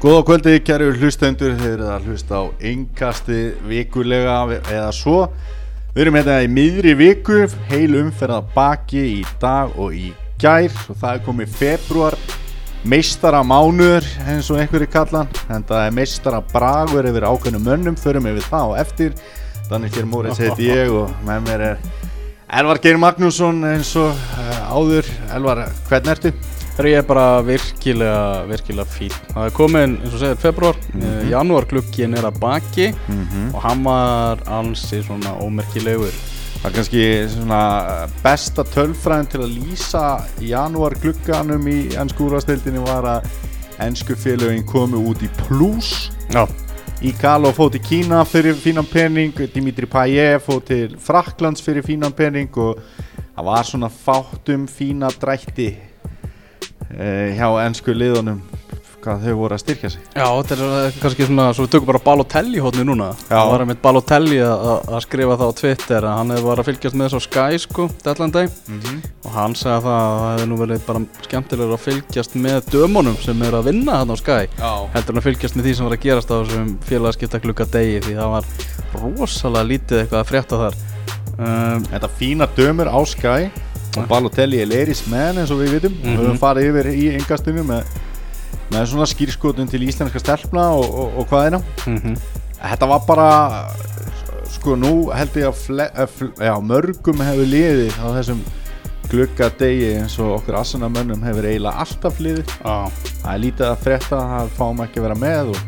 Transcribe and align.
Góða 0.00 0.20
kvöldi, 0.24 0.52
kæru 0.64 0.86
hlustendur, 0.96 1.50
þeir 1.60 1.74
eru 1.74 1.88
að 1.92 2.06
hlusta 2.08 2.38
á 2.40 2.44
einkasti 2.64 3.40
vikulega 3.68 4.38
eða 4.56 4.86
svo. 4.96 5.26
Við 5.92 6.00
erum 6.06 6.14
hérna 6.16 6.36
í 6.40 6.46
miðri 6.48 6.94
viku, 6.96 7.42
heil 7.68 7.98
umferða 7.98 8.38
baki 8.54 9.02
í 9.18 9.18
dag 9.42 9.74
og 9.76 9.92
í 9.92 10.14
gær 10.40 10.72
og 10.88 10.96
það 11.02 11.18
er 11.18 11.20
komið 11.26 11.52
februar, 11.58 12.16
meistara 12.88 13.42
mánuður 13.44 14.08
eins 14.24 14.48
og 14.48 14.62
einhverju 14.62 14.88
kallan, 14.94 15.28
en 15.52 15.68
það 15.68 15.84
er 15.90 15.92
meistara 15.98 16.40
bragur 16.54 17.08
yfir 17.10 17.26
ákveðnum 17.28 17.68
mönnum, 17.68 17.98
förum 18.00 18.30
við 18.30 18.46
það 18.46 18.72
og 18.72 18.80
eftir. 18.80 19.18
Þannig 19.68 19.98
hér 19.98 20.08
Móris 20.08 20.40
heiti 20.40 20.70
ég 20.70 20.94
og 20.96 21.12
með 21.28 21.44
mér 21.50 21.66
er 21.74 21.84
Elvar 22.48 22.80
Geir 22.80 22.96
Magnússon 23.04 23.60
eins 23.68 23.92
og 24.00 24.16
uh, 24.16 24.72
áður. 24.72 25.12
Elvar, 25.36 25.66
hvern 25.92 26.14
ertu? 26.16 26.32
Þegar 26.80 26.94
ég 26.94 27.02
er 27.02 27.04
bara 27.04 27.24
virkilega, 27.44 28.20
virkilega 28.48 28.88
fín. 28.88 29.16
Það 29.34 29.42
er 29.44 29.50
komin, 29.52 29.96
eins 30.00 30.14
og 30.16 30.20
segir, 30.22 30.38
februar, 30.40 30.76
mm 30.94 31.00
-hmm. 31.02 31.26
janúarklukkin 31.28 32.14
er 32.16 32.24
að 32.24 32.38
baki 32.40 32.86
Mm 33.08 33.26
-hmm. 33.26 33.54
og 33.54 33.60
hann 33.62 33.84
var 33.84 34.38
ansi 34.46 35.02
svona 35.02 35.34
ómerkilegur. 35.40 36.14
Það 36.62 36.70
er 36.70 36.72
kannski 36.72 37.28
svona 37.28 38.08
besta 38.22 38.62
tölfræðin 38.62 39.28
til 39.28 39.40
að 39.40 39.54
lýsa 39.58 40.22
janúar 40.40 40.94
glugganum 41.02 41.68
í 41.68 41.94
ennsku 42.00 42.24
úrvastildinni 42.24 42.78
var 42.78 43.04
að 43.04 43.28
ennsku 43.78 44.14
félögin 44.14 44.64
komu 44.64 44.96
út 44.96 45.22
í 45.22 45.28
pluss 45.36 46.10
Já. 46.32 46.48
Ígalo 47.02 47.52
fóð 47.52 47.70
til 47.70 47.80
Kína 47.80 48.24
fyrir 48.24 48.54
fínan 48.54 48.86
pening 48.86 49.34
Dimitri 49.54 49.86
Payet 49.86 50.42
fóð 50.42 50.64
til 50.64 50.96
Fraklands 50.98 51.62
fyrir 51.62 51.82
fínan 51.82 52.12
pening 52.12 52.56
og 52.56 52.78
það 53.36 53.44
var 53.44 53.64
svona 53.64 53.88
fátum 53.88 54.66
fína 54.66 55.10
drætti 55.20 55.66
eh, 55.66 55.89
hjá 56.90 57.46
ennsku 57.66 57.94
liðunum 57.94 58.40
hvað 59.00 59.22
þau 59.24 59.34
voru 59.38 59.56
að 59.56 59.60
styrkja 59.62 59.88
sig 59.94 60.00
Já, 60.12 60.24
þetta 60.28 60.56
er 60.56 60.62
eh, 60.90 60.96
kannski 61.00 61.24
svona, 61.24 61.44
svo 61.56 61.64
við 61.64 61.70
tökum 61.72 61.88
bara 61.88 62.00
Balotelli 62.04 62.60
hótni 62.60 62.82
núna. 62.84 63.06
Já. 63.30 63.30
Það 63.32 63.52
var 63.54 63.62
einmitt 63.64 63.80
Balotelli 63.80 64.40
að- 64.44 64.98
skrifa 65.06 65.36
það 65.40 65.48
á 65.48 65.58
Twitter 65.60 66.04
að 66.10 66.16
hann 66.18 66.32
hefði 66.34 66.44
bara 66.50 66.60
að 66.64 66.68
fylgjast 66.68 66.98
með 67.00 67.06
þessu 67.08 67.16
á 67.16 67.24
Sky, 67.24 67.60
sko, 67.62 67.86
Deadline 68.04 68.34
Day. 68.34 68.50
Og 69.24 69.30
hann 69.38 69.54
sagði 69.56 69.76
að 69.78 69.86
það, 69.86 70.18
það 70.20 70.34
hefði 70.34 70.48
nú 70.50 70.58
verið 70.60 70.84
bara 70.90 71.02
skemmtilega 71.30 71.78
að 71.78 71.84
fylgjast 71.86 72.36
með 72.44 72.58
dömunum 72.74 73.16
sem 73.24 73.42
er 73.48 73.56
að 73.56 73.70
vinna 73.70 73.96
hann 74.02 74.12
á 74.12 74.16
Sky. 74.20 74.42
Já. 74.60 74.72
heldur 74.98 75.16
en 75.16 75.22
að 75.22 75.28
fylgjast 75.30 75.56
með 75.56 75.64
því 75.70 75.74
sem 75.80 75.88
var 75.88 75.96
að 75.96 76.04
gerast 76.04 76.28
á 76.28 76.36
þessum 76.42 76.70
félagaskipta 76.90 77.40
klukka 77.40 77.68
degi 77.72 77.96
því 78.04 78.18
það 78.20 78.36
var 78.36 78.52
rosalega 79.00 79.68
lítið 79.72 80.02
eitthvað 80.04 80.20
að 80.20 80.30
frétta 80.34 80.60
þar 80.66 80.78
um, 81.40 81.88
Þetta 81.88 82.12
fína 82.20 82.50
dömur 82.58 82.92
á 82.92 83.00
Sky 83.08 83.48
og 83.96 84.06
Balotelli 84.10 84.60
er 84.62 84.70
Leris 84.70 85.02
menn 85.10 85.40
eins 85.40 85.50
og 85.50 85.62
við 85.62 85.76
vitum. 85.78 85.96
Við 86.04 86.20
höfum 86.20 86.38
farið 86.40 86.68
yfir 86.70 86.90
í 86.92 87.06
engastinu 87.16 87.64
með, 87.66 87.88
með 88.70 88.86
svona 88.92 89.08
skýrskotun 89.10 89.70
til 89.70 89.82
íslenska 89.86 90.22
stelpna 90.22 90.68
og, 90.78 90.86
og, 90.86 91.18
og 91.22 91.32
hvað 91.32 91.48
er 91.48 91.58
mm 91.86 92.20
Þetta 92.60 92.86
var 92.90 93.04
bara 93.08 93.28
sko 94.52 94.74
nú 94.76 95.08
held 95.16 95.36
ég 95.40 95.46
að 95.48 95.56
fle, 95.56 95.86
já, 96.44 96.52
mörgum 96.60 97.22
hefur 97.24 97.48
liðið 97.48 97.94
á 97.96 98.06
þessum 98.18 98.42
glugga 99.10 99.48
degi 99.58 99.94
eins 99.96 100.18
og 100.20 100.34
okkur 100.36 100.58
assanamönnum 100.60 101.24
hefur 101.24 101.48
eiginlega 101.48 101.80
alltaf 101.80 102.20
liðið. 102.20 102.52
Á, 102.60 102.92
það 103.22 103.32
er 103.32 103.42
lítið 103.46 103.66
að 103.70 103.80
frétta 103.86 104.20
það 104.34 104.52
fáum 104.58 104.84
ekki 104.84 105.00
að 105.00 105.06
vera 105.08 105.18
með 105.24 105.54
og 105.54 105.62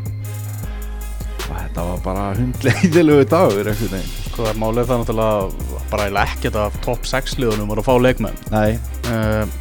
þetta 1.73 1.85
var 1.87 2.01
bara 2.05 2.23
hundleiðilegu 2.37 3.23
dagur 3.31 3.67
einhvern 3.71 3.95
veginn. 3.95 4.09
Hvað 4.35 4.49
er 4.51 4.57
málið 4.61 4.89
það 4.89 4.99
náttúrulega 5.01 5.79
bara 5.89 6.23
ekkert 6.23 6.57
af 6.61 6.75
topp 6.85 7.07
6 7.09 7.39
liðunum 7.41 7.71
voru 7.71 7.81
að 7.81 7.87
fá 7.87 7.95
leikmenn. 8.03 8.37
Nei, 8.53 8.75
um, 9.09 9.55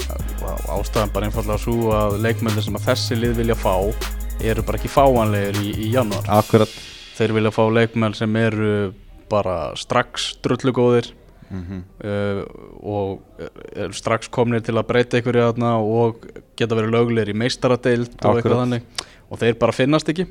ástæðan 0.77 1.15
bara 1.15 1.31
einfallega 1.31 1.63
svo 1.63 1.95
að 1.97 2.19
leikmennir 2.27 2.67
sem 2.67 2.77
að 2.77 2.91
þessi 2.91 3.17
lið 3.17 3.33
vilja 3.41 3.57
fá 3.57 3.73
eru 4.45 4.65
bara 4.67 4.81
ekki 4.81 4.93
fáanlegir 4.93 5.63
í, 5.63 5.73
í 5.87 5.89
januar 5.95 6.29
akkurat. 6.37 6.77
Þeir 7.17 7.37
vilja 7.39 7.55
fá 7.57 7.63
leikmenn 7.79 8.19
sem 8.19 8.37
eru 8.43 8.75
bara 9.33 9.57
strax 9.81 10.35
drullugóðir 10.45 11.15
mm 11.53 11.81
uh, 12.05 12.45
og 12.83 13.41
eru 13.73 13.95
strax 13.95 14.29
komnir 14.33 14.61
til 14.65 14.75
að 14.77 14.89
breyta 14.89 15.17
einhverju 15.17 15.45
þarna 15.47 15.73
og 15.81 16.25
geta 16.59 16.77
verið 16.77 16.93
löglegir 16.97 17.31
í 17.31 17.37
meistaradeild 17.39 18.17
og 18.19 18.41
eitthvað 18.41 18.63
þannig 18.65 19.05
og 19.33 19.41
þeir 19.41 19.57
bara 19.61 19.75
finnast 19.75 20.11
ekki. 20.13 20.27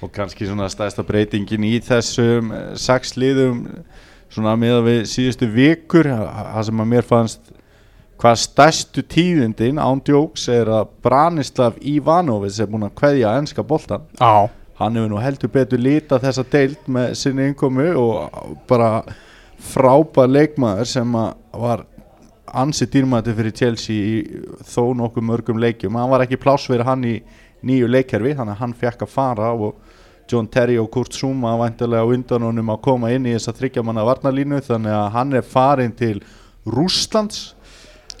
Og 0.00 0.12
kannski 0.14 0.48
svona 0.48 0.70
stærsta 0.72 1.04
breytingin 1.06 1.66
í 1.68 1.76
þessum 1.84 2.52
eh, 2.56 2.66
sex 2.80 3.16
liðum 3.20 3.66
svona 4.32 4.56
með 4.58 4.80
við 4.88 5.00
síðustu 5.12 5.48
vikur 5.52 6.08
það 6.10 6.62
sem 6.68 6.82
að 6.82 6.92
mér 6.92 7.06
fannst 7.06 7.52
hvað 8.16 8.38
stærstu 8.40 9.04
tíðindin 9.12 9.78
ándjóks 9.78 10.48
er 10.50 10.70
að 10.72 10.88
Branislav 11.04 11.76
Ivanovic 11.84 12.56
er 12.58 12.70
búin 12.72 12.88
að 12.88 12.96
kveðja 12.96 13.34
ennska 13.38 13.64
boltan 13.66 14.08
á 14.16 14.48
hann 14.80 14.96
hefur 14.96 15.12
nú 15.12 15.20
heldur 15.20 15.52
betur 15.52 15.80
lita 15.80 16.18
þessa 16.20 16.44
deild 16.52 16.88
með 16.92 17.14
sinni 17.20 17.48
innkomu 17.50 17.86
og 18.00 18.56
bara 18.68 18.90
frábær 19.72 20.28
leikmaður 20.28 20.90
sem 20.90 21.16
að 21.16 21.60
var 21.62 21.84
ansi 22.56 22.86
dýrmæti 22.92 23.34
fyrir 23.36 23.56
Chelsea 23.56 23.96
í 23.96 24.42
þó 24.68 24.92
nokkuð 24.96 25.24
mörgum 25.30 25.60
leikjum. 25.60 25.96
Hann 25.96 26.12
var 26.12 26.24
ekki 26.24 26.38
pláss 26.40 26.68
fyrir 26.68 26.86
hann 26.86 27.04
í 27.08 27.16
nýju 27.66 27.90
leikkerfi 27.90 28.34
þannig 28.38 28.54
að 28.54 28.62
hann 28.62 28.74
fekk 28.80 29.04
að 29.06 29.12
fara 29.12 29.52
og 29.52 29.76
John 30.30 30.48
Terry 30.50 30.76
og 30.78 30.90
Kurt 30.90 31.14
Zuma 31.14 31.54
væntalega 31.60 32.02
á 32.02 32.10
undan 32.10 32.46
honum 32.48 32.72
að 32.74 32.82
koma 32.88 33.12
inn 33.14 33.28
í 33.28 33.34
þessa 33.36 33.54
þryggjamanna 33.56 34.06
varnalínu 34.06 34.60
þannig 34.66 34.94
að 34.96 35.08
hann 35.14 35.38
er 35.38 35.46
farin 35.46 35.94
til 35.94 36.20
Rússlands. 36.66 37.54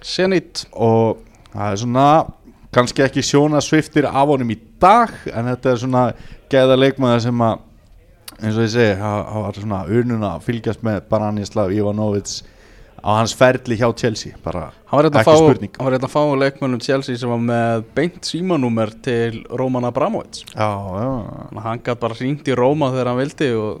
Zenit. 0.06 0.66
Og 0.70 1.18
það 1.50 1.72
er 1.72 1.80
svona 1.82 2.08
kannski 2.76 3.02
ekki 3.06 3.24
sjóna 3.24 3.62
sviftir 3.64 4.06
af 4.06 4.28
honum 4.30 4.52
í 4.54 4.58
dag 4.82 5.14
en 5.32 5.50
þetta 5.50 5.72
er 5.72 5.80
svona 5.82 6.04
gæða 6.52 6.76
leikmaður 6.78 7.24
sem 7.26 7.46
að 7.46 7.64
eins 8.36 8.58
og 8.58 8.66
ég 8.66 8.72
segi, 8.74 8.98
það 9.00 9.40
var 9.46 9.58
svona 9.62 9.78
ununa 9.88 10.32
að 10.36 10.44
fylgjast 10.46 10.82
með 10.84 11.06
Baranislav 11.10 11.72
Ivanovic 11.72 12.34
á 13.02 13.10
hans 13.18 13.34
ferli 13.36 13.76
hjá 13.78 13.88
Chelsea 13.96 14.36
bara 14.44 14.70
hann 14.88 14.98
var 14.98 15.08
ekki 15.10 15.24
fá, 15.26 15.36
spurning. 15.36 15.72
hann 15.76 15.86
var 15.88 15.96
hérna 15.96 16.08
að 16.08 16.14
fá 16.14 16.22
leikmönnum 16.42 16.82
Chelsea 16.82 17.20
sem 17.20 17.30
var 17.30 17.42
með 17.42 17.86
beint 17.96 18.28
símanúmer 18.28 18.92
til 19.04 19.42
Roman 19.50 19.88
Abramovic 19.88 20.42
já, 20.52 20.70
já, 21.00 21.12
hann 21.66 21.82
gæti 21.82 22.00
bara 22.02 22.18
hringt 22.18 22.48
í 22.48 22.56
Róma 22.56 22.92
þegar 22.94 23.12
hann 23.12 23.20
vildi 23.20 23.50
og, 23.60 23.80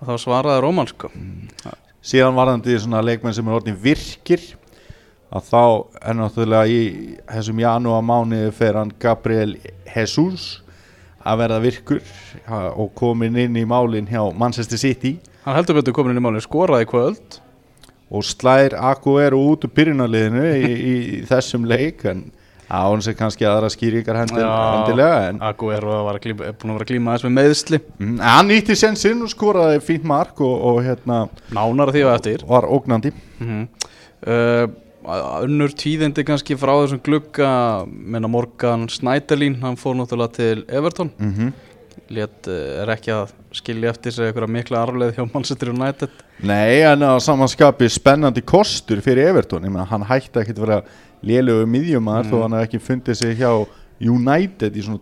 og 0.00 0.10
þá 0.10 0.16
svaraði 0.18 0.64
Róman 0.64 0.90
sko. 0.90 1.12
Síðan 2.02 2.34
varðandi 2.34 2.74
svona 2.82 3.02
leikmenn 3.06 3.34
sem 3.36 3.46
er 3.46 3.58
orðin 3.60 3.78
virkir 3.78 4.42
að 5.32 5.46
þá 5.48 5.62
er 6.02 6.16
náttúrulega 6.18 6.66
í 6.68 6.80
þessum 7.30 7.62
janúar 7.62 8.02
mánuði 8.04 8.50
fer 8.56 8.76
hann 8.80 8.90
Gabriel 9.00 9.54
Jesus 9.86 10.58
að 11.22 11.44
verða 11.44 11.60
virkur 11.62 12.02
og 12.50 12.90
komin 12.98 13.38
inn 13.38 13.56
í 13.56 13.62
málin 13.68 14.08
hjá 14.10 14.24
Manchester 14.34 14.80
City. 14.80 15.14
Hann 15.46 15.56
heldur 15.56 15.78
betur 15.78 15.94
komin 15.94 16.16
inn 16.16 16.20
í 16.20 16.24
máli 16.24 16.42
skoraði 16.42 16.88
kvöld 16.90 17.38
og 18.12 18.26
slær 18.28 18.76
Aguero 18.92 19.40
út 19.52 19.66
úr 19.66 19.74
byrjunarliðinu 19.76 20.46
í, 20.52 20.70
í, 20.70 20.94
í 21.16 21.20
þessum 21.28 21.66
leik 21.68 22.04
en 22.12 22.26
á 22.72 22.88
hann 22.88 23.02
sem 23.04 23.16
kannski 23.16 23.44
aðra 23.44 23.68
skýringar 23.72 24.22
hendil, 24.22 24.44
hendilega 24.44 25.28
en 25.28 25.40
Aguero 25.44 25.98
var 26.06 26.20
að 26.20 26.30
er 26.32 26.54
búin 26.56 26.72
að 26.72 26.78
vera 26.78 26.86
að 26.86 26.92
glíma 26.92 27.12
aðeins 27.12 27.26
með 27.26 27.34
meðsli 27.40 27.80
mm, 27.82 28.14
hann 28.24 28.48
nýtti 28.48 28.76
sen 28.78 28.96
sinn 29.00 29.24
og 29.24 29.32
skoraði 29.32 29.82
fínt 29.84 30.06
mark 30.08 30.40
og, 30.40 30.54
og 30.70 30.80
hérna 30.86 31.26
nánar 31.52 31.92
því 31.92 32.06
og 32.06 32.14
eftir. 32.14 32.46
var 32.48 32.68
ógnandi. 32.68 33.12
Mm 33.42 33.66
uh, 34.26 34.66
önnur 35.42 35.72
tíðindi 35.74 36.22
kannski 36.26 36.54
frá 36.54 36.72
þessum 36.76 37.00
glugga 37.02 37.50
menna 37.86 38.28
Morgan 38.30 38.86
Snæderlín 38.86 39.58
hann 39.62 39.78
fór 39.80 39.96
náttúrulega 39.98 40.36
til 40.36 40.64
Everton. 40.68 41.10
Mm 41.18 41.52
-hmm. 41.92 42.16
Lét, 42.16 42.48
uh, 42.48 42.82
er 42.82 42.92
ekki 42.96 43.12
að 43.14 43.32
skilja 43.52 43.90
eftir 43.90 44.12
sig 44.12 44.26
eitthvað 44.26 44.50
mikla 44.50 44.82
arfleð 44.82 45.14
hjá 45.16 45.24
Manchester 45.34 45.72
United 45.72 46.10
Nei, 46.42 46.82
en 46.82 47.02
á 47.06 47.12
samanskapi 47.20 47.88
spennandi 47.88 48.42
kostur 48.42 49.00
fyrir 49.00 49.28
Everton, 49.28 49.64
ég 49.64 49.70
meina 49.70 49.86
hann 49.86 50.06
hætti 50.08 50.40
ekkit 50.40 50.58
að 50.58 50.66
vera 50.66 50.82
lélögu 51.22 51.66
miðjumar 51.70 52.26
þó 52.26 52.42
hann 52.42 52.56
hef 52.58 52.66
ekki 52.66 52.82
fundið 52.82 53.18
sig 53.20 53.36
hjá 53.38 53.52
United 54.00 54.74
í 54.76 54.82
svona 54.82 54.98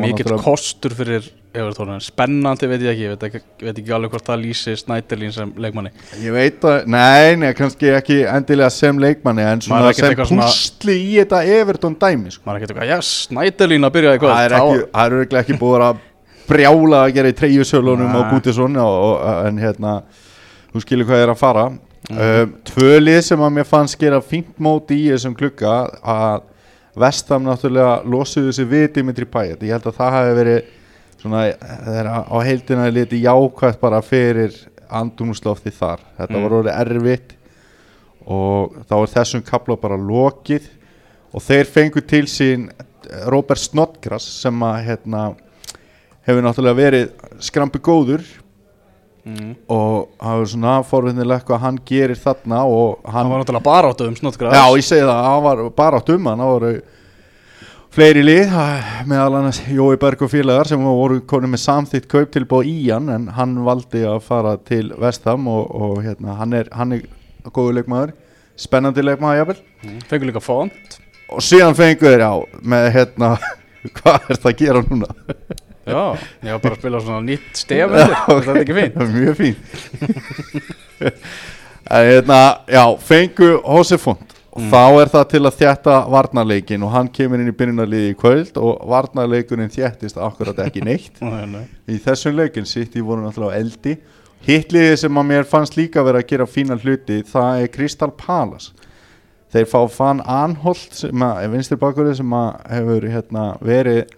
mikill 0.00 0.24
náttúrulega- 0.26 0.42
kostur 0.44 0.90
fyrir 0.94 1.28
Everton 1.56 1.88
en 1.94 2.00
spennandi 2.00 2.66
veit 2.68 2.80
ég 2.82 2.90
ekki, 2.92 3.02
ég 3.06 3.12
veit 3.14 3.22
ekki, 3.28 3.40
veit 3.64 3.78
ekki 3.80 3.92
alveg 3.96 4.10
hvort 4.12 4.26
það 4.26 4.42
lýsi 4.44 4.74
Snæderlín 4.76 5.32
sem 5.32 5.52
leikmanni 5.56 5.90
Ég 6.20 6.32
veit 6.34 6.60
að, 6.60 6.86
nei, 6.86 7.36
nei, 7.36 7.52
kannski 7.54 7.88
ekki 7.96 8.18
endilega 8.28 8.68
sem 8.70 8.98
leikmanni 8.98 9.40
en 9.42 9.60
svona 9.64 9.92
sem 9.94 10.10
eitthvað 10.10 10.34
púsli 10.36 10.96
í 11.00 11.14
þetta 11.22 11.40
Everton 11.46 11.94
dæmi 11.96 12.30
sko. 12.34 12.42
er 12.50 12.60
ekki 12.60 12.66
eitthvað, 12.74 12.90
já, 12.90 12.98
Snæderlín 13.00 13.88
að 13.88 13.94
byrja 13.96 14.18
kvöld 14.18 14.34
Það 14.36 14.44
er 14.44 14.56
ekki, 14.58 14.84
það 14.92 15.06
eru 15.06 15.22
ekki, 15.24 15.36
ekki 15.40 15.58
búið 15.62 15.86
að 15.88 15.96
brjála 16.46 16.98
að 17.06 17.14
gera 17.14 17.28
í 17.32 17.36
treyjusölunum 17.40 18.12
á. 18.14 18.20
Gútisson 18.30 18.76
en 19.48 19.56
hérna 19.58 19.94
þú 20.74 20.82
skilur 20.84 21.06
hvað 21.08 21.22
ég 21.22 21.28
er 21.28 21.32
að 21.34 21.38
fara 21.40 21.70
Mhm. 22.06 22.20
um, 22.20 22.52
Tvö 22.64 23.00
lið 23.00 23.22
sem 23.24 23.40
að 23.40 23.52
mér 23.56 23.64
fannst 23.66 23.98
gera 23.98 24.20
fínt 24.20 24.52
móti 24.60 24.94
í 25.06 25.08
þessum 25.10 25.34
klukka 25.34 25.90
að 26.04 26.42
Vestam 26.96 27.44
náttúrulega 27.44 27.98
losuðu 28.08 28.52
sig 28.56 28.68
við 28.70 28.86
Dimitri 28.96 29.26
Payet. 29.28 29.60
Ég 29.62 29.74
held 29.76 29.88
að 29.90 29.98
það 29.98 30.14
hafi 30.16 30.36
verið 30.38 30.70
svona 31.20 31.42
á 32.24 32.36
heildina 32.46 32.86
liti 32.92 33.20
jákvægt 33.24 33.80
bara 33.82 34.00
fyrir 34.04 34.54
andrumslofti 34.88 35.72
þar. 35.74 36.00
Þetta 36.18 36.36
Mm. 36.36 36.42
var 36.42 36.56
orðið 36.60 36.80
erfitt 36.80 37.34
og 38.26 38.76
þá 38.88 38.94
er 39.02 39.12
þessum 39.12 39.42
kapla 39.44 39.76
bara 39.76 39.96
lokið. 39.96 40.62
Og 41.34 41.42
þeir 41.42 41.64
fengu 41.66 42.00
til 42.06 42.24
sín 42.24 42.70
Robert 43.26 43.58
Snodgrass 43.60 44.24
sem 44.40 44.54
að 44.62 44.84
hérna, 44.86 45.36
hefur 46.26 46.42
náttúrulega 46.42 46.80
verið 46.80 47.10
skrampi 47.40 47.78
góður 47.78 48.24
mm. 49.26 49.54
og 49.72 50.10
það 50.22 50.42
er 50.42 50.50
svona 50.52 50.74
forvinnilegt 50.86 51.48
hvað 51.48 51.64
hann 51.64 51.80
gerir 51.88 52.20
þarna 52.20 52.64
og 52.70 53.00
Hann 53.04 53.18
hann 53.18 53.32
var 53.32 53.42
náttúrulega 53.42 53.66
bara 53.66 53.92
áttu 53.92 54.08
um 54.08 54.18
snóttgræð 54.18 54.56
Já, 54.56 54.64
ég 54.76 54.86
segi 54.86 55.06
það, 55.06 55.24
hann 55.28 55.42
var 55.46 55.64
bara 55.76 56.00
átt 56.00 56.12
um 56.14 56.30
hann 56.30 56.44
það 56.44 56.52
voru 56.54 56.74
fleiri 57.96 58.22
lið 58.26 58.54
meðal 59.08 59.38
annars 59.38 59.62
Jói 59.72 59.96
Berg 60.00 60.26
og 60.26 60.32
félagar 60.32 60.68
sem 60.68 60.82
voru 60.84 61.22
konið 61.28 61.54
með 61.54 61.62
samþýtt 61.64 62.08
kauptilbóð 62.12 62.68
í 62.68 62.76
hann 62.90 63.08
en 63.12 63.30
hann 63.36 63.58
valdi 63.64 64.04
að 64.04 64.20
fara 64.26 64.56
til 64.60 64.90
Vestham 65.00 65.48
og, 65.48 65.70
og 65.72 66.02
hérna, 66.04 66.36
hann 66.40 66.56
er, 66.58 66.70
hann 66.76 66.92
er 66.98 67.06
góður 67.48 67.80
leikmaður 67.80 68.16
spennandi 68.56 69.04
leikmaður 69.04 69.40
jafnvel. 69.40 69.58
Fengur 70.10 70.30
líka 70.30 70.42
font. 70.44 70.98
Og 71.32 71.42
síðan 71.44 71.76
fengur 71.76 72.12
þeir 72.12 72.24
á 72.24 72.34
með 72.64 72.90
hérna 72.94 73.32
hvað 74.00 74.30
er 74.30 74.42
það 74.42 74.52
að 74.52 74.60
gera 74.62 74.84
núna 74.86 75.12
Já, 75.86 76.18
ég 76.42 76.50
var 76.50 76.62
bara 76.64 76.74
að 76.74 76.80
spila 76.80 77.00
svona 77.04 77.22
nýtt 77.22 77.60
stef 77.60 77.92
Þetta 77.96 78.54
er 78.54 78.62
ekki 78.64 78.74
fín 78.74 78.96
mjög 79.16 79.36
fín 79.38 79.54
en 81.96 82.08
hérna 82.08 82.40
já, 82.66 82.82
fengu 83.06 83.52
Hosefond 83.62 84.34
og 84.56 84.64
þá 84.72 84.82
er 85.02 85.10
það 85.12 85.24
til 85.30 85.42
að 85.44 85.56
þjætta 85.60 85.94
varnarleikin 86.10 86.84
og 86.86 86.92
hann 86.94 87.10
kemur 87.12 87.42
inn 87.42 87.52
í 87.52 87.54
byrjunarliði 87.56 88.12
í 88.14 88.16
kvöld 88.18 88.56
og 88.56 88.86
varnarleikurinn 88.88 89.72
þjættist 89.72 90.16
akkurat 90.16 90.62
ekki 90.64 90.80
neitt. 90.86 91.20
Nei, 91.20 91.44
nei. 91.50 91.64
í 91.92 91.98
þessum 92.00 92.38
leikin 92.38 92.68
sitt 92.68 92.96
í 92.96 93.04
voru 93.04 93.26
náttúrulega 93.26 93.60
eldi. 93.60 93.98
Hitliði 94.46 94.96
sem 95.02 95.20
að 95.20 95.28
mér 95.28 95.48
fannst 95.50 95.76
líka 95.76 96.04
vera 96.06 96.22
að 96.24 96.30
gera 96.32 96.48
fína 96.48 96.78
hluti 96.80 97.20
það 97.28 97.66
er 97.66 97.72
Crystal 97.74 98.08
Palace. 98.16 98.72
Þeir 99.52 99.68
fá 99.68 99.78
Fan 99.92 100.22
Anholt 100.24 100.96
sem 100.96 101.26
að, 101.26 101.60
sem 102.16 102.38
að 102.40 102.48
hefur 102.72 103.10
hérna, 103.12 103.44
verið 103.60 104.15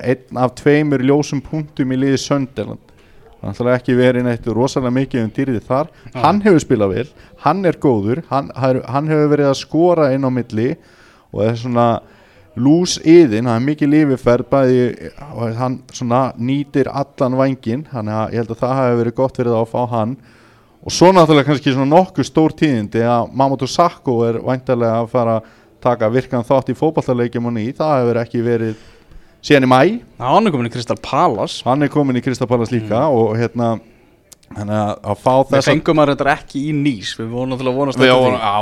einn 0.00 0.40
af 0.40 0.54
tveimur 0.60 1.02
ljósum 1.04 1.42
punktum 1.44 1.92
í 1.94 2.00
liði 2.00 2.20
Sönderland 2.20 2.90
náttúrulega 3.40 3.80
ekki 3.80 3.96
verið 3.96 4.26
neitt 4.26 4.48
rosalega 4.52 4.92
mikið 4.94 5.24
um 5.24 5.32
dýrið 5.36 5.66
þar. 5.68 5.90
Hann 6.12 6.40
hefur 6.44 6.62
spilað 6.62 6.94
vel, 6.94 7.04
hann 7.44 7.64
er 7.68 7.78
góður 7.80 8.22
hann, 8.30 8.50
hann 8.54 9.10
hefur 9.10 9.30
verið 9.34 9.50
að 9.50 9.60
skora 9.62 10.10
inn 10.14 10.26
á 10.28 10.30
milli 10.32 10.74
og 11.30 11.44
er 11.46 11.56
svona 11.60 11.86
lús 12.60 12.98
yðin, 13.06 13.46
hann 13.48 13.62
er 13.62 13.68
mikið 13.68 13.92
lífiferð 13.94 14.50
bæði 14.50 14.82
og 15.30 15.56
hann 15.56 15.78
svona 15.94 16.26
nýtir 16.36 16.90
allan 16.90 17.38
vangin, 17.38 17.86
þannig 17.88 18.18
að 18.18 18.34
ég 18.34 18.42
held 18.42 18.54
að 18.56 18.62
það 18.64 18.76
hafi 18.80 19.00
verið 19.00 19.18
gott 19.22 19.40
verið 19.40 19.56
að 19.56 19.70
fá 19.70 19.80
hann. 19.94 20.14
Og 20.80 20.94
svo 20.96 21.10
náttúrulega 21.12 21.50
kannski 21.50 21.74
svona 21.74 21.92
nokkuð 21.92 22.26
stór 22.26 22.54
tíðindi 22.56 23.04
að 23.04 23.32
Mamadou 23.36 23.68
Sakko 23.68 24.22
er 24.26 24.40
væntalega 24.44 25.02
að 25.02 25.10
fara 25.12 25.34
að 25.38 25.50
taka 25.80 26.08
virkan 26.12 26.44
þátt 26.44 26.72
í 26.72 26.76
fótballtarleikjum 26.76 27.48
og 27.48 27.54
ný, 27.56 27.66
það 27.76 27.98
hefur 28.00 28.20
ekki 28.20 28.42
verið 28.44 28.88
síðan 29.44 29.66
í 29.66 29.70
mæ, 29.70 29.80
hann 30.20 30.46
er 30.48 30.54
komin 30.54 30.68
í 30.68 30.72
Crystal 30.74 30.98
Palace. 31.02 31.62
Hann 31.66 31.86
er 31.86 31.92
komin 31.92 32.18
í 32.20 32.22
Kristapalas 32.24 32.72
líka 32.74 33.06
og 33.08 33.34
hérna 33.38 33.72
þannig 34.50 34.76
að, 34.76 34.94
að 35.12 35.20
fá 35.22 35.34
Við 35.40 35.52
þess 35.56 35.70
fengum 35.70 36.02
að 36.02 36.14
þetta 36.14 36.32
ekki 36.34 36.62
í 36.66 36.72
nýs 36.74 37.12
Við 37.18 37.28
vorum 37.30 37.52
náttúrulega 37.52 37.74
að 37.74 37.80
vonast 37.80 38.00
eftir 38.00 38.24
því. 38.24 38.40
á, 38.42 38.60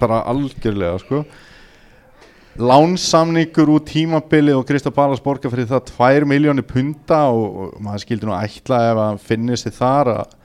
bara 0.00 0.22
algjörlega 0.32 1.02
sko. 1.04 1.24
Lánsamningur 2.54 3.72
úr 3.74 3.82
tímabili 3.82 4.54
og 4.54 4.62
Krista 4.68 4.92
Ballas 4.94 5.22
borgar 5.22 5.50
fyrir 5.50 5.66
það 5.66 5.88
2 5.90 6.28
miljónir 6.30 6.66
punta 6.66 7.24
og, 7.34 7.46
og 7.64 7.82
maður 7.82 8.04
skildi 8.04 8.28
nú 8.28 8.36
ætla 8.38 8.78
ef 8.92 9.00
hann 9.02 9.22
finnir 9.22 9.58
sig 9.58 9.74
þar 9.74 10.12
að 10.12 10.36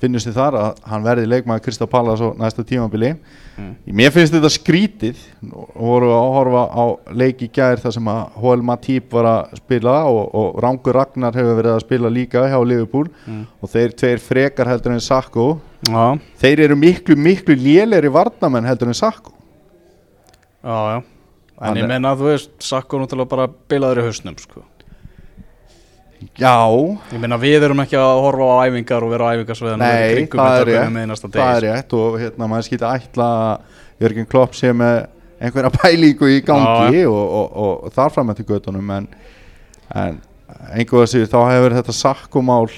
finnir 0.00 0.22
sig 0.22 0.34
þar 0.36 0.56
að 0.58 0.80
hann 0.90 1.04
verði 1.04 1.28
leikmaður 1.28 1.64
Krista 1.64 1.86
Ballas 1.90 2.22
á 2.24 2.28
næsta 2.38 2.64
tímabili? 2.66 3.12
Mm. 3.60 3.72
Mér 4.00 4.12
finnst 4.14 4.34
þetta 4.34 4.50
skrítið. 4.52 5.20
Og 5.50 5.84
voru 5.90 6.10
að 6.14 6.30
horfa 6.36 6.62
á 6.72 6.84
leik 7.22 7.44
í 7.44 7.50
gær 7.52 7.82
þar 7.82 7.96
sem 7.96 8.10
að 8.12 8.38
Hoel 8.42 8.64
Matip 8.66 9.12
var 9.12 9.28
að 9.30 9.60
spila 9.60 9.96
og, 10.08 10.22
og 10.40 10.60
Rangur 10.64 10.96
Ragnar 10.96 11.36
hefur 11.36 11.58
verið 11.60 11.76
að 11.76 11.84
spila 11.84 12.12
líka 12.12 12.46
hjá 12.48 12.58
Liverpool. 12.64 13.10
Mm. 13.26 13.44
og 13.60 13.74
þeir 13.74 13.96
tveir 14.02 14.24
frekar 14.24 14.70
heldur 14.72 14.96
en 14.96 15.04
Sakko. 15.04 15.48
Já, 15.88 16.18
þeir 16.42 16.66
eru 16.66 16.76
miklu, 16.76 17.16
miklu 17.16 17.56
lélegri 17.56 18.10
varnamenn 18.12 18.68
heldur 18.68 18.92
en 18.92 18.98
Sakko. 18.98 19.36
Já, 20.64 20.76
já. 20.94 21.00
En 21.60 21.66
Hann 21.68 21.76
ég 21.76 21.88
menna 21.88 22.14
að 22.14 22.22
þú 22.22 22.28
veist 22.30 22.52
Sakko 22.64 23.00
náttúrulega 23.02 23.32
bara 23.34 23.48
bilaður 23.68 24.00
í 24.00 24.04
hausnum 24.08 24.36
sko. 24.40 24.62
Já, 26.40 26.52
Ég 27.14 27.20
meina 27.22 27.38
við 27.40 27.64
erum 27.68 27.80
ekki 27.84 27.96
að 27.96 28.20
horfa 28.26 28.48
á 28.50 28.56
æfingar 28.68 29.06
og 29.06 29.12
vera 29.14 29.28
á 29.28 29.32
æfingarsveðan 29.38 29.80
nei, 29.80 30.26
það 30.28 30.56
er 30.60 30.68
rétt. 30.68 31.24
það 31.32 31.52
er 31.54 31.64
rétt 31.66 31.96
og 31.96 32.18
hérna 32.20 32.48
maður 32.50 32.66
skýta 32.68 32.92
ætla 32.98 33.28
Jörgen 34.00 34.28
Klopp 34.28 34.56
sé 34.58 34.72
með 34.76 34.98
einhverja 35.40 35.72
pælingu 35.80 36.28
í 36.28 36.40
gangi 36.44 37.04
og, 37.08 37.16
og, 37.16 37.46
og, 37.64 37.72
og 37.86 37.94
þar 37.96 38.12
fram 38.16 38.32
eftir 38.34 38.48
göttunum 38.52 38.92
en, 38.98 39.08
en 39.96 40.20
einhverja 40.76 41.12
sér 41.14 41.30
þá 41.32 41.40
hefur 41.54 41.76
þetta 41.78 41.96
sakkumál 41.96 42.68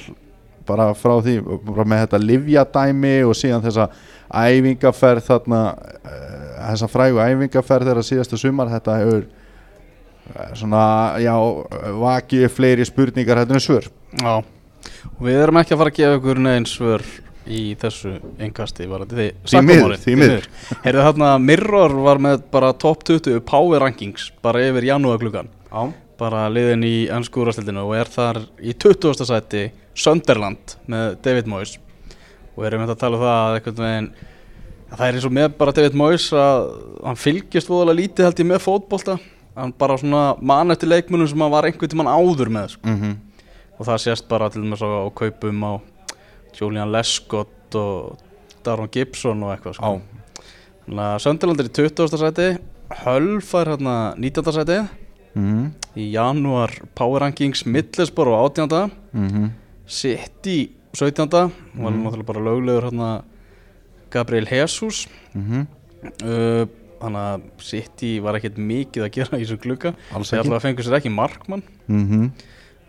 bara 0.67 0.93
frá 0.95 1.17
því 1.25 1.37
bara 1.67 1.87
með 1.89 2.05
þetta 2.05 2.23
livjadæmi 2.23 3.15
og 3.27 3.35
síðan 3.35 3.65
þessa 3.65 3.89
æfingaferð 4.33 5.27
þarna 5.27 5.63
uh, 5.75 6.43
þessa 6.71 6.89
frægu 6.93 7.19
æfingaferð 7.23 7.91
þeirra 7.91 8.05
síðasta 8.07 8.39
sumar 8.41 8.71
þetta 8.71 8.99
hefur 9.03 9.25
eh, 9.27 9.42
svona, 10.59 10.85
já, 11.23 11.35
vakið 12.03 12.49
fleiri 12.53 12.87
spurningar 12.89 13.43
en 13.45 13.61
svör. 13.63 13.89
Já, 14.21 14.41
og 15.13 15.21
við 15.27 15.43
erum 15.43 15.61
ekki 15.61 15.77
að 15.77 15.83
fara 15.83 15.93
að 15.93 16.01
gefa 16.01 16.19
ykkur 16.21 16.43
neinn 16.43 16.69
svör 16.69 17.05
í 17.49 17.63
þessu 17.79 18.13
engasti 18.43 18.87
varandi 18.91 19.31
því 19.43 19.63
miður, 19.67 19.97
því 19.99 20.15
miður. 20.19 20.49
Heyrðu 20.85 21.07
þarna 21.09 21.31
Mirror 21.43 21.97
var 22.05 22.21
með 22.23 22.45
bara 22.55 22.73
top 22.79 23.03
20 23.09 23.43
power 23.49 23.83
rankings 23.83 24.31
bara 24.45 24.63
yfir 24.63 24.87
janúargluggan 24.93 25.51
Já. 25.73 25.93
Bara 26.21 26.45
liðin 26.53 26.85
í 26.87 26.97
ennsku 27.11 27.43
úrastildinu 27.43 27.83
og 27.89 27.97
er 27.99 28.11
þar 28.13 28.45
í 28.63 28.75
20. 28.77 29.25
sæti 29.27 29.65
Sunderland 29.99 30.77
með 30.87 31.17
David 31.25 31.49
Moyes. 31.51 31.79
Og 32.55 32.67
erum 32.69 32.85
við 32.85 32.93
að 32.95 33.01
tala 33.01 33.19
um 33.19 33.25
það 33.25 33.39
að 33.41 33.57
einhvern 33.57 33.83
veginn 33.87 34.09
að 34.93 34.99
það 35.01 35.07
er 35.07 35.19
eins 35.19 35.27
og 35.27 35.35
með 35.39 35.55
bara 35.59 35.75
David 35.79 35.97
Moyes 35.99 36.29
að 36.37 36.67
hann 37.01 37.19
fylgjast 37.19 37.73
voðalega 37.73 38.01
lítið 38.03 38.29
held 38.29 38.43
ég 38.45 38.51
með 38.53 38.65
fótbolta 38.67 39.17
hann 39.57 39.73
bara 39.79 39.99
svona 40.01 40.23
man 40.41 40.71
eftir 40.75 40.91
leikmunum 40.91 41.29
sem 41.29 41.41
hann 41.45 41.53
var 41.53 41.69
einhvern 41.69 41.93
tímann 41.93 42.11
áður 42.11 42.53
með 42.53 42.75
sko. 42.77 42.89
mm 42.89 43.21
og 43.81 43.87
það 43.89 44.03
sést 44.03 44.29
bara 44.29 44.47
til 44.53 44.61
dæmis 44.63 44.83
á, 44.85 44.87
á 44.87 45.11
kaupum 45.11 45.63
á 45.67 45.73
Julian 46.55 46.93
Lescott 46.93 47.75
og 47.75 48.21
Daron 48.63 48.91
Gibson 48.93 49.43
og 49.43 49.57
eitthvað 49.57 49.75
sko. 49.75 49.95
Sunderland 51.25 51.63
er 51.63 51.71
í 51.71 51.73
20. 51.73 52.21
sæti 52.21 52.49
Hull 53.03 53.41
fær 53.43 53.73
hérna 53.73 54.15
19. 54.21 54.53
sæti 54.55 54.79
mm 55.35 55.73
í 55.97 56.07
janúar 56.15 56.71
Power 56.95 57.21
Rankings 57.25 57.67
Middlesbrough 57.67 58.39
á 58.39 58.45
18. 58.49 58.93
-hmm. 59.13 59.51
City 59.87 60.71
17. 60.95 61.29
var 61.75 61.93
náttúrulega 61.93 62.25
bara 62.27 62.41
löglegur 62.41 62.85
hérna 62.85 63.25
Gabriel 64.11 64.47
Jesus 64.47 65.09
Mm 65.35 65.67
uh, 66.25 66.67
þannig 67.03 67.27
að 67.33 67.45
City 67.69 68.13
var 68.25 68.39
ekkert 68.39 68.59
mikið 68.63 69.07
að 69.07 69.13
gera 69.19 69.39
í 69.39 69.45
þessu 69.45 69.59
þeir 70.31 70.39
ekki. 70.39 70.43
alltaf 70.43 70.65
fengur 70.67 70.87
sér 70.89 70.99
ekki 71.01 71.13
markmann. 71.13 71.63
Mm 71.89 72.31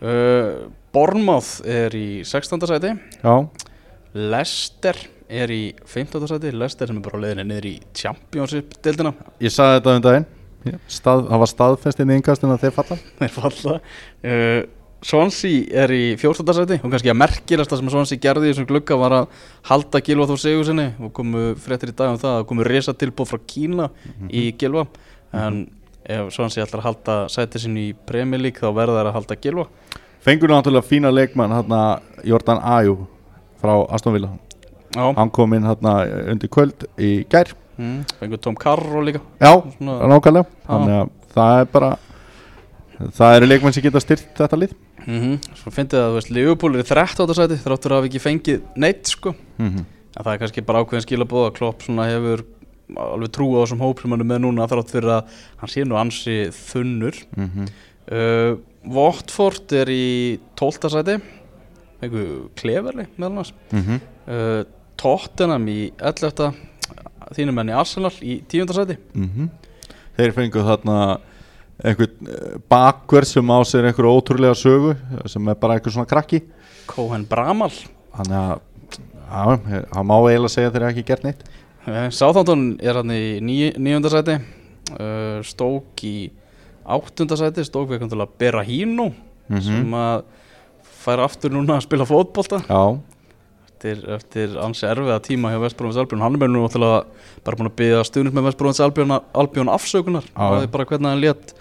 uh, 0.02 0.70
Bournemouth 0.94 1.64
er 1.66 1.94
í 1.98 2.22
16. 2.22 2.60
sæti. 2.70 2.92
Já. 3.24 3.34
Leicester 4.14 4.94
er 5.28 5.50
í 5.50 5.74
15. 5.90 6.28
sæti. 6.30 6.52
Leicester 6.54 6.86
sem 6.86 7.00
er 7.00 7.02
bara 7.02 7.18
á 7.18 7.22
leiðinni 7.24 7.44
niður 7.48 7.66
í 7.66 7.74
Championship 7.98 8.76
dildina 8.84 9.10
Ég 9.42 9.50
sagði 9.50 9.80
þetta 9.80 9.96
um 9.96 10.04
daginn. 10.06 10.26
Stað, 10.88 11.26
Það 11.28 11.42
var 11.42 11.50
staðfestin 11.50 12.12
í 12.12 12.16
yngastinn 12.20 12.54
að 12.54 12.62
þeir 12.62 12.74
falla. 12.78 12.96
Þeir 13.18 13.32
falla. 13.34 13.74
Uh, 14.24 14.60
Swansea 15.04 15.64
er 15.84 15.92
í 15.92 16.04
14. 16.16 16.46
sæti 16.56 16.78
og 16.80 16.88
kannski 16.88 17.10
að 17.12 17.18
merkilegsta 17.20 17.76
sem 17.76 17.88
Swansea 17.92 18.20
gerði 18.22 18.48
í 18.48 18.52
þessum 18.54 18.68
glugga 18.70 18.96
var 18.96 19.14
að 19.18 19.40
halda 19.68 20.00
Gilva 20.04 20.26
þó 20.30 20.38
segur 20.40 20.64
sinni 20.64 20.86
og 20.96 21.10
komu 21.16 21.50
fréttir 21.60 21.92
í 21.92 21.96
dag 21.96 22.14
um 22.14 22.20
það 22.22 22.38
að 22.38 22.46
komu 22.48 22.64
resa 22.64 22.94
tilbúð 22.96 23.34
frá 23.34 23.40
Kína 23.52 23.90
í 24.32 24.46
Gilva. 24.60 24.86
En 25.36 25.66
ef 26.08 26.30
Swansea 26.32 26.64
ætlar 26.64 26.80
að 26.80 26.88
halda 26.88 27.16
sæti 27.32 27.60
sinni 27.60 27.90
í 27.90 28.24
League 28.38 28.60
þá 28.60 28.72
verða 28.72 29.02
þær 29.02 29.10
að 29.10 29.18
halda 29.18 29.36
Gilva. 29.44 29.66
Fengur 30.24 30.48
náttúrulega 30.48 30.88
fína 30.88 31.12
leikmann 31.12 31.52
hérna 31.52 32.00
Jordan 32.24 32.62
Ajú 32.64 32.96
frá 33.60 33.74
Aston 33.92 34.14
Villa. 34.14 34.30
Já, 34.96 35.12
Hann 35.18 35.30
kom 35.30 35.52
inn 35.52 35.68
hérna 35.68 35.98
undir 36.32 36.48
kvöld 36.48 36.88
í 36.96 37.26
gær. 37.28 37.52
Mm, 37.76 38.06
fengur 38.20 38.40
Tom 38.40 38.56
Carroll 38.56 39.04
líka. 39.04 39.20
Já, 39.36 39.52
nákvæmlega. 39.80 40.46
Þannig 40.64 40.96
að 41.02 41.14
það 41.34 41.60
er 41.60 41.70
bara 41.76 41.92
Það 42.94 43.36
eru 43.36 43.46
leikmenn 43.48 43.74
sem 43.74 43.82
geta 43.84 44.00
styrt 44.02 44.26
þetta 44.38 44.58
lið 44.58 44.74
mm 45.06 45.56
Svo 45.60 45.72
fyndið 45.74 46.00
að 46.00 46.10
þú 46.10 46.18
veist, 46.18 46.30
Liverpool 46.30 46.74
er 46.74 46.84
í 46.84 46.88
13. 46.88 47.34
sæti 47.34 47.60
þráttur 47.62 47.92
að 47.92 48.00
hafa 48.00 48.10
ekki 48.10 48.24
fengið 48.24 48.60
neitt 48.76 49.06
sko 49.06 49.34
mm 49.34 49.68
-hmm. 49.68 49.84
Það 50.14 50.32
er 50.32 50.38
kannski 50.38 50.62
bara 50.62 50.80
ákveðin 50.80 51.06
skilabóð 51.06 51.46
að 51.48 51.56
Klopp 51.56 51.82
svona 51.82 52.06
hefur 52.06 52.44
alveg 52.94 53.32
trú 53.32 53.48
á 53.56 53.64
þessum 53.64 53.80
hóp 53.80 54.00
sem 54.00 54.10
hann 54.10 54.20
er 54.20 54.28
með 54.28 54.42
núna 54.44 54.68
þrátt 54.68 54.92
fyrir 54.92 55.10
að 55.10 55.24
hann 55.60 55.72
sé 55.72 55.84
nú 55.84 55.96
ansi 55.96 56.50
þunnur 56.52 57.16
uh, 58.12 58.58
Watford 58.84 59.72
er 59.72 59.88
í 59.88 60.38
12. 60.56 60.90
sæti 60.92 61.18
einhver 62.02 62.48
kleverli 62.54 63.06
meðal 63.16 63.30
annars 63.30 63.54
uh, 64.28 64.64
Tottenham 64.96 65.66
í 65.68 65.92
11. 65.98 66.52
þínum 67.34 67.58
enn 67.60 67.72
í 67.72 67.78
Arsenal 67.80 68.12
í 68.20 68.42
10. 68.46 68.74
sæti 68.76 68.98
Þeir 70.16 70.32
fengu 70.32 70.62
þarna 70.62 71.18
einhvern 71.82 72.28
eh, 72.30 72.54
bakverð 72.70 73.30
sem 73.32 73.50
á 73.50 73.58
sér 73.66 73.88
einhver 73.88 74.06
ótrúlega 74.10 74.54
sögu 74.58 74.94
sem 75.30 75.48
er 75.50 75.58
bara 75.58 75.78
einhver 75.78 75.94
svona 75.94 76.06
krakki. 76.10 76.42
Cohen 76.86 77.24
Bramal. 77.26 77.72
Þannig 78.14 78.38
að 78.38 78.60
já, 79.24 79.84
hann 79.96 80.06
má 80.06 80.16
eiginlega 80.20 80.52
segja 80.54 80.70
að 80.70 80.76
þeir 80.76 80.82
eru 80.84 80.92
ekki 80.92 81.06
gert 81.10 81.24
neitt. 81.26 81.44
Sáþántun 82.14 82.62
er 82.80 82.96
hann 83.00 83.10
í 83.12 83.24
níu, 83.44 83.72
níundasæti 83.76 84.38
uh, 84.38 85.42
Stók 85.44 86.00
í 86.06 86.30
áttundasæti 86.84 87.64
Stók 87.66 87.90
við 87.90 88.06
til 88.12 88.20
að 88.22 88.36
bera 88.40 88.62
hínu 88.64 89.10
Mhm. 89.44 89.60
sem 89.60 89.90
að 89.92 90.22
færa 91.04 91.24
aftur 91.28 91.52
núna 91.52 91.76
að 91.76 91.82
spila 91.84 92.06
fótbolta. 92.08 92.62
Já, 92.64 93.00
eftir, 94.16 94.54
ansi 94.56 94.86
erfiða 94.88 95.18
tíma 95.20 95.50
hjá 95.52 95.60
Vestbrófins 95.60 95.98
Albjörn 96.00 96.22
hann 96.24 96.38
er 96.40 96.48
nú 96.48 96.62
bara 97.44 97.56
búin 97.58 97.68
að 97.68 97.76
byggja 97.76 98.04
stuðnist 98.08 98.32
með 98.38 98.46
Vestbrófins 98.48 98.80
Albjörn, 98.80 99.12
Albjörn 99.34 99.68
afsökunar. 99.68 100.24
Það 100.32 100.62
er 100.62 100.70
bara 100.72 100.86
hvernig 100.88 101.10
hann 101.12 101.20
létt 101.20 101.52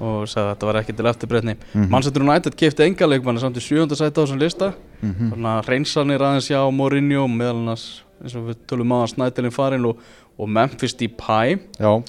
og 0.00 0.28
sagði 0.30 0.44
að 0.46 0.50
þetta 0.54 0.66
var 0.70 0.76
ekki 0.82 0.96
til 0.96 1.06
eftirbreytni 1.10 1.54
mm. 1.54 1.62
-hmm. 1.74 1.88
Manchester 1.90 2.22
United 2.22 2.56
kipti 2.56 2.82
enga 2.86 3.06
leikmanni 3.06 3.40
samt 3.40 3.56
í 3.56 3.60
sjöunda 3.64 3.96
sæti 3.96 4.20
á 4.20 4.22
þessum 4.24 4.38
lista 4.40 4.72
Mhm. 5.02 5.30
þannig 5.30 5.46
að 5.46 5.68
reynsanir 5.68 6.20
aðeins 6.20 6.50
já 6.50 6.70
Mourinho 6.74 7.26
meðal 7.28 7.56
annars 7.62 8.02
eins 8.22 8.34
og 8.34 8.48
við 8.48 8.56
tölum 8.66 8.90
á 8.90 8.98
að 9.04 9.12
Snædelin 9.14 9.52
farin 9.54 9.84
og, 9.86 9.96
og 10.38 10.48
Memphis 10.48 10.94
Depay 10.94 11.58
já, 11.78 12.02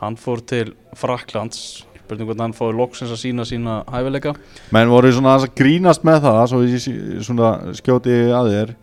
hann 0.00 0.16
fór 0.16 0.40
til 0.44 0.72
Fraklands 0.94 1.84
spurning 2.02 2.26
hvernig 2.26 2.40
hann 2.42 2.52
fóði 2.52 2.76
loksins 2.76 3.10
að 3.12 3.20
sína 3.22 3.44
sína 3.46 3.84
hæfileika 3.86 4.34
menn 4.72 4.88
voru 4.90 5.12
svona 5.12 5.36
að 5.38 5.54
grínast 5.54 6.02
með 6.04 6.20
það 6.26 6.46
svo 6.50 7.22
svona 7.22 7.74
skjóti 7.78 8.10
að 8.34 8.50
þér 8.50 8.74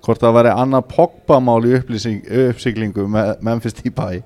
hvort 0.00 0.20
það 0.20 0.34
væri 0.38 0.54
annað 0.56 0.88
Pogba-mál 0.96 1.64
í 1.64 1.76
upplýsing, 1.78 2.24
uppsiglingu 2.50 3.06
með 3.08 3.36
Memphis 3.42 3.74
Depay 3.74 4.22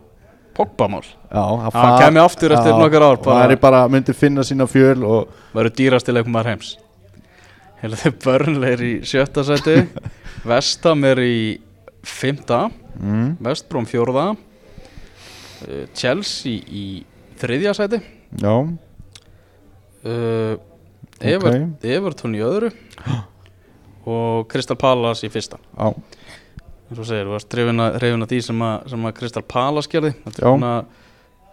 Pogba-mál, 0.53 1.05
já, 1.07 1.43
að 1.43 1.77
hann 1.79 1.99
kemi 2.03 2.21
aftur 2.21 2.53
eftir 2.53 2.77
nokkur 2.77 3.05
ár 3.07 3.21
bara, 3.25 3.45
bara, 3.47 3.59
bara 3.63 3.83
myndi 3.93 4.13
finna 4.17 4.45
sína 4.45 4.67
fjöl 4.69 5.01
og 5.09 5.31
verður 5.57 5.77
dýrasti 5.79 6.13
leikmaður 6.13 6.51
heims. 6.53 6.73
Heila 7.81 7.99
þeir 7.99 8.17
börnleir 8.23 8.83
í 8.85 8.93
sjötta 9.09 9.45
sæti. 9.49 9.79
Vestam 10.51 11.07
er 11.09 11.23
í 11.23 11.39
fymta 12.07 12.67
mm, 12.99 13.37
Vestbróm 13.43 13.87
fjórða. 13.89 14.33
Uh, 15.63 15.85
Chelsea 15.97 16.61
í 16.69 16.87
þriðja 17.41 17.75
sæti. 17.79 18.03
Já, 18.43 18.55
uh, 20.05 20.55
Everton 21.23 22.35
í 22.37 22.43
öðru. 22.45 22.73
Og 24.13 24.49
Crystal 24.51 24.77
Palace 24.79 25.29
í 25.29 25.31
fyrsta. 25.31 25.61
Já, 25.79 25.93
eins 26.93 27.03
og 27.03 27.09
segir, 27.09 27.29
þú 27.29 27.37
varst 27.37 27.57
hrifin 27.57 27.83
að, 27.83 28.03
að 28.03 28.27
því 28.31 28.41
sem 28.49 28.67
að, 28.67 28.91
sem 28.93 29.07
að 29.09 29.15
Crystal 29.19 29.45
Palace 29.55 29.93
gerði. 29.93 30.13
Þetta 30.27 30.43
er 30.43 30.47
svona, 30.47 30.73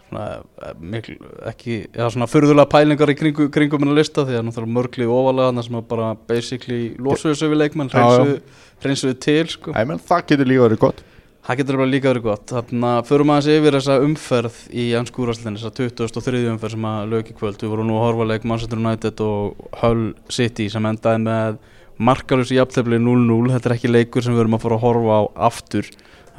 svona 0.09 0.25
eh, 0.37 0.73
mikil, 0.95 1.15
ekki, 1.49 1.77
eða 1.93 2.09
svona 2.15 2.29
furðulega 2.29 2.71
pælingar 2.73 3.13
í 3.13 3.17
kringu, 3.19 3.47
kringum 3.55 3.85
hennar 3.85 3.99
lista 4.01 4.25
því 4.27 4.39
að 4.39 4.49
náttúrulega 4.49 4.77
mörgli 4.79 5.07
ofalega 5.07 5.51
þarna 5.51 5.67
sem 5.67 5.79
að 5.79 5.87
bara 5.93 6.09
basically 6.29 6.81
losuðu 6.99 7.39
sig 7.39 7.53
við 7.53 7.63
leikmenn 7.63 7.93
hreinsuðu 7.95 9.15
til 9.23 9.45
sko. 9.55 9.73
Æ, 9.73 9.81
menn, 9.87 10.03
það 10.11 10.27
getur 10.33 10.51
líka 10.51 10.67
verið 10.67 10.83
gott. 10.83 11.01
Það 11.49 11.57
getur 11.61 11.79
bara 11.79 11.89
líka 11.89 12.11
verið 12.11 12.25
gott. 12.27 12.51
Þannig 12.51 12.91
að 12.91 13.07
förum 13.09 13.31
aðeins 13.33 13.47
yfir 13.55 13.75
þessa 13.79 13.95
umferð 14.05 14.57
í 14.69 14.83
ennskúraslinni, 14.99 15.57
þessa 15.57 15.71
23. 15.79 16.41
umferð 16.51 16.75
sem 16.75 16.87
að 16.91 17.13
lög 17.15 17.31
í 17.31 17.35
kvöld, 17.39 17.63
við 17.63 17.71
vorum 17.71 17.89
nú 17.89 17.95
að 17.97 18.05
horfa 18.05 18.27
leik 18.29 18.45
Manchester 18.45 18.81
United 18.81 19.23
og 19.25 19.63
Hull 19.79 20.03
City 20.29 20.67
sem 20.69 20.85
endaði 20.85 21.23
með 21.23 21.57
markalus 21.99 22.53
í 22.53 22.59
jafntefli 22.59 22.99
0-0, 23.01 23.51
þetta 23.53 23.69
er 23.69 23.75
ekki 23.75 23.91
leikur 23.91 24.23
sem 24.23 24.35
við 24.35 24.45
erum 24.45 24.55
að 24.55 24.63
fara 24.65 24.77
að 24.79 24.85
horfa 24.85 25.19
á 25.19 25.23
aftur. 25.49 25.89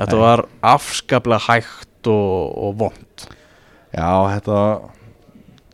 Þetta 0.00 0.16
Nei. 0.16 0.22
var 0.22 0.44
afskaplega 0.64 1.44
hægt 1.44 2.08
og, 2.08 2.56
og 2.56 2.78
vond 2.80 3.26
Já, 3.90 4.08
þetta 4.30 4.60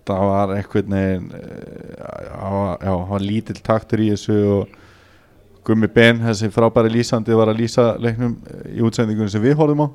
það 0.07 0.28
var 0.31 0.52
einhvern 0.55 0.97
veginn 0.97 1.31
eh, 1.35 1.95
já, 1.99 2.90
hann 2.90 3.09
var 3.11 3.25
lítill 3.25 3.59
taktur 3.64 4.02
í 4.02 4.11
þessu 4.14 4.37
og 4.57 4.75
Gummi 5.66 5.88
Ben, 5.90 6.21
þessi 6.23 6.47
frábæri 6.55 6.93
lýsandi 6.95 7.35
var 7.35 7.50
að 7.50 7.62
lýsa 7.64 7.88
leiknum 7.99 8.37
eh, 8.47 8.76
í 8.78 8.85
útsendingunum 8.87 9.33
sem 9.33 9.43
við 9.43 9.57
horfum 9.59 9.83
á. 9.83 9.88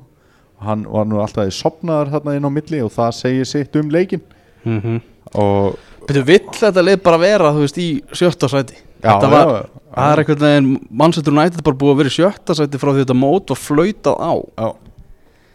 Og 0.60 0.66
hann 0.68 0.84
var 0.84 1.08
nú 1.08 1.20
alltaf 1.22 1.48
í 1.48 1.54
sopnaðar 1.56 2.12
þarna 2.12 2.36
inn 2.36 2.48
á 2.48 2.52
milli 2.52 2.82
og 2.84 2.92
það 2.92 3.16
segir 3.18 3.48
sitt 3.48 3.76
um 3.80 3.90
leikin 3.90 4.22
mm 4.64 4.80
-hmm. 4.80 5.00
og 5.34 5.78
Betur, 6.06 6.24
vill 6.26 6.48
þetta 6.52 6.82
leið 6.82 7.02
bara 7.02 7.18
vera, 7.18 7.52
þú 7.54 7.64
veist, 7.64 7.78
í 7.78 8.02
sjötta 8.12 8.48
sæti 8.48 8.76
Þetta 9.02 9.30
var- 9.30 9.68
það 9.92 10.12
er 10.12 10.22
einhvern 10.22 10.42
veginn, 10.46 10.70
Manchester 10.90 11.32
United 11.34 11.64
bara 11.66 11.76
búið 11.76 11.92
að 11.92 12.00
vera 12.02 12.12
í 12.12 12.16
sjötta 12.16 12.54
sæti 12.54 12.78
frá 12.80 12.92
því 12.92 13.02
þetta 13.04 13.18
mót 13.18 13.48
var 13.52 13.60
flautað 13.60 14.16
á. 14.22 14.32
Já. 14.58 14.68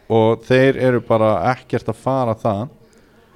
og 0.09 0.43
þeir 0.47 0.77
eru 0.79 0.99
bara 1.03 1.29
ekkert 1.51 1.89
að 1.91 1.95
fara 1.99 2.33
það 2.39 2.69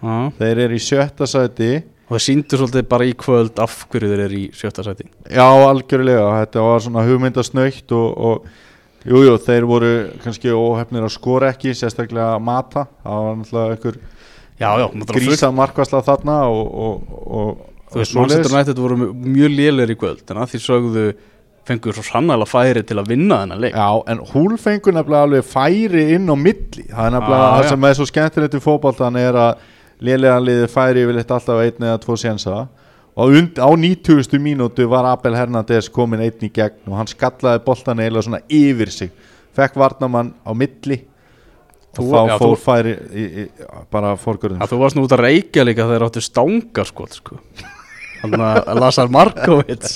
Já. 0.01 0.31
þeir 0.39 0.57
eru 0.65 0.75
í 0.75 0.79
sjötta 0.79 1.27
sæti. 1.27 1.83
Og 2.07 2.15
það 2.17 2.23
síndu 2.25 2.57
svolítið 2.59 2.87
bara 2.91 3.05
í 3.07 3.13
kvöld 3.15 3.59
af 3.59 3.85
hverju 3.91 4.07
þeir 4.11 4.23
eru 4.25 4.35
í 4.39 4.45
sjötta 4.51 4.83
sæti. 4.83 5.05
Já, 5.31 5.47
algjörlega, 5.47 6.45
þetta 6.45 6.63
var 6.65 6.79
svona 6.79 7.03
hugmyndasnöytt 7.07 7.91
og, 7.91 8.17
og 8.17 8.45
jú, 9.07 9.21
jú, 9.27 9.35
þeir 9.37 9.67
voru 9.67 9.91
kannski 10.23 10.51
óhefnir 10.51 11.03
að 11.07 11.13
skora 11.15 11.51
ekki, 11.53 11.71
sérstaklega 11.75 12.33
að 12.35 12.43
mata, 12.43 12.87
það 13.03 13.27
var 13.27 13.35
náttúrulega 13.41 13.75
einhver 13.77 13.99
grísa 15.11 15.51
markvæsla 15.55 16.01
þarna 16.05 16.35
og, 16.51 16.67
og, 16.71 17.15
og, 17.25 17.61
þú 17.91 17.99
veist. 18.01 18.15
Manchester 18.15 18.55
United 18.55 18.77
voru 18.79 18.97
mjög- 19.13 19.55
lélir 19.57 19.91
í 19.91 19.97
kvöld 19.99 20.23
en 20.31 20.37
að 20.37 20.51
því 20.53 20.61
sögðu 20.65 21.05
fengur 21.67 21.93
svo 21.93 22.03
sannlega 22.03 22.47
færi 22.49 22.81
til 22.87 22.97
að 22.97 23.07
vinna 23.11 23.41
þennan 23.43 23.59
leik 23.61 23.75
Já, 23.77 23.89
en 24.07 24.17
húl 24.31 24.57
fengur 24.57 24.93
nefnilega 24.95 25.27
alveg 25.27 25.43
færi 25.45 26.05
inn 26.15 26.25
á 26.31 26.35
milli, 26.35 26.85
það 26.89 27.05
er 27.05 27.11
nefnilega 27.17 27.47
Ah, 27.47 27.61
það 27.61 27.69
sem 27.69 27.83
er 27.85 27.93
svo 27.99 28.07
skemmtilegt 28.09 28.55
í 28.57 28.61
fótboltan 28.63 29.19
er 29.21 29.33
að 29.33 29.57
lélega 30.01 30.39
liði 30.41 30.67
færi 30.73 31.03
yfirleitt 31.05 31.31
alltaf 31.35 31.61
einn 31.61 31.85
eða 31.85 31.99
tvo 32.01 32.15
sénsa 32.17 32.67
og 33.13 33.29
á 33.59 33.67
90. 33.77 34.39
mínútu 34.39 34.87
var 34.89 35.05
Abel 35.05 35.33
Hernández 35.35 35.89
komin 35.91 36.21
einn 36.23 36.41
í 36.41 36.49
gegn 36.51 36.87
og 36.87 36.97
hann 36.97 37.07
skallaði 37.11 37.61
boltan 37.65 37.99
eiginlega 37.99 38.23
svona 38.25 38.41
yfir 38.49 38.89
sig 38.89 39.11
fekk 39.53 39.75
varnamann 39.75 40.33
á 40.47 40.51
milli 40.55 41.03
Þú- 41.91 42.07
og 42.07 42.13
þá 42.15 42.29
já, 42.31 42.37
fór 42.39 42.55
þú- 42.55 42.63
færi 42.63 42.91
í, 43.11 43.23
í, 43.43 43.49
bara 43.91 44.15
fórgörðum 44.15 44.63
þú 44.63 44.77
varst 44.79 44.95
nú 44.95 45.03
út 45.03 45.11
að 45.11 45.25
reykja 45.27 45.65
líka 45.67 45.83
þegar 45.85 46.05
áttu 46.07 46.21
stangarskot 46.23 47.13
sko. 47.19 47.35
Þannig 48.21 48.43
að 48.47 48.81
Lazar 48.81 49.11
Markovic 49.13 49.95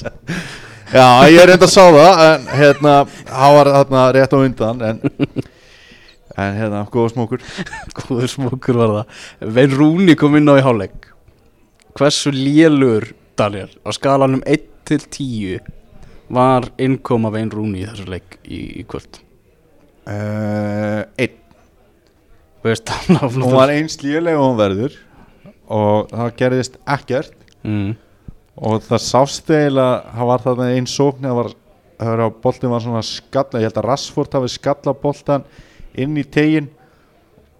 Já, 0.93 1.25
ég 1.27 1.39
er 1.41 1.49
reynda 1.49 1.65
að 1.65 1.73
sá 1.73 1.83
það 1.89 2.19
en 2.23 2.43
hérna, 2.59 2.93
hann 3.33 3.55
var 3.57 3.69
þarna 3.73 4.03
rétt 4.15 4.35
á 4.35 4.37
undan 4.37 4.83
en, 4.85 4.99
en 6.37 6.59
hérna, 6.59 6.83
góða 6.93 7.13
smókur. 7.15 7.41
Góður 7.97 8.29
smókur 8.29 8.79
var 8.79 8.93
það. 8.99 9.23
Vein 9.57 9.73
Rúni 9.79 10.15
kom 10.19 10.37
inn 10.37 10.51
á 10.51 10.55
í 10.59 10.63
hálfleik. 10.63 11.09
Hversu 11.97 12.31
lélur 12.35 13.09
Daniel 13.39 13.71
á 13.81 13.89
skalanum 13.97 14.45
1 14.45 14.69
til 14.85 15.01
10 15.01 15.73
var 16.37 16.69
innkoma 16.81 17.33
Vein 17.33 17.49
Rúni 17.53 17.81
í 17.81 17.89
þessu 17.89 18.07
leik 18.11 18.37
í, 18.45 18.61
í 18.81 18.85
kvöld? 18.87 19.19
Uh, 20.05 21.01
Einn. 21.17 21.41
Veist, 22.65 22.89
Hún 23.09 23.51
var 23.53 23.73
eins 23.73 23.99
lélega 24.01 24.37
og 24.37 24.51
hún 24.51 24.61
verður 24.61 24.95
og 25.65 26.13
það 26.13 26.33
gerðist 26.39 26.79
ekkert. 26.85 27.35
Mm. 27.65 27.95
Og 28.55 28.81
það 28.85 29.01
sást 29.03 29.49
eiginlega 29.51 30.13
það 30.15 30.29
var 30.31 30.43
þarna 30.45 30.69
einn 30.75 30.87
sókn 30.89 31.27
það 31.27 31.39
var, 31.41 31.49
það 31.99 32.11
var 32.13 32.23
að 32.25 32.37
boltin 32.45 32.71
var 32.71 32.85
svona 32.85 33.03
skalla 33.07 33.61
ég 33.61 33.67
held 33.69 33.81
að 33.81 33.87
Rassford 33.89 34.37
hafi 34.39 34.53
skalla 34.53 34.93
boltan 35.01 35.43
inn 35.95 36.15
í 36.19 36.23
tegin 36.23 36.69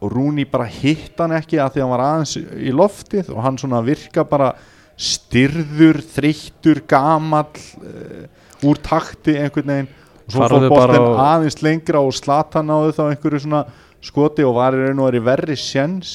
og 0.04 0.12
Rúni 0.12 0.46
bara 0.48 0.68
hitt 0.70 1.20
hann 1.20 1.36
ekki 1.36 1.60
að 1.60 1.76
því 1.76 1.84
hann 1.84 1.94
var 1.96 2.06
aðeins 2.06 2.36
í 2.38 2.72
loftið 2.76 3.32
og 3.34 3.44
hann 3.44 3.60
svona 3.60 3.80
virka 3.86 4.26
bara 4.28 4.54
styrður, 4.96 6.00
þreyttur, 6.16 6.80
gamall 6.88 7.50
uh, 7.84 8.28
úr 8.64 8.78
takti 8.80 9.34
einhvern 9.36 9.72
veginn. 9.74 9.90
Og 10.26 10.32
svo 10.32 10.48
fór 10.48 10.68
boltin 10.72 11.04
á- 11.04 11.36
aðeins 11.36 11.60
lengra 11.64 12.00
og 12.00 12.16
Slatan 12.16 12.70
náði 12.72 12.94
þá 12.96 13.02
einhverju 13.10 13.42
svona 13.44 13.66
skoti 14.06 14.46
og 14.48 14.56
var 14.56 14.78
í 14.78 14.86
raun 14.86 15.02
og 15.04 15.10
verið 15.10 15.26
verri 15.28 15.58
sjens 15.60 16.14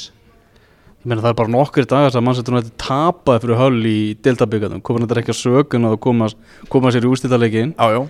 Ég 1.01 1.09
meina 1.09 1.23
það 1.25 1.31
er 1.33 1.37
bara 1.39 1.53
nokkur 1.55 1.87
dagar 1.89 2.13
sem 2.13 2.25
mann 2.25 2.37
setur 2.37 2.59
nætti 2.59 2.75
tapaði 2.77 3.41
fyrir 3.41 3.57
höll 3.57 3.87
í 3.89 3.99
deltabyggarnum 4.21 4.83
komin 4.85 5.07
þetta 5.07 5.23
ekki 5.23 5.33
að 5.33 5.39
sögun 5.39 5.89
að 5.89 5.95
koma, 6.05 6.29
koma 6.69 6.93
sér 6.93 7.07
í 7.09 7.13
já 7.95 8.01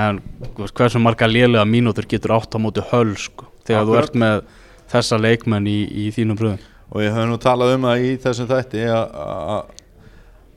en 0.00 0.18
þú 0.56 0.66
hversu 0.74 1.00
marga 1.02 1.26
lélega 1.30 1.64
mínútur 1.66 2.06
getur 2.10 2.34
átt 2.36 2.54
á 2.54 2.58
móti 2.62 2.82
höll 2.90 3.14
sko, 3.18 3.46
þegar 3.66 3.86
þú 3.86 3.94
Akkurat. 3.94 4.04
ert 4.04 4.18
með 4.22 4.42
þessa 4.90 5.18
leikmenn 5.18 5.66
í, 5.66 5.78
í 5.90 6.10
þínum 6.14 6.38
bröðum 6.38 6.66
og 6.90 7.02
ég 7.02 7.14
hef 7.14 7.26
nú 7.30 7.38
talað 7.42 7.74
um 7.76 7.86
það 7.86 8.04
í 8.06 8.12
þessum 8.22 8.50
þætti 8.50 8.84
að- 8.90 9.14
að 9.54 9.62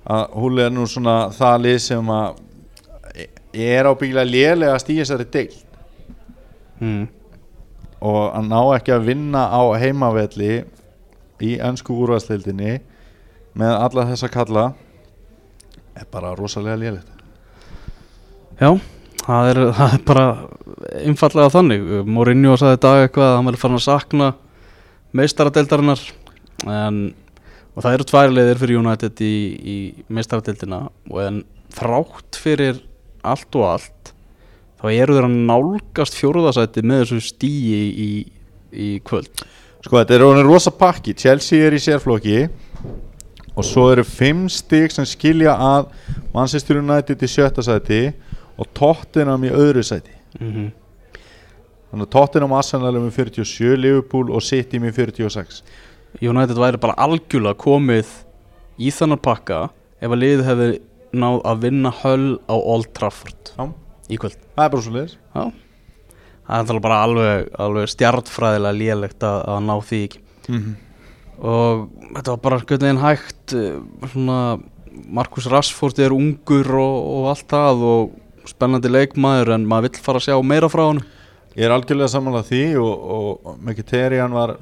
að 0.03 0.33
hún 0.35 0.59
er 0.59 0.71
nú 0.73 0.85
svona 0.89 1.17
það 1.31 1.61
lið 1.65 1.77
sem 1.79 2.09
að 2.11 2.39
ég 3.53 3.75
er 3.79 3.89
ábyggilega 3.89 4.29
lélegast 4.29 4.89
í 4.89 4.97
þessari 4.99 5.27
deil 5.31 5.53
mm. 6.81 7.03
og 8.01 8.23
að 8.33 8.49
ná 8.49 8.59
ekki 8.77 8.95
að 8.97 9.05
vinna 9.11 9.45
á 9.53 9.61
heimavelli 9.79 10.63
í 11.43 11.53
ennsku 11.61 11.95
úrvarsleildinni 12.03 12.77
með 13.59 13.73
alla 13.75 14.07
þessa 14.09 14.31
kalla 14.33 14.67
er 15.93 16.07
bara 16.11 16.33
rosalega 16.37 16.79
lélegt 16.81 17.09
Já, 18.61 18.69
það 19.25 19.49
er, 19.49 19.59
það 19.77 19.95
er 19.97 20.03
bara 20.07 20.25
einfallega 21.03 21.53
þannig. 21.53 21.87
Mourinho 22.05 22.53
sagði 22.59 22.77
í 22.77 22.83
dag 22.85 23.01
eitthvað 23.01 23.29
að 23.31 23.35
hann 23.37 23.49
verður 23.49 23.63
farin 23.63 23.79
að 23.79 23.85
sakna 23.87 24.29
meistaradeildarinnar 25.17 26.03
en 26.69 26.99
og 27.73 27.81
það 27.81 27.95
eru 27.97 28.07
tvær 28.09 28.33
leiðir 28.33 28.61
fyrir 28.61 28.81
United 28.81 29.21
í, 29.25 29.35
í 29.57 29.77
meistaradildina 30.13 30.83
og 31.09 31.19
en 31.23 31.41
þrátt 31.73 32.37
fyrir 32.37 32.81
allt 33.25 33.57
og 33.57 33.65
allt 33.71 34.13
þá 34.81 34.85
eru 34.91 35.17
þeir 35.17 35.27
að 35.27 35.37
nálgast 35.49 36.17
fjóruðasæti 36.19 36.83
með 36.85 37.03
þessu 37.03 37.31
stíi 37.31 37.81
í, 37.89 38.09
í 38.69 38.89
kvöld 39.07 39.45
Sko 39.83 39.99
þetta 39.99 40.15
er 40.15 40.23
orðin 40.23 40.47
rosa 40.47 40.71
pakki 40.71 41.11
Chelsea 41.19 41.65
er 41.67 41.75
í 41.75 41.81
sérflokki 41.83 42.45
og 43.53 43.65
svo 43.67 43.89
eru 43.91 44.05
fimm 44.07 44.45
stig 44.51 44.93
sem 44.95 45.05
skilja 45.07 45.55
að 45.59 45.89
Manchester 46.33 46.79
United 46.79 47.19
í 47.19 47.29
sjötta 47.29 47.65
sæti 47.65 48.05
og 48.55 48.69
Tottenham 48.77 49.43
í 49.43 49.51
öðru 49.51 49.83
sæti 49.83 50.13
mm 50.39 50.51
-hmm. 50.51 50.69
þannig 51.91 52.07
að 52.07 52.13
Tottenham 52.15 52.53
Arsenal 52.53 52.95
er 52.95 53.01
með 53.01 53.11
47 53.17 53.75
Liverpool 53.77 54.31
og 54.31 54.41
City 54.41 54.79
með 54.79 54.95
46 54.95 55.63
United 56.21 56.57
væri 56.57 56.77
bara 56.77 56.97
algjörlega 56.97 57.57
komið 57.57 58.07
í 58.79 58.89
þannig 58.89 59.21
pakka 59.21 59.69
ef 60.01 60.11
að 60.11 60.21
liðið 60.23 60.45
hefði 60.45 60.79
náð 61.13 61.41
að 61.45 61.59
vinna 61.61 61.91
höll 61.91 62.39
á 62.49 62.55
Old 62.55 62.93
Trafford 62.93 63.53
Já. 63.57 63.69
í 64.09 64.17
kvöld 64.17 64.37
Það 64.55 64.65
er 64.65 64.69
bara 64.69 64.81
svo 64.81 64.93
leiðis 64.93 65.17
Já. 65.35 65.51
Það 66.47 66.75
er 66.75 66.83
bara 66.83 67.01
alveg, 67.05 67.47
alveg 67.65 67.91
stjartfræðilega 67.93 68.79
lélegt 68.79 69.23
að, 69.27 69.39
að 69.53 69.63
ná 69.67 69.75
því 69.87 70.01
ekki 70.07 70.21
mm 70.47 70.59
-hmm. 70.59 70.75
og 71.39 71.89
þetta 72.15 72.31
var 72.31 72.43
bara 72.43 72.59
einhvern 72.59 72.85
veginn 72.85 73.03
hægt 73.03 73.53
eh, 73.53 74.09
svona 74.11 74.59
Markus 75.07 75.47
Rashford 75.49 75.99
er 75.99 76.13
ungur 76.13 76.69
og, 76.77 76.97
og 77.15 77.29
allt 77.31 77.47
það 77.49 77.83
og 77.89 78.11
spennandi 78.45 78.89
leikmaður 78.89 79.53
en 79.55 79.65
maður 79.65 79.89
vill 79.89 80.03
fara 80.03 80.19
að 80.19 80.27
sjá 80.27 80.41
meira 80.43 80.69
frá 80.69 80.87
hann 80.87 81.03
Ég 81.53 81.67
er 81.67 81.71
algjörlega 81.71 82.09
samanlega 82.09 82.47
því 82.49 82.77
og, 82.81 82.93
og 83.13 83.57
Mkhitaryan 83.61 84.33
var 84.33 84.57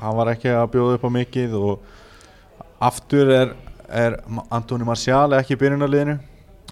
hann 0.00 0.16
var 0.16 0.32
ekki 0.32 0.52
að 0.54 0.70
bjóða 0.74 0.98
upp 0.98 1.06
á 1.08 1.10
mikið 1.10 1.54
og 1.58 1.80
aftur 2.82 3.30
er, 3.30 3.54
er 3.88 4.18
Antoni 4.50 4.86
Martial 4.86 5.32
ekki 5.38 5.56
í 5.56 5.60
byrjunarliðinu 5.60 6.18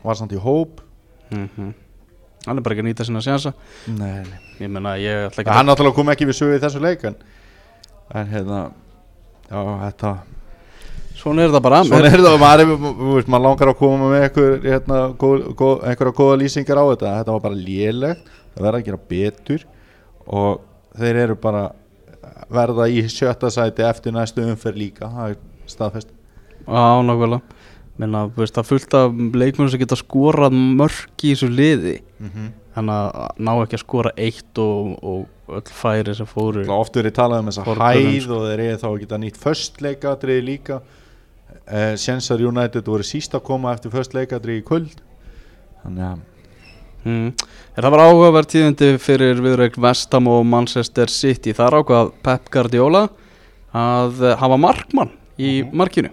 var 0.04 0.18
samt 0.18 0.32
í 0.32 0.40
hóp 0.40 0.80
mm 1.30 1.48
-hmm. 1.56 1.72
Hann 2.46 2.56
er 2.58 2.64
bara 2.64 2.74
ekki 2.76 2.84
að 2.84 2.88
nýta 2.90 3.04
sinna 3.08 3.20
sjansa 3.24 3.52
Nei, 3.90 4.22
nei. 4.24 4.38
ég 4.62 4.70
menna 4.72 4.94
ég 5.00 5.26
ætla 5.28 5.42
ekki 5.44 5.54
hann 5.56 5.68
náttúrulega 5.70 5.98
kom 6.00 6.12
ekki 6.14 6.28
við 6.30 6.38
sögu 6.40 6.56
í 6.58 6.62
þessu 6.62 6.80
leik 6.84 7.04
en, 7.10 7.16
en 8.16 8.30
hérna 8.34 8.60
já, 9.50 9.60
þetta 9.84 10.12
svona 11.20 11.44
er 11.44 11.50
þetta 11.52 11.60
bara 11.66 11.82
svona 11.84 12.08
er 12.08 12.22
það, 12.24 12.38
maður, 12.40 12.62
er- 12.64 12.70
þú 12.80 13.10
veist, 13.18 13.28
maður 13.34 13.44
langar 13.48 13.72
að 13.74 13.78
koma 13.82 14.08
með 14.14 14.22
einhver, 14.24 14.54
hérna, 14.64 15.00
góð, 15.20 15.42
góð, 15.58 15.74
einhverja 15.90 16.14
góða 16.16 16.38
lýsingar 16.40 16.80
á 16.80 16.84
þetta. 16.94 17.10
Þetta 17.18 17.34
var 17.34 17.42
bara 17.44 17.58
lélegt, 17.60 18.30
það 18.54 18.64
verða 18.64 18.80
að 18.80 18.86
gera 18.86 19.00
betur 19.10 19.66
og 20.40 20.62
þeir 21.02 21.18
eru 21.26 21.36
bara 21.42 21.64
verða 22.56 22.86
í 22.88 23.02
sjötta 23.12 23.50
sæti 23.52 23.84
eftir 23.84 24.16
næstu 24.16 24.46
umferð 24.48 24.80
líka 24.80 25.10
það 25.12 25.34
er 25.34 25.36
staðfest. 25.74 26.08
Á 26.64 27.04
nákvæmlega 27.04 27.59
menna, 28.00 28.24
þú 28.32 28.42
veist, 28.42 28.56
það 28.56 28.62
er 28.62 28.68
fullt 28.70 28.96
af 28.98 29.18
leikmennir 29.42 29.72
sem 29.74 29.82
geta 29.82 29.98
skorað 29.98 30.56
mörk 30.80 31.24
í 31.26 31.34
þessu 31.34 31.50
liði. 31.52 31.96
Þannig 32.70 32.94
að 32.94 33.42
ná 33.42 33.52
ekki 33.64 33.76
að 33.76 33.82
skora 33.82 34.14
eitt 34.20 34.60
og, 34.62 34.90
og 35.02 35.54
öll 35.58 35.74
færi 35.74 36.14
sem 36.14 36.28
fóru 36.30 36.62
og 36.62 36.74
oft 36.76 36.96
verið 36.96 37.16
talað 37.16 37.42
um 37.42 37.50
þessa 37.50 37.66
Forgörðum, 37.66 38.10
hæð 38.14 38.34
og 38.36 38.44
þeir 38.46 38.64
eru 38.68 38.80
þá 38.80 38.88
að 38.90 38.98
geta 39.02 39.18
nýtt 39.18 39.40
först 39.42 39.80
leikadrið 39.82 40.42
líka. 40.46 40.80
Eh, 41.66 41.94
Sjensar 41.98 42.42
United 42.46 42.86
voru 42.86 43.06
síst 43.06 43.34
að 43.34 43.46
koma 43.50 43.74
eftir 43.74 43.92
först 43.94 44.14
leikadrið 44.14 44.60
í 44.62 44.66
kvöld. 44.66 45.00
Þannig 45.84 46.10
að 46.12 46.26
Mm. 47.00 47.30
Er 47.78 47.80
það 47.86 47.94
var 47.94 48.02
áhugaverð 48.04 48.48
tíðindi 48.52 48.88
fyrir 49.00 49.38
viðraug 49.40 49.78
Vestam 49.80 50.26
og 50.28 50.42
Manchester 50.44 51.08
City? 51.08 51.54
Þar 51.56 51.78
ákvað 51.80 52.10
Pep 52.20 52.50
Guardiola 52.52 53.06
að 53.72 54.20
eh, 54.20 54.34
hafa 54.36 54.58
markmann 54.60 55.14
í 55.40 55.62
markinu 55.72 56.10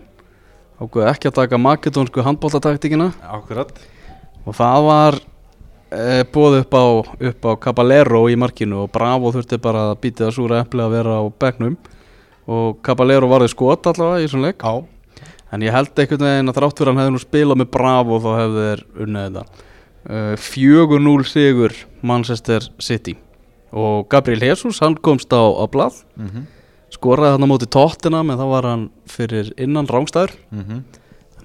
ákvað 0.77 1.09
ekki 1.11 1.31
að 1.31 1.37
taka 1.39 1.61
makedónsku 1.61 2.25
handbóltataktíkina 2.25 3.11
akkurat. 3.37 3.71
Og 4.47 4.55
það 4.55 4.87
var 4.87 5.19
e, 5.91 6.23
búið 6.33 6.59
upp 6.61 6.77
á, 6.77 6.85
á 7.49 7.51
Caballero 7.63 8.27
í 8.31 8.37
markinu 8.39 8.85
og 8.85 8.91
Bravo 8.93 9.33
þurfti 9.35 9.59
bara 9.61 9.89
að 9.91 9.99
býta 10.05 10.27
það 10.27 10.35
súra 10.37 10.61
epli 10.63 10.83
að 10.85 10.93
vera 10.99 11.17
á 11.19 11.23
begnum 11.29 11.77
og 12.47 12.77
Caballero 12.85 13.27
varði 13.27 13.51
skot 13.51 13.89
allavega 13.91 14.23
í 14.23 14.29
svona 14.31 14.51
leik. 14.51 14.63
Á 14.63 14.85
en 15.51 15.63
ég 15.63 15.73
held 15.73 15.95
einhvern 15.95 16.25
veginn 16.27 16.51
að 16.51 16.59
þrátt 16.59 16.81
fyrir 16.81 16.91
hann 16.91 17.01
hefði 17.01 17.15
nú 17.15 17.21
spilað 17.23 17.61
með 17.61 17.71
Bravo 17.75 18.19
þá 18.23 18.29
hefði 18.35 18.65
þeir 18.67 18.83
unnið 19.05 19.25
þetta. 19.27 19.63
Uh, 20.07 20.35
4-0 20.39 21.15
sigur 21.27 21.75
Manchester 22.05 22.67
City. 22.83 23.17
Og 23.75 24.07
Gabriel 24.11 24.45
Jesus 24.47 24.79
hann 24.83 24.95
komst 25.03 25.33
á, 25.35 25.43
á 25.43 25.65
blað. 25.67 26.03
Mm 26.15 26.29
-hmm. 26.29 26.45
Skoraði 26.93 27.31
hann 27.35 27.43
á 27.43 27.51
móti 27.51 27.67
tóttina 27.67 28.19
en 28.23 28.27
það 28.37 28.49
var 28.53 28.63
hann 28.63 28.89
fyrir 29.07 29.51
innan 29.57 29.87
rángstæður 29.87 30.31
Mhm. 30.51 30.83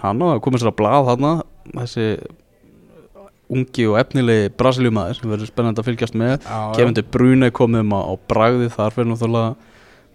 hann 0.03 0.19
var 0.19 0.39
komið 0.41 0.63
sér 0.63 0.71
á 0.73 0.79
blað 0.81 1.07
hann 1.11 1.43
þessi 1.75 2.07
ungi 3.53 3.85
og 3.91 3.99
efnilegi 4.01 4.49
brasiljumæður 4.57 5.15
sem 5.21 5.31
verður 5.31 5.47
spennandi 5.51 5.81
að 5.83 5.85
fylgjast 5.91 6.15
með. 6.15 6.39
Já, 6.43 6.73
Kevin 6.75 6.95
De 6.95 7.03
Bruyne 7.03 7.51
komið 7.51 7.81
um 7.81 7.91
á, 7.93 8.01
á 8.09 8.15
bragði 8.29 8.69
þar 8.73 8.91
fyrir 8.95 9.11
náttúrulega 9.11 9.57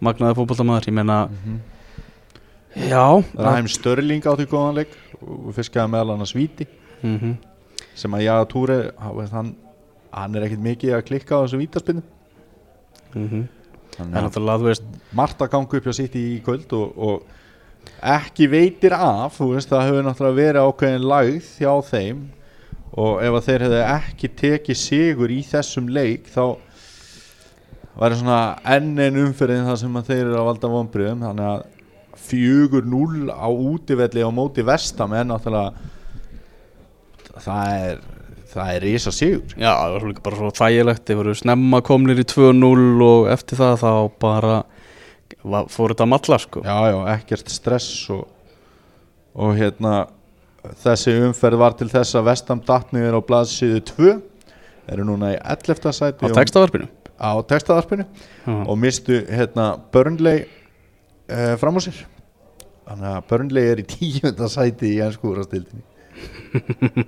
magnaði 0.02 0.36
fótboltamæður 0.40 0.88
ég 0.88 0.94
meina, 0.94 1.30
Mhm. 1.30 1.60
já 2.90 3.24
Ræm 3.38 3.68
Störling 3.70 4.22
átti 4.24 4.46
góðan 4.48 4.76
leik. 4.76 4.88
Og 5.22 5.54
fiskaði 5.54 5.90
meðal 5.90 6.14
annars 6.16 6.34
víti 6.34 6.66
mm 7.04 7.20
-hmm. 7.20 7.38
sem 7.96 8.12
að 8.12 8.24
Jaga 8.24 8.46
Túre 8.46 8.92
hann, 9.32 9.56
hann 10.12 10.36
er 10.36 10.42
ekkert 10.42 10.62
mikið 10.64 10.94
að 10.98 11.06
klikka 11.06 11.36
á 11.36 11.46
þessu 11.46 11.58
vítaspinnu 11.58 12.02
að 13.98 15.52
ganga 15.52 15.78
upp 15.80 15.88
hjá 15.88 15.94
sitt 15.98 16.16
í 16.18 16.42
kvöld 16.46 16.74
og, 16.78 16.98
og 16.98 17.18
ekki 18.04 18.48
veitir 18.52 18.94
af 18.94 19.38
þú 19.40 19.54
veist, 19.56 19.70
það 19.72 19.86
hefur 19.88 20.08
náttúrulega 20.08 20.40
verið 20.42 20.68
ákveðin 20.68 21.08
lagð 21.14 21.52
hjá 21.58 21.74
þeim. 21.90 22.26
Og 22.98 23.22
ef 23.22 23.36
að 23.36 23.46
þeir 23.48 23.64
hefðu 23.66 23.82
ekki 23.84 24.28
tekið 24.42 24.78
sigur 24.80 25.34
í 25.34 25.42
þessum 25.46 25.90
leik 25.94 26.30
þá 26.32 26.44
væri 27.98 28.20
svona 28.20 28.42
enn 28.76 28.94
en 29.02 29.20
umferðin 29.26 29.68
það 29.68 29.80
sem 29.82 30.00
þeir 30.08 30.24
eru 30.24 30.38
að 30.40 30.48
valda 30.52 30.72
vonbriðum 30.72 31.26
þannig 31.26 31.48
að 31.52 31.62
fjögur 32.28 32.86
núl 32.90 33.30
á 33.34 33.48
útivelli 33.50 34.22
á 34.26 34.30
móti 34.34 34.66
vestam 34.66 35.14
er 35.18 35.26
náttúrulega 35.30 35.72
það 37.42 37.66
er 37.90 37.98
það 38.54 38.72
er 38.74 38.86
risa 38.86 39.14
sigur 39.16 39.56
Já, 39.56 39.72
það 39.72 39.96
var 39.96 40.08
líka 40.12 40.26
bara 40.26 40.40
svo 40.40 40.52
þægilegt 40.58 41.06
Þeir 41.08 41.20
voru 41.22 41.36
snemma 41.38 41.82
komnir 41.86 42.22
í 42.22 42.28
2-0 42.28 43.08
og 43.08 43.30
eftir 43.34 43.62
það 43.62 43.80
þá 43.84 43.92
bara 44.24 44.58
var, 45.44 45.68
fór 45.74 45.94
þetta 45.94 46.08
að 46.08 46.14
matla 46.14 46.40
sko 46.44 46.64
já, 46.66 46.78
já, 46.92 46.98
ekkert 47.16 47.52
stress 47.54 47.90
og, 48.14 48.26
og 49.38 49.58
hérna 49.60 49.96
þessi 50.84 51.16
umferð 51.28 51.62
var 51.62 51.78
til 51.80 51.90
þess 51.92 52.18
að 52.18 52.30
Vestam 52.32 52.64
datniður 52.68 53.20
á 53.20 53.28
blaðsíðu 53.28 53.84
2 53.94 54.14
eru 54.88 55.08
núna 55.08 55.34
í 55.36 55.42
11. 55.42 55.92
sæti 55.96 56.28
Á 56.28 56.36
textavarpinu 56.36 56.88
á 57.18 57.42
textaðarpinu 57.42 58.06
Já. 58.46 58.54
og 58.70 58.78
mistu 58.78 59.26
hérna 59.26 59.74
Burnley 59.92 60.46
uh, 60.46 61.58
fram 61.58 61.78
á 61.78 61.82
sér 61.82 62.04
þannig 62.88 63.10
að 63.12 63.24
Burnley 63.32 63.72
er 63.72 63.82
í 63.82 63.86
10. 63.90 64.44
sæti 64.54 64.94
í 64.94 65.00
ennskúrastildinni 65.06 65.84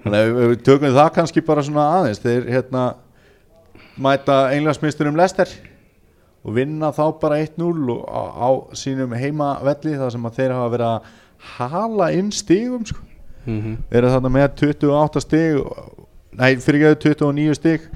þannig 0.04 0.20
að 0.20 0.32
við, 0.36 0.56
tökum 0.66 0.96
það 0.96 1.12
kannski 1.16 1.44
bara 1.46 1.66
svona 1.66 1.86
aðeins 2.00 2.22
þeir 2.24 2.48
hérna 2.54 2.86
mæta 4.00 4.40
englandsmyndstur 4.56 5.10
um 5.12 5.20
Lester 5.20 5.52
og 6.46 6.56
vinna 6.56 6.92
þá 6.96 7.04
bara 7.22 7.40
1-0 7.44 7.94
og 7.94 8.04
á, 8.08 8.22
á 8.40 8.50
sínum 8.78 9.16
heimavelli 9.18 9.98
þar 10.00 10.14
sem 10.16 10.28
að 10.30 10.40
þeir 10.40 10.56
hafa 10.56 10.74
verið 10.76 10.90
að 10.90 11.14
hala 11.58 12.10
inn 12.16 12.32
stigum 12.36 12.86
sko. 12.86 13.02
mm 13.46 13.62
-hmm. 13.62 13.78
eru 13.92 14.12
þarna 14.14 14.30
með 14.30 14.48
28 14.64 15.22
stig 15.22 15.64
nei, 16.32 16.56
fyrir 16.56 16.92
ekki 16.92 17.10
29 17.10 17.56
stig 17.56 17.90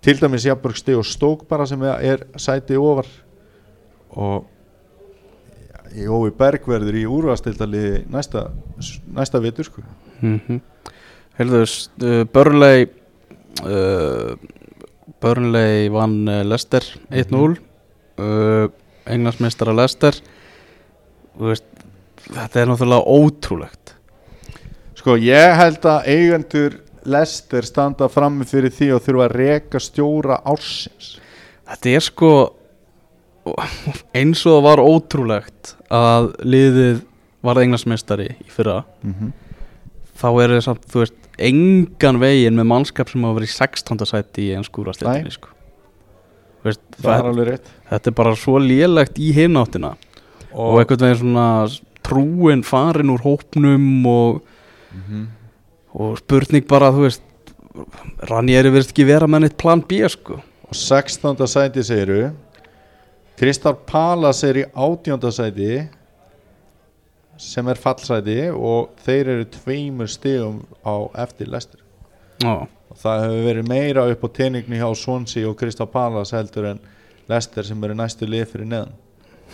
til 0.00 0.16
dæmis 0.20 0.46
Jafnberg 0.46 0.76
stig 0.76 0.96
og 0.96 1.04
Stók 1.04 1.46
bara 1.48 1.66
sem 1.66 1.82
er, 1.82 2.00
er 2.00 2.18
sæti 2.36 2.76
ofar 2.76 3.06
og 4.10 4.46
Jói 5.90 6.30
Berg 6.30 6.66
verður 6.70 6.94
í 6.94 7.06
úrvastildaliði 7.10 8.04
næsta, 8.10 8.44
næsta 9.10 9.40
vitur 9.42 9.66
sko. 9.66 9.82
Mm 10.20 10.40
-hmm. 10.46 10.60
Heyrðu, 11.38 11.62
uh, 12.02 12.24
Burnley 12.32 12.86
uh, 13.64 14.36
Burnley 15.20 15.88
vann 15.88 16.28
uh, 16.28 16.42
Leicester 16.44 16.84
1-0 17.10 17.56
uh, 18.18 18.68
Englandsmeistara 19.06 19.72
Leicester. 19.72 20.14
Þú 21.38 21.46
veist, 21.46 21.64
Þetta 22.28 22.60
er 22.60 22.70
náttúrulega 22.70 23.16
ótrúlegt. 23.16 23.94
Sko 24.98 25.16
ég 25.16 25.56
held 25.56 25.84
að 25.88 26.08
eigendur 26.12 26.78
Lester 27.10 27.64
standa 27.64 28.10
frammi 28.12 28.44
fyrir 28.44 28.72
því 28.76 28.90
og 28.96 29.04
þurfa 29.06 29.26
að 29.26 29.36
reka 29.40 29.80
stjóra 29.80 30.40
ársins. 30.44 31.14
Þetta 31.70 31.94
er 31.96 32.04
sko 32.04 32.32
eins 34.14 34.42
og 34.44 34.58
það 34.58 34.66
var 34.66 34.82
ótrúlegt 34.84 35.74
að 35.88 36.28
liðið 36.44 37.00
var 37.46 37.62
englandsmeistari 37.62 38.28
í 38.36 38.50
fyrra. 38.52 38.82
Mm 39.02 39.14
-hmm. 39.14 39.32
Þá 40.20 40.26
er 40.44 40.54
það 40.56 40.62
samt, 40.66 40.84
þú 40.92 41.02
veist, 41.04 41.16
engan 41.40 42.18
veginn 42.20 42.58
með 42.60 42.68
mannskap 42.74 43.08
sem 43.12 43.22
hafa 43.24 43.38
verið 43.38 43.48
í 43.50 43.56
16. 43.56 44.06
sæti 44.10 44.46
í 44.50 44.54
ennskúrastildinni 44.58 45.32
sko. 45.32 45.48
Veist, 46.66 46.82
það 46.98 47.12
er 47.14 47.22
það, 47.22 47.28
alveg 47.30 47.48
rétt 47.48 47.70
þetta 47.90 48.10
er 48.12 48.16
bara 48.18 48.34
svo 48.36 48.58
lélegt 48.60 49.16
í 49.24 49.30
hináttina 49.32 49.94
og, 49.94 50.58
og 50.66 50.80
einhvern 50.82 51.06
veginn 51.06 51.20
svona 51.22 51.46
trúin 52.04 52.64
farin 52.66 53.12
úr 53.14 53.22
hópnum 53.24 53.86
og, 54.10 54.42
Mhm. 54.90 55.26
og 55.94 56.16
spurning 56.18 56.66
bara 56.66 56.90
þú 56.92 57.04
veist 57.06 57.22
Ranieri 58.28 58.72
verðist 58.74 58.90
ekki 58.92 59.04
vera 59.06 59.28
með 59.30 59.44
neitt 59.44 59.56
plan 59.56 59.80
B 59.80 60.00
sko 60.10 60.40
og 60.66 60.74
16. 60.74 61.36
sæti 61.46 61.84
segiru 61.86 62.32
Kristal 63.38 63.76
Palas 63.86 64.42
er 64.44 64.58
í 64.60 64.64
18. 64.74 65.30
sæti 65.32 65.88
sem 67.40 67.68
er 67.72 67.80
fallsæti 67.80 68.38
og 68.52 68.90
þeir 69.04 69.32
eru 69.34 69.46
tveimur 69.56 70.10
stigum 70.10 70.60
á 70.84 70.94
eftir 71.24 71.48
lestur 71.50 71.80
og 72.44 72.98
það 72.98 73.22
hefur 73.24 73.44
verið 73.46 73.68
meira 73.68 74.06
upp 74.10 74.24
á 74.26 74.28
teningni 74.36 74.80
hjá 74.80 74.88
Swansea 74.96 75.48
og 75.48 75.56
Kristal 75.60 75.88
Palas 75.90 76.32
heldur 76.34 76.70
en 76.72 76.80
lester 77.30 77.66
sem 77.66 77.84
eru 77.84 77.94
næstu 77.94 78.26
lið 78.26 78.46
fyrir 78.50 78.68
neðan. 78.70 78.94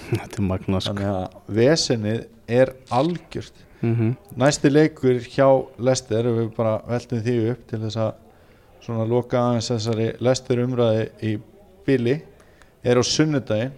Þetta 0.08 0.38
er 0.38 0.46
magna 0.46 0.80
sko. 0.80 0.94
Þannig 0.94 1.10
að 1.12 1.56
vesenið 1.58 2.20
er 2.58 2.72
algjört. 2.94 3.64
Mm 3.82 4.14
næsti 4.36 4.70
leikur 4.72 5.18
hjá 5.20 5.48
lester 5.78 6.24
við 6.24 6.48
bara 6.56 6.78
veltum 6.88 7.20
því 7.22 7.34
upp 7.50 7.66
til 7.68 7.80
þess 7.82 7.96
að 7.96 8.12
svona 8.80 9.04
loka 9.04 9.40
aðeins 9.40 9.68
þessari 9.70 10.06
lester 10.20 10.62
umræði 10.62 11.04
í 11.22 11.36
bili 11.86 12.16
er 12.84 12.96
á 12.96 13.02
sunnudaginn 13.04 13.72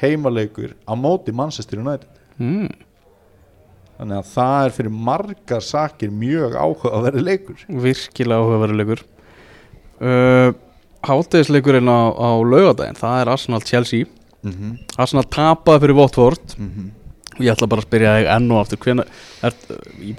heimaleikur 0.00 0.74
á 0.84 0.92
móti 0.94 1.32
Manchester 1.32 1.78
United. 1.78 2.08
Mm. 2.38 2.68
Þannig 3.96 4.18
að 4.20 4.30
það 4.34 4.66
er 4.66 4.74
fyrir 4.76 4.94
margar 5.08 5.64
sakir 5.64 6.12
mjög 6.12 6.56
áhuga 6.56 6.92
að 6.92 7.06
vera 7.08 7.24
leikur. 7.30 7.64
Virkilega 7.86 8.44
áhugaveruleikur 8.44 9.02
uh, 10.00 10.50
Hátegisleikurinn 11.06 11.88
á, 11.88 12.00
á 12.12 12.30
laugadaginn 12.42 12.98
Það 12.98 13.20
er 13.20 13.32
Arsenal 13.32 13.62
Chelsea. 13.64 14.06
Mm 14.42 14.52
-hmm. 14.52 14.78
Arsenal 14.98 15.24
tapaði 15.24 15.80
fyrir 15.80 15.96
Watford. 15.96 16.56
Mm 16.58 16.70
-hmm. 16.70 16.90
og 17.36 17.40
ég 17.44 17.52
ætla 17.52 17.66
bara 17.66 17.80
að 17.80 17.86
spyrja 17.86 18.16
þig 18.16 18.26
enn 18.36 18.50
og 18.50 18.60
aftur 18.60 18.78
hvena, 18.78 19.04
er, 19.42 19.54
í, 20.00 20.16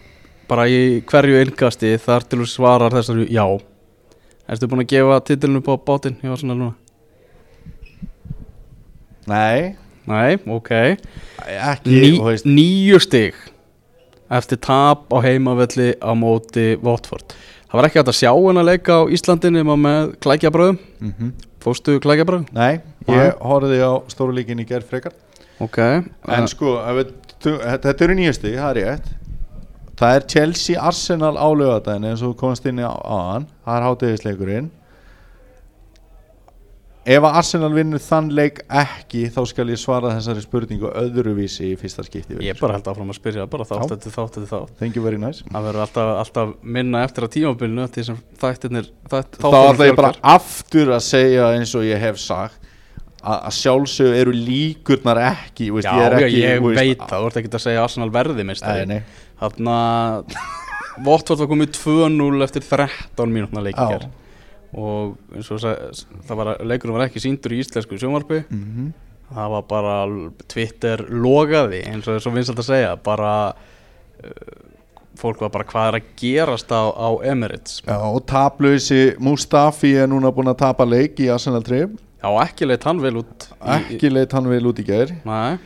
bara 0.48 0.68
í 0.68 1.02
hverju 1.02 1.42
innkasti 1.42 1.98
þar 1.98 2.24
til 2.24 2.40
þú 2.40 2.46
svarar 2.46 2.92
þessari 2.92 3.28
já. 3.30 3.62
Erstu 4.50 4.68
búin 4.68 4.86
að 4.86 4.88
gefa 4.88 5.20
titilinu 5.20 5.62
á 5.66 5.76
bátinn 5.78 6.18
hjá 6.22 6.32
Arsenal 6.32 6.58
núna? 6.58 6.74
Nei, 9.28 9.76
Nei, 10.08 10.38
ok. 10.48 10.70
Veist, 12.24 12.46
Níu 12.46 13.00
stig 13.00 13.36
eftir 14.34 14.60
tap 14.63 15.08
á 15.13 15.18
heimavelli 15.24 15.94
á 16.00 16.12
móti 16.18 16.74
Watford. 16.84 17.36
Það 17.68 17.80
var 17.80 17.88
ekki 17.90 18.00
hægt 18.00 18.12
að 18.13 18.20
sjá 18.22 18.32
henn 18.32 18.62
að 18.62 18.70
leika 18.72 18.98
á 19.00 19.02
Íslandinu 19.12 19.63
með 19.68 20.18
klækjabröðum. 20.24 20.80
Mm 21.04 21.32
Fóstu 21.68 21.98
klækjabröðum? 22.00 22.46
Nei, 22.56 22.80
ég 23.12 23.34
horfði 23.44 23.80
á 23.84 23.92
stóru 24.08 24.32
líkin 24.32 24.62
í 24.62 24.66
gerð 24.66 24.88
frekar. 24.88 25.16
Ok. 25.60 25.80
En 26.30 26.48
sko, 26.48 26.78
við, 26.96 27.10
þetta 27.44 28.06
eru 28.06 28.16
nýjasti, 28.16 28.54
það 28.56 28.70
er 28.70 28.78
rétt. 28.78 29.10
Það 29.98 30.16
er 30.16 30.26
Chelsea 30.30 30.80
Arsenal 30.80 31.34
á 31.34 31.48
lögadaginn 31.58 32.06
eins 32.12 32.22
og 32.22 32.36
komast 32.38 32.66
inn 32.70 32.78
á 32.86 32.94
aðan 32.94 33.48
Það 33.66 33.78
er 33.78 33.86
hátegisleikurinn 33.88 34.68
Ef 37.08 37.24
að 37.24 37.38
Arsenal 37.39 37.70
vinnur 37.72 38.02
þann 38.04 38.26
leik 38.36 38.58
ekki 38.67 39.30
þá 39.32 39.39
skal 39.48 39.65
ég 39.72 39.80
svara 39.80 40.10
þessari 40.17 40.41
spurningu 40.43 40.89
öðruvísi 40.91 41.70
í 41.70 41.78
fyrsta 41.80 42.04
skipti 42.04 42.36
Ég 42.43 42.60
bara 42.60 42.76
held 42.76 42.89
áfram 42.91 43.13
að 43.13 43.20
spyrja 43.22 43.46
bara 43.48 43.63
þátt 43.70 43.93
eftir 43.96 44.12
þátt 44.12 44.39
eftir 44.41 44.50
þátt. 44.50 44.74
Thank 44.82 45.00
you 45.00 45.06
very 45.06 45.20
nice. 45.22 45.46
Það 45.48 45.70
verður 45.70 45.86
alltaf, 45.86 46.12
alltaf 46.26 46.52
minna 46.76 47.06
eftir 47.08 47.28
að 47.30 47.32
tímabilinu 47.38 47.86
eftir 47.86 48.08
sem 48.10 48.20
þættirnir 48.43 48.91
þætt, 49.08 49.39
Þá 49.39 49.48
ætla 49.62 49.88
ég 49.88 49.98
bara 50.02 50.12
aftur 50.36 50.93
að 50.98 51.06
segja 51.08 51.48
eins 51.56 51.76
og 51.80 51.88
ég 51.88 52.04
hef 52.04 52.20
sagt 52.20 52.60
að, 53.24 53.39
að 53.39 53.58
sjálfsög 53.62 54.20
eru 54.26 54.36
líkurnar 54.36 55.24
ekki 55.30 55.72
veist, 55.78 55.88
Já, 55.88 55.96
ég, 55.96 56.06
er 56.10 56.20
ekki, 56.20 56.43
ég 56.43 56.63
veist, 56.67 56.84
veit 56.84 57.08
það, 57.08 57.17
þú 57.17 57.32
ert 57.32 57.41
ekki 57.41 57.56
að 57.56 57.65
segja 57.70 57.88
Arsenal 57.88 58.12
verði 58.20 58.50
mistari 58.52 58.86
nei. 58.91 59.00
Þarna 59.39 59.80
Votvort 61.08 61.39
var 61.39 61.52
komið 61.56 61.76
2-0 61.78 62.48
eftir 62.52 62.67
13 62.67 63.32
mínútna 63.32 63.63
leikjar 63.63 64.10
og 64.78 65.18
eins 65.36 65.50
og 65.52 65.62
það 65.63 66.40
var 66.40 66.54
leikurinn 66.70 66.98
var 66.98 67.08
ekki 67.08 67.24
síndur 67.24 67.56
í 67.56 67.62
íslensku 67.63 68.00
sjónvarpi. 68.00 68.44
Mhm. 68.54 68.94
það 69.28 69.50
var 69.52 69.63
bara 69.68 69.96
Twitter 70.48 71.02
logaði 71.10 71.82
eins 71.90 72.08
og 72.08 72.16
þess 72.16 72.30
að 72.30 72.38
vinsalt 72.38 72.62
að 72.63 72.70
segja 72.70 72.92
bara 73.04 73.32
uh, 73.52 74.58
fólk 75.20 75.42
var 75.44 75.52
bara 75.52 75.66
hvað 75.68 75.88
er 75.90 75.98
að 76.00 76.12
gerast 76.22 76.72
á, 76.72 76.84
á 76.96 77.10
Emirates? 77.28 77.82
Já, 77.84 77.98
og 78.00 78.22
taplausi 78.30 79.18
Mustafi 79.20 79.96
er 79.98 80.08
núna 80.08 80.32
búin 80.32 80.48
að 80.54 80.62
tapa 80.62 80.88
leik 80.88 81.20
í 81.20 81.28
Arsenal 81.34 81.63
trip 81.66 81.98
Já, 82.18 82.30
ekki 82.46 82.66
leitt 82.70 82.86
hann 82.88 83.02
vel 83.02 83.20
út 83.20 83.50
í, 83.50 83.58
ekki 83.78 84.10
leitt 84.13 84.32
hann 84.34 84.48
vel 84.50 84.63
út 84.72 84.80
í 84.82 84.86
gær. 84.88 85.12
Nei, 85.28 85.58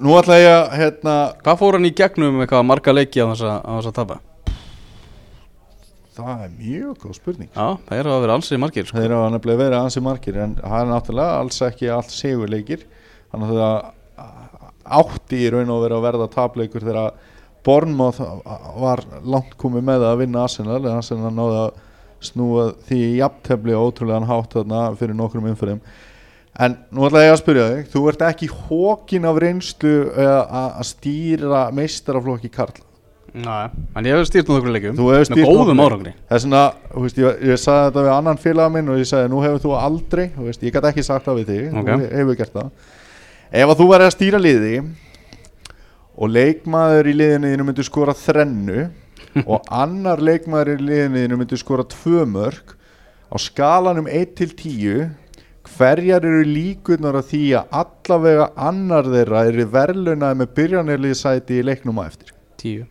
Nú 0.00 0.14
ætla 0.16 0.36
ég 0.40 0.48
að 0.48 0.74
hérna, 0.80 1.14
hvað 1.44 1.58
fór 1.60 1.76
hann 1.76 1.88
í 1.88 1.90
gegnum 1.96 2.38
eitthvað 2.40 2.62
marga 2.64 2.92
leiki 2.94 3.20
á 3.20 3.28
þess 3.32 3.44
að, 3.44 3.66
að 3.76 3.96
tapa? 3.98 4.16
Það 6.16 6.44
er 6.44 6.54
mjög 6.58 6.94
góð 7.02 7.18
spurning. 7.18 7.50
Já, 7.50 7.66
það 7.88 8.00
er 8.00 8.10
að 8.10 8.22
vera 8.24 8.38
ansið 8.38 8.60
margir 8.62 8.88
sko. 8.88 9.00
Þeir 9.00 9.14
hafa 9.16 9.32
nefnilega 9.34 9.62
verið 9.64 9.78
ansi 9.80 10.02
margir 10.04 10.40
en 10.44 10.56
það 10.60 10.78
er 10.80 10.90
náttúrulega 10.92 11.42
alls 11.42 11.60
ekki 11.68 11.90
allt 11.94 12.14
sigurleikir. 12.14 12.86
Þannig 13.32 13.52
að 13.54 13.60
það 13.60 13.92
átti 14.84 15.40
í 15.40 15.50
raun 15.52 15.72
og 15.72 15.84
verið 15.84 15.98
að 15.98 16.06
verða 16.08 16.30
tapleikur 16.32 16.84
þegar 16.84 17.14
Bournemouth 17.64 18.20
var 18.80 19.00
langt 19.24 19.54
komið 19.60 19.86
með 19.88 20.06
að 20.10 20.18
vinna 20.20 20.44
Arsenal 20.44 20.82
en 20.82 20.98
Arsenal 20.98 21.32
náði 21.32 21.60
að 21.62 21.78
snúa 22.24 22.66
því 22.88 22.98
í 23.04 23.14
jafntefli 23.20 23.76
og 23.76 23.90
ótrúlegan 23.90 24.28
hátt 24.28 24.56
þarna 24.56 24.82
fyrir 25.00 25.16
nokkrum 25.16 25.48
umfyrir 25.48 25.80
en 26.64 26.76
nú 26.94 27.06
ætla 27.08 27.24
ég 27.24 27.34
að 27.34 27.40
spyrja 27.40 27.68
þig 27.72 27.88
þú 27.92 28.02
ert 28.12 28.24
ekki 28.28 28.50
hókin 28.52 29.28
af 29.28 29.40
reynslu 29.42 29.94
að 30.12 30.42
að 30.68 30.88
stýra 30.92 31.64
meistaraflokki 31.74 32.52
Karl 32.52 32.76
Nei, 32.76 32.93
en 33.34 34.06
ég 34.06 34.14
hef 34.14 34.28
stýrt 34.28 34.46
með 34.46 34.60
okkur 34.60 34.76
hefur 34.78 35.26
stýrt 35.26 35.40
Með 35.40 35.48
góðum 35.50 35.80
árangri 35.82 36.12
Það 36.28 36.36
er 36.36 36.42
svona, 36.44 36.60
þú 36.92 37.00
veist, 37.02 37.16
ég, 37.18 37.40
ég 37.50 37.58
sagði 37.58 37.86
þetta 37.88 38.04
við 38.06 38.10
annan 38.14 38.38
félaga 38.44 38.74
minn 38.76 38.92
og 38.92 39.00
ég 39.00 39.08
sagði, 39.10 39.30
nú 39.32 39.40
hefur 39.42 39.62
þú 39.64 39.72
aldrei, 39.78 40.26
þú 40.36 40.46
veist, 40.46 40.62
ég 40.62 40.76
gæti 40.76 40.90
ekki 40.92 41.04
sagt 41.08 41.26
það 41.26 41.40
við 41.40 41.50
þig, 41.50 41.64
Ok. 41.80 41.88
þú 41.90 42.10
hefur 42.20 42.38
gert 42.38 42.54
það. 42.54 42.68
Ef 43.54 43.72
að 43.72 43.80
þú 43.80 43.88
væri 43.90 44.06
að 44.06 44.14
stýra 44.14 44.42
liði 44.42 44.76
og 46.14 46.30
leikmaður 46.30 47.10
í 47.10 47.16
liðinniðinu 47.18 47.66
myndi 47.66 47.88
skora 47.88 48.14
þrennu 48.14 48.86
og 49.50 49.68
annar 49.82 50.22
leikmaður 50.22 50.72
í 50.76 50.78
liðinniðinu 50.92 51.40
myndi 51.42 51.58
skora 51.58 51.88
tvö 51.90 52.22
mörg 52.30 52.76
á 53.34 53.36
skalanum 53.42 54.06
1 54.06 54.34
til 54.38 54.50
10, 54.54 55.10
hverjar 55.74 56.22
eru 56.22 56.46
líkurnar 56.46 57.18
af 57.18 57.32
því 57.34 57.44
að 57.58 57.78
allavega 57.82 58.50
annar 58.54 59.10
þeirra 59.10 59.46
eru 59.50 59.70
verðlunaði 59.74 60.42
með 60.44 60.56
byrjanirlið 60.60 61.18
sæti 61.18 61.58
í 61.58 61.66
leiknum 61.66 61.98
á 61.98 62.06
eftir? 62.06 62.30
Tíu 62.62 62.84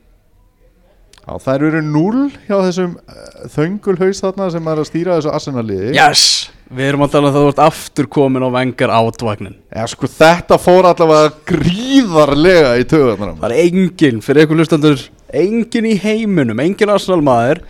Já, 1.23 1.37
þær 1.39 1.63
eru 1.69 1.81
0 1.87 2.23
hjá 2.49 2.57
þessum 2.65 2.97
uh, 2.99 3.45
þöngulhaus 3.53 4.19
þarna 4.25 4.49
sem 4.51 4.65
er 4.67 4.81
að 4.81 4.89
stýra 4.89 5.15
þessu 5.15 5.31
Arsenal-liði. 5.31 5.93
Yes, 5.95 6.25
við 6.67 6.89
erum 6.89 7.05
að 7.05 7.13
tala 7.13 7.29
um 7.29 7.35
það 7.35 7.39
að 7.39 7.47
þú 7.47 7.53
ert 7.53 7.61
aftur 7.63 8.09
komin 8.11 8.43
á 8.43 8.49
vengar 8.57 8.91
átvagnin 8.97 9.55
Já, 9.71 9.85
sko, 9.93 10.09
þetta 10.11 10.59
fór 10.59 10.89
allavega 10.89 11.31
gríðarlega 11.47 12.75
í 12.81 12.85
töðunar. 12.91 13.37
Það 13.39 13.49
er 13.49 13.57
enginn, 13.63 14.19
fyrir 14.25 14.47
ykkur 14.47 14.59
lustandur 14.59 15.07
Enginn 15.33 15.87
í 15.89 15.95
heiminum, 16.03 16.59
enginn 16.61 16.91
Arsenal 16.93 17.23
maður 17.25 17.63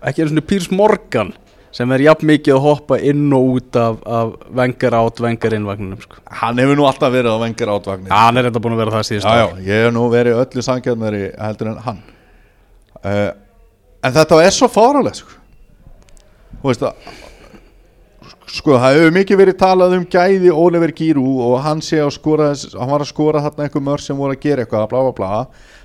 Ekki 0.00 0.22
einu 0.22 0.30
svona 0.30 0.46
Pírs 0.46 0.70
Morgan 0.72 1.34
Sem 1.74 1.90
er 1.94 2.02
jafn 2.02 2.26
mikið 2.26 2.56
að 2.56 2.64
hoppa 2.64 2.96
inn 3.06 3.28
og 3.34 3.50
út 3.56 3.76
af, 3.78 3.98
af 4.02 4.30
vengar 4.58 4.96
át, 4.98 5.20
vengar 5.22 5.54
inn 5.54 5.68
vagninum 5.68 6.00
sko. 6.02 6.18
Hann 6.40 6.58
hefur 6.58 6.78
nú 6.80 6.86
alltaf 6.88 7.12
verið 7.14 7.30
á 7.30 7.38
vengar 7.44 7.70
átvagnir. 7.76 8.10
Já, 8.10 8.16
hann 8.24 8.40
er 8.40 8.48
reynda 8.48 8.62
búin 8.64 8.74
að 8.74 8.80
vera 8.82 8.94
það 8.96 9.04
síðust 9.06 9.28
já, 9.28 9.36
já, 9.38 9.60
ég 9.68 9.84
hef 9.84 9.92
nú 9.94 10.08
verið 10.10 10.40
öllu 10.42 10.64
sangjarnari 10.66 11.20
heldur 11.38 11.70
en 11.70 11.84
hann. 11.84 12.00
Uh, 13.00 13.30
en 14.04 14.12
þetta 14.16 14.38
er 14.44 14.54
svo 14.54 14.68
fáraleg, 14.70 15.16
sko. 15.16 15.36
Þú 16.60 16.68
veist 16.68 16.82
að, 16.84 17.10
sko, 18.52 18.74
það 18.76 18.96
hefur 18.98 19.14
mikið 19.16 19.40
verið 19.40 19.58
talað 19.62 19.94
um 19.96 20.06
gæði 20.12 20.52
Oliver 20.52 20.92
Giroud 20.96 21.40
og 21.46 21.54
hann 21.64 21.80
sé 21.84 22.00
að 22.04 22.12
skora, 22.18 22.50
hann 22.76 22.90
var 22.92 23.04
að 23.04 23.08
skora 23.12 23.40
þarna 23.46 23.64
einhver 23.66 23.84
mörg 23.86 24.04
sem 24.04 24.18
voru 24.18 24.36
að 24.36 24.42
gera 24.44 24.66
eitthvað, 24.66 24.88
bla 24.92 25.04
bla 25.06 25.14
bla. 25.16 25.40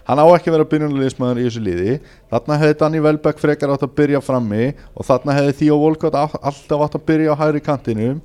Hann 0.06 0.20
á 0.22 0.26
ekki 0.36 0.52
að 0.52 0.58
vera 0.58 0.68
byrjunarliðismæður 0.74 1.40
í 1.40 1.46
þessu 1.48 1.62
liði. 1.66 1.94
Þarna 2.34 2.60
hefði 2.62 2.78
Danny 2.84 3.00
Welbeck 3.02 3.40
frekar 3.42 3.72
átt 3.74 3.88
að 3.88 3.96
byrja 3.98 4.22
frammi 4.22 4.68
og 4.94 5.08
þarna 5.08 5.38
hefði 5.40 5.56
Theo 5.64 5.80
á- 5.80 6.42
alltaf 6.52 6.84
átt 6.86 7.00
að 7.00 7.06
byrja 7.08 7.34
á 7.34 7.42
hægri 7.42 7.64
kantinum 7.66 8.20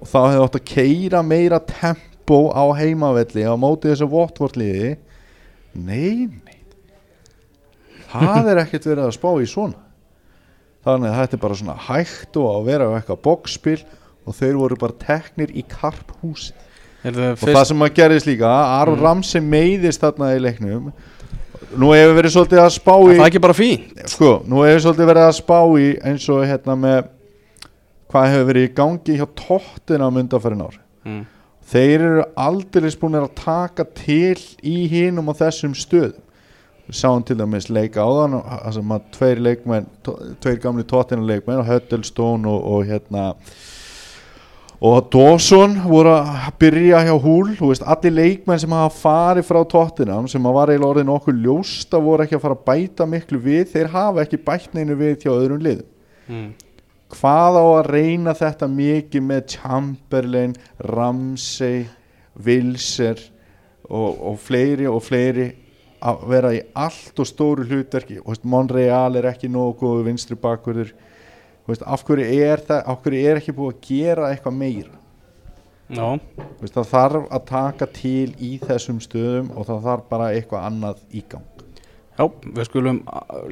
og 0.00 0.08
þá 0.08 0.18
hefði 0.30 0.46
átt 0.46 0.56
að 0.60 0.64
keira 0.70 1.20
meira 1.26 1.58
tempo 1.60 2.40
á 2.56 2.64
heimavelli 2.78 3.44
á 3.44 3.52
móti 3.58 3.90
þessu 3.90 4.08
Watford 4.08 4.56
liði. 4.56 4.94
Nei, 5.74 6.30
nei. 6.30 6.61
Það 8.12 8.52
er 8.52 8.60
ekkert 8.62 8.90
verið 8.90 9.08
að 9.08 9.16
spá 9.16 9.30
í 9.40 9.48
svona. 9.48 9.80
Þannig 10.82 11.12
að 11.12 11.18
þetta 11.20 11.36
er 11.36 11.42
bara 11.44 11.58
svona 11.60 11.78
hægt 11.88 12.38
og 12.42 12.48
að 12.50 12.68
vera 12.68 12.90
á 12.90 12.94
eitthvað 12.98 13.24
bókspil 13.26 13.78
og 14.22 14.36
þeir 14.38 14.58
voru 14.58 14.78
bara 14.80 14.98
teknir 15.02 15.52
í 15.54 15.64
karphúsið. 15.70 16.68
Er 17.02 17.16
það 17.16 17.32
Og 17.32 17.56
það 17.56 17.64
sem 17.70 17.82
að 17.82 17.96
gerðist 17.96 18.28
líka, 18.28 18.50
Aron 18.78 18.98
mm. 18.98 19.02
Ramsey 19.02 19.42
meiðist 19.42 20.04
þarna 20.04 20.30
í 20.36 20.42
leiknum 20.42 20.92
Nú 21.78 21.90
hefur 21.94 22.16
verið 22.18 22.34
svolítið 22.34 22.60
að 22.62 22.72
spá 22.74 22.92
í 22.94 23.14
það 23.14 23.22
er 23.22 23.28
ekki 23.30 23.42
bara 23.42 23.56
fín 23.56 23.84
Sko, 24.12 24.30
nú 24.46 24.62
hefur 24.62 24.84
svolítið 24.86 25.10
verið 25.10 25.26
að 25.26 25.36
spá 25.38 25.58
í 25.80 25.88
eins 26.10 26.26
og 26.30 26.42
hérna 26.46 26.76
með 26.78 27.10
hvað 28.12 28.28
hefur 28.28 28.48
verið 28.50 28.66
í 28.66 28.72
gangi 28.76 29.16
hjá 29.18 29.24
tóttina 29.38 30.10
myndafærin 30.12 30.64
ár 30.66 30.76
mm. 31.08 31.22
þeir 31.72 31.96
eru 31.96 32.26
aldrei 32.46 32.90
búin 33.00 33.18
að 33.18 33.30
taka 33.40 33.86
til 33.98 34.36
í 34.62 34.76
hinum 34.92 35.32
á 35.32 35.34
þessum 35.42 35.74
stöðum 35.78 36.20
sáum 36.90 37.22
til 37.24 37.38
dæmis 37.38 37.68
leik 37.70 37.96
áðan 37.96 38.40
sem 38.74 38.94
að 38.96 39.04
tveir 39.14 39.42
leikmenn 39.42 39.86
tveir 40.42 40.58
gamli 40.62 40.84
tóttina 40.88 41.22
leikmenn 41.26 41.62
Huddlestone 41.66 42.48
og, 42.48 42.66
og 42.74 42.90
hérna 42.90 43.28
og 44.82 45.06
Dawson 45.14 45.76
voru 45.86 46.10
að 46.16 46.48
byrja 46.58 47.04
hjá 47.06 47.12
húl 47.22 47.52
þú 47.54 47.70
veist, 47.70 47.86
allir 47.86 48.16
leikmenn 48.16 48.58
sem 48.58 48.74
hafa 48.74 48.90
farið 48.98 49.46
frá 49.46 49.60
tóttinam 49.70 50.26
sem 50.30 50.42
að 50.42 50.56
var 50.58 50.72
eiginlega 50.72 50.96
orðin 50.96 51.14
okkur 51.14 51.38
ljósta 51.44 52.02
voru 52.02 52.26
ekki 52.26 52.38
að 52.38 52.44
fara 52.48 52.58
að 52.58 52.66
bæta 52.66 53.06
miklu 53.06 53.38
við 53.44 53.64
þeir 53.76 53.92
hafa 53.94 54.24
ekki 54.24 54.42
bætt 54.42 54.74
neinu 54.74 54.98
við 54.98 55.22
hjá 55.22 55.32
öðrum 55.36 55.62
liðum. 55.62 55.88
Mm. 56.26 56.50
hvað 57.12 57.56
á 57.58 57.64
að 57.66 57.88
reyna 57.92 58.32
þetta 58.34 58.66
mikið 58.70 59.24
með 59.26 59.40
Chamberlain, 59.52 60.54
Ramsey 60.80 61.82
Wilser 62.46 63.18
og, 63.90 64.16
og 64.16 64.38
fleiri 64.40 64.86
og 64.88 65.02
fleiri 65.04 65.50
að 66.02 66.26
vera 66.32 66.52
í 66.56 66.60
allt 66.74 67.22
og 67.22 67.28
stóru 67.28 67.66
hlutverki. 67.68 68.20
Monreal 68.42 69.16
er 69.20 69.30
ekki 69.30 69.50
nógu 69.52 69.94
vinstri 70.06 70.36
bakverður 70.38 70.92
af, 71.68 72.02
hverju 72.06 72.26
er 72.42 72.62
það, 72.66 72.82
af 72.90 73.04
hverju 73.04 73.22
er 73.30 73.40
ekki 73.40 73.54
búið 73.56 73.72
að 73.74 73.86
gera 73.86 74.32
eitthvað 74.32 74.58
meira? 74.58 74.98
Já, 75.92 76.06
veist, 76.60 76.74
það 76.74 76.88
þarf 76.88 77.24
að 77.36 77.48
taka 77.50 77.88
til 77.92 78.28
í 78.40 78.52
þessum 78.62 79.00
stöðum 79.02 79.50
og 79.52 79.66
það 79.68 79.88
þarf 79.88 80.06
bara 80.08 80.30
eitthvað 80.32 80.68
annað 80.70 81.02
í 81.12 81.24
gang. 81.28 81.48
Já, 82.12 82.26
við 82.28 82.68
skulum 82.68 83.00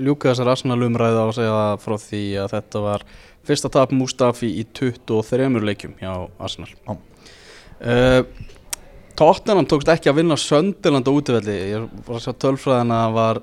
ljúka 0.01 0.31
þessar 0.31 0.53
Arsenal 0.53 0.81
umræða 0.85 1.27
og 1.29 1.37
segja 1.37 1.61
frá 1.81 1.97
því 2.01 2.23
að 2.43 2.55
þetta 2.55 2.83
var 2.85 3.05
fyrsta 3.49 3.71
tap 3.73 3.93
Mustafi 3.97 4.51
í 4.61 4.65
23 4.77 5.63
leikjum 5.65 5.95
hjá 6.01 6.13
Arsenal. 6.41 6.73
Já. 6.85 6.97
Uh, 7.81 8.21
Tottenham 9.21 9.69
tókst 9.69 9.91
ekki 9.93 10.09
að 10.09 10.23
vinna 10.23 10.39
Sönderland 10.41 11.09
á 11.09 11.13
útivelli. 11.13 11.59
Ég 11.75 11.87
var 12.07 12.17
að 12.17 12.25
sjá 12.25 12.33
tölfræðina 12.47 13.03
að 13.05 13.17
var 13.19 13.43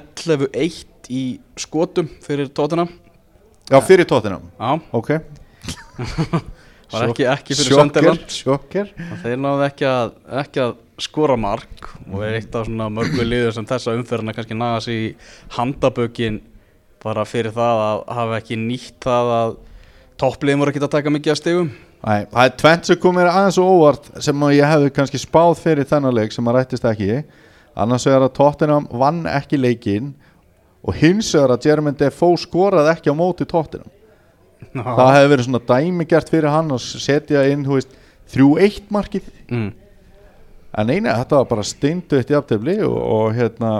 11-1 0.00 1.10
í 1.12 1.24
skotum 1.60 2.08
fyrir 2.24 2.48
Tottenham. 2.56 2.88
Já, 3.70 3.78
fyrir 3.86 4.06
tóttinam, 4.08 4.42
Já, 4.58 4.80
ok 4.90 5.10
var 6.90 7.04
ekki, 7.06 7.26
ekki 7.30 7.54
fyrir 7.54 7.76
Sönderland. 7.78 8.24
sjokker 8.34 8.88
Þeir 9.22 9.36
náðu 9.38 9.62
ekki 9.68 9.86
að, 9.86 10.14
ekki 10.40 10.62
að 10.64 10.72
skora 11.00 11.36
mark 11.38 11.92
og 12.10 12.24
er 12.26 12.40
eitt 12.40 12.56
af 12.58 12.66
svona 12.66 12.88
mörgu 12.90 13.22
liður 13.22 13.54
sem 13.54 13.68
þessa 13.68 13.94
umferðina 13.94 14.34
kannski 14.34 14.58
naga 14.58 14.80
sig 14.82 15.04
í 15.04 15.12
handabökin 15.54 16.40
bara 17.00 17.22
fyrir 17.28 17.54
það 17.54 17.84
að 17.84 18.02
hafa 18.18 18.40
ekki 18.40 18.58
nýtt 18.58 18.98
það 19.06 19.32
að 19.36 19.54
toppliðin 20.20 20.64
voru 20.64 20.74
ekki 20.74 20.82
að 20.82 20.94
taka 20.96 21.14
mikið 21.14 21.34
að 21.36 21.40
stegum 21.44 21.70
Æ, 22.00 22.24
það 22.32 22.44
er 22.46 22.56
tvent 22.62 22.88
sem 22.88 22.98
komir 23.00 23.28
aðeins 23.28 23.58
og 23.60 23.70
óvart 23.74 24.06
sem 24.24 24.44
ég 24.54 24.64
hefði 24.64 24.92
kannski 24.96 25.20
spáð 25.20 25.58
fyrir 25.60 25.88
þennan 25.88 26.16
leik 26.16 26.32
sem 26.32 26.46
að 26.48 26.56
rættist 26.56 26.86
ekki. 26.88 27.20
Annars 27.76 28.06
vegar 28.08 28.24
að 28.24 28.36
Tottenham 28.38 28.86
vann 29.02 29.26
ekki 29.28 29.60
leikinn 29.60 30.14
og 30.80 30.96
hins 30.96 31.28
vegar 31.36 31.54
að 31.56 31.68
Jermaine 31.68 32.00
Defoe 32.00 32.40
skoraði 32.40 32.94
ekki 32.94 33.12
á 33.12 33.14
móti 33.16 33.44
Tottenham. 33.48 33.92
Það 34.72 35.12
hefði 35.16 35.30
verið 35.34 35.46
svona 35.48 35.62
dæmigert 35.68 36.32
fyrir 36.32 36.52
hann 36.52 36.72
að 36.72 36.82
setja 37.04 37.44
inn 37.52 37.68
veist, 37.68 37.92
3-1 38.32 38.90
markið. 38.92 39.30
Mm. 39.50 39.70
en 40.78 40.90
eina, 40.94 41.16
þetta 41.18 41.40
var 41.40 41.48
bara 41.50 41.66
steindu 41.66 42.16
eitt 42.16 42.30
jafntefli 42.30 42.76
og, 42.86 42.96
og 42.96 43.32
hérna 43.34 43.72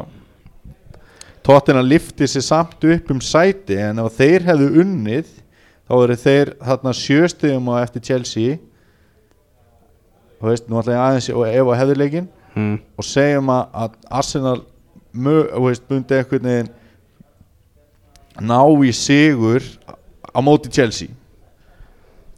Tottenham 1.46 1.86
lifti 1.86 2.26
sér 2.28 2.44
samt 2.44 2.84
upp 2.84 3.12
um 3.14 3.20
sæti 3.24 3.78
en 3.80 4.02
ef 4.02 4.16
þeir 4.18 4.44
hefðu 4.48 4.70
unnið 4.82 5.30
þá 5.90 5.94
eru 6.04 6.16
þeir 6.22 6.52
þarna 6.62 6.92
sjöstegum 6.94 7.70
á 7.74 7.82
eftir 7.82 8.04
Chelsea 8.06 8.58
þú 10.40 10.48
veist, 10.52 10.68
nú 10.70 10.78
ætla 10.80 10.94
ég 10.94 11.02
aðeins 11.04 11.30
og 11.34 11.48
ef 11.50 11.66
að 11.74 11.80
hefði 11.82 11.98
leikinn 12.04 12.28
Mm. 12.50 12.80
og 12.98 13.06
segjum 13.06 13.46
að, 13.54 13.66
að 13.78 13.92
Arsenal 14.18 14.56
bundi 15.86 16.16
einhvern 16.16 16.48
veginn 16.48 16.70
ná 18.42 18.58
í 18.82 18.90
sigur 18.96 19.62
á 20.34 20.38
móti 20.42 20.72
Chelsea 20.74 21.12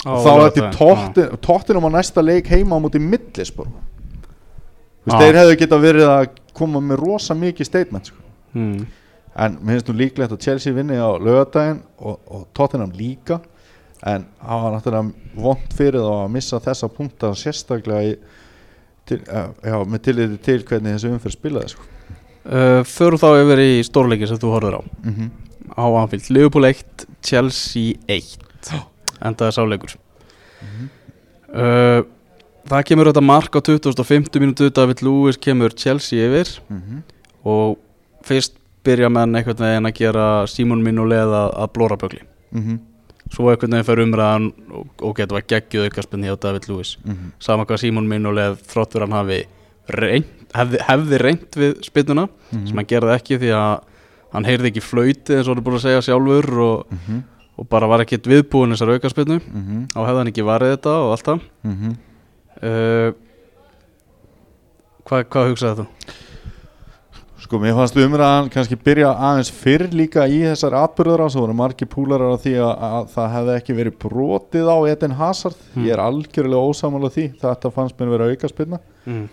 Á, 0.04 0.12
og 0.12 0.20
þá 0.20 0.28
er 0.32 0.42
þetta 0.42 1.26
tóttinum 1.46 1.86
á 1.88 1.90
næsta 1.96 2.20
leik 2.24 2.50
heima 2.52 2.76
á 2.76 2.82
móti 2.84 3.00
Já. 5.16 5.18
þeir 5.22 5.38
hefðu 5.40 5.56
geta 5.62 5.78
verið 5.80 6.08
að 6.10 6.26
koma 6.60 6.82
með 6.84 7.00
rosa 7.06 7.34
mikið 7.38 7.70
statement 7.70 8.12
sko. 8.12 8.20
mm. 8.52 8.84
En 9.34 9.56
mér 9.60 9.78
finnst 9.78 9.88
nú 9.88 9.96
líklegt 9.96 10.34
að 10.34 10.44
Chelsea 10.44 10.76
vinni 10.76 10.98
á 11.00 11.08
lögadaginn 11.16 11.80
og, 11.98 12.20
og 12.28 12.44
Tottenham 12.56 12.92
líka. 12.96 13.40
En 14.02 14.26
það 14.42 14.64
var 14.64 14.74
náttúrulega 14.74 15.42
vond 15.44 15.74
fyrir 15.78 16.02
þá 16.02 16.14
að 16.16 16.32
missa 16.34 16.60
þessa 16.62 16.88
punkta 16.90 17.32
sérstaklega 17.38 18.02
í, 18.10 18.14
til, 19.08 19.20
uh, 19.30 19.52
já, 19.62 19.76
með 19.86 20.04
tilliti 20.08 20.40
til 20.42 20.64
hvernig 20.66 20.96
þessu 20.96 21.12
umferð 21.14 21.36
spilaði 21.36 21.74
sko. 21.74 21.86
uh, 22.44 22.80
Förum 22.90 23.22
þá 23.22 23.28
yfir 23.44 23.62
í 23.62 23.68
stórleiki 23.86 24.28
sem 24.28 24.40
þú 24.42 24.54
horfður 24.56 24.80
á. 24.80 24.82
Mm 24.82 25.14
-hmm. 25.14 25.28
á 25.78 25.84
Anfield, 26.02 26.30
Liverpool 26.30 26.64
1 26.64 27.06
Chelsea 27.22 27.94
1 28.08 28.38
endaði 29.28 29.52
sáleikur 29.52 29.94
uh, 31.54 32.02
Það 32.68 32.84
kemur 32.86 33.08
þetta 33.10 33.24
mark 33.26 33.56
á 33.58 33.60
2050 33.60 34.40
minútu 34.42 34.70
David 34.70 35.02
Lewis 35.02 35.36
kemur 35.36 35.74
Chelsea 35.74 36.26
yfir. 36.28 36.60
Og 37.42 37.78
fyrst 38.22 38.54
byrja 38.84 39.08
menn 39.12 39.34
einhvern 39.38 39.62
veginn 39.62 39.86
að 39.88 39.94
gera 39.98 40.26
Simon 40.50 40.82
Minolet 40.82 41.22
að, 41.26 41.52
að 41.62 41.72
blóra 41.76 41.96
bögli. 42.00 42.22
Svo 43.32 43.48
einhvern 43.52 43.72
veginn 43.76 43.86
fer 43.88 44.02
umræðan 44.02 44.48
og, 44.74 44.86
og 45.02 45.16
getur 45.16 45.38
að 45.38 45.46
geggjuð 45.54 45.86
aukarspinni 45.88 46.28
hjá 46.28 46.36
David 46.42 46.68
Lewis. 46.68 46.96
Sama 47.40 47.64
hvað 47.68 47.80
Simon 47.84 48.08
Minolet 48.10 48.58
þróttur 48.72 49.04
hann 49.06 49.12
hafi 49.16 49.44
reynt, 49.88 50.28
hefði, 50.54 50.78
hefði 50.88 51.18
reynt 51.22 51.56
við 51.58 51.78
spinnuna 51.86 52.28
sem 52.68 52.76
hann 52.76 52.86
gerði 52.90 53.14
ekki 53.16 53.38
því 53.42 53.52
að 53.56 53.72
hann 54.32 54.44
heyrði 54.48 54.68
ekki 54.70 54.80
flauti 54.84 55.34
eins 55.36 55.46
og 55.48 55.52
hann 55.54 55.58
er 55.62 55.64
búin 55.66 55.76
að 55.78 55.82
segja 55.86 56.02
sjálfur 56.06 56.46
og, 56.64 56.92
og 57.58 57.68
bara 57.68 57.88
var 57.90 58.00
ekkert 58.04 58.26
viðbúin 58.30 58.72
þessar 58.72 58.94
aukarspinnu 58.94 59.38
á 59.92 60.00
hefði 60.06 60.18
hann 60.22 60.30
ekki 60.30 60.44
varðið 60.46 60.76
þetta 60.76 60.94
og 61.02 61.10
allt 61.16 61.26
það. 61.30 61.40
Uh, 62.62 63.12
hvað, 65.08 65.24
hvað 65.34 65.48
hugsaði 65.50 65.82
þú? 65.82 65.86
Sko, 67.52 67.58
mér 67.60 67.74
fannst 67.76 67.96
umræðan 68.00 68.46
kannski 68.48 68.76
byrja 68.80 69.10
aðeins 69.12 69.50
fyrr 69.52 69.82
líka 69.92 70.22
í 70.24 70.38
þessar 70.40 70.72
atbyrðar 70.86 71.28
svo 71.34 71.42
voru 71.42 71.52
margir 71.58 71.88
púlarar 71.92 72.30
af 72.32 72.46
því 72.46 72.52
að, 72.64 72.70
að 72.86 73.10
það 73.12 73.26
hefði 73.34 73.56
ekki 73.58 73.74
verið 73.76 73.96
brotið 74.06 74.70
á 74.72 74.76
Eden 74.88 75.16
Hazard 75.18 75.58
Hmm. 75.74 75.84
ég 75.84 75.92
er 75.92 76.00
algjörlega 76.00 76.70
ósamála 76.70 77.10
því 77.12 77.26
þetta 77.42 77.72
fannst 77.74 77.98
mér 78.00 78.12
vera 78.14 78.30
aukaspilna 78.32 78.78
Mm. 79.04 79.28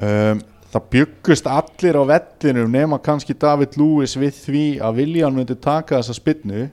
um, 0.00 0.42
það 0.72 0.88
byggust 0.96 1.46
allir 1.46 2.00
á 2.02 2.04
vellinum 2.10 2.74
nema 2.74 2.98
kannski 2.98 3.38
David 3.38 3.78
Lewis 3.78 4.16
við 4.18 4.34
því 4.48 4.64
að 4.82 4.98
Viljan 4.98 5.38
myndi 5.38 5.54
taka 5.54 6.00
þessa 6.00 6.18
spinnu 6.18 6.66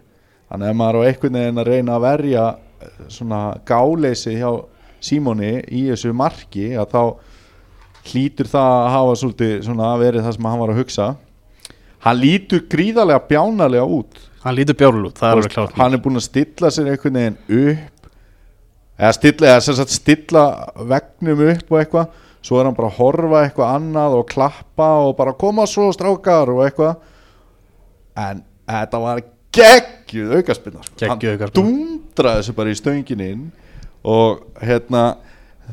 þannig 0.49 0.73
að 0.73 0.77
maður 0.81 0.99
á 1.05 1.07
einhvern 1.11 1.37
veginn 1.37 1.61
að 1.61 1.69
reyna 1.69 1.99
að 1.99 2.05
verja 2.09 2.47
eh, 2.81 2.89
svona 3.13 3.43
gáleysi 3.61 4.39
hjá 4.41 4.49
Símoni 5.05 5.59
í 5.69 5.85
þessu 5.91 6.17
marki 6.17 6.71
að 6.73 6.89
þá 6.97 7.03
hlýtur 8.11 8.49
það 8.51 8.73
að 8.73 8.89
hafa 8.93 9.17
svolítið 9.21 9.53
svona 9.65 9.89
verið 10.01 10.25
það 10.25 10.35
sem 10.37 10.47
hann 10.49 10.61
var 10.61 10.73
að 10.73 10.79
hugsa. 10.81 11.07
Hann 12.05 12.19
lítur 12.21 12.63
gríðarlega 12.71 13.25
bjánalega 13.29 13.85
út. 13.97 14.23
Hann 14.43 14.57
lítur 14.57 14.77
bjárul 14.79 15.07
út, 15.09 15.17
það 15.17 15.29
er 15.29 15.39
alveg 15.41 15.53
klárt. 15.55 15.77
hann 15.81 15.97
er 15.97 16.01
búinn 16.03 16.19
að 16.21 16.27
stilla 16.27 16.71
sér 16.71 16.91
einhvern 16.93 17.17
veginn 17.19 17.37
upp 17.57 18.09
eða 18.97 19.13
stilla, 19.17 19.49
eða 19.51 19.63
sem 19.65 19.77
sagt 19.77 19.95
stilla 19.95 20.43
vegnum 20.93 21.43
upp 21.51 21.73
og 21.73 21.79
eitthvað. 21.81 22.23
Svo 22.47 22.59
er 22.61 22.69
hann 22.69 22.77
bara 22.77 22.91
að 22.91 22.99
horfa 23.01 23.41
eitthvað 23.43 23.73
annað 23.75 24.17
og 24.19 24.27
klappa 24.29 24.91
og 25.03 25.15
bara 25.17 25.33
koma 25.35 25.65
svo 25.67 25.89
strákar 25.95 26.53
og 26.53 26.63
eitthvað. 26.63 27.01
En 28.17 28.45
þetta 28.69 29.01
var 29.03 29.23
geggjuð 29.57 30.37
aukaspinna 30.39 30.85
sko. 30.85 31.09
Hann 31.09 31.21
dundraði 31.55 32.41
þessu 32.43 32.55
bara 32.57 32.71
í 32.71 32.77
stöngin 32.77 33.23
inn 33.25 33.45
og 34.07 34.45
hérna 34.63 35.17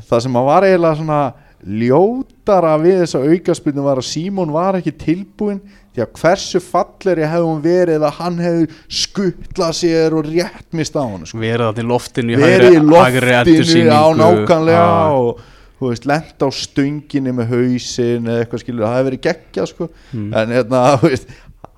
það 0.09 0.25
sem 0.25 0.37
að 0.39 0.47
var 0.49 0.67
eiginlega 0.67 0.99
svona 0.99 1.19
ljótara 1.63 2.75
við 2.81 3.01
þessa 3.03 3.23
aukaspinnu 3.25 3.85
var 3.85 4.01
að 4.01 4.07
Símon 4.09 4.53
var 4.53 4.77
ekki 4.79 4.93
tilbúinn 5.01 5.61
því 5.95 6.03
að 6.03 6.19
hversu 6.19 6.59
falleri 6.59 7.27
hefði 7.31 7.47
hún 7.47 7.61
verið 7.63 8.05
að 8.05 8.17
hann 8.19 8.39
hefði 8.43 8.65
skuttlað 9.01 9.77
sér 9.79 10.15
og 10.17 10.27
rétt 10.27 10.75
mist 10.75 10.97
á 10.99 11.03
hann 11.03 11.23
sko. 11.23 11.39
Verið 11.39 11.69
þarna 11.69 11.85
í 11.85 11.89
loftinu 11.89 12.39
verið 12.41 12.75
í 12.75 12.81
loftinu 12.83 13.95
á 13.95 14.05
nákanlega 14.19 14.81
Já. 14.83 15.15
og 15.15 15.45
þú 15.79 15.91
veist, 15.91 16.09
lent 16.11 16.43
á 16.43 16.49
stönginni 16.55 17.33
með 17.35 17.49
hausin 17.53 18.27
eða 18.27 18.43
eitthvað 18.43 18.63
skilur, 18.63 18.85
það 18.85 18.97
hefði 18.97 19.09
verið 19.09 19.23
geggja 19.25 19.65
sko. 19.71 19.89
Mm. 20.11 20.29
en 20.41 20.53
hérna, 20.55 20.83
þú 20.99 21.11
veist 21.11 21.33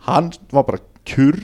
hann 0.08 0.34
var 0.54 0.68
bara 0.68 0.84
kjurr 1.08 1.42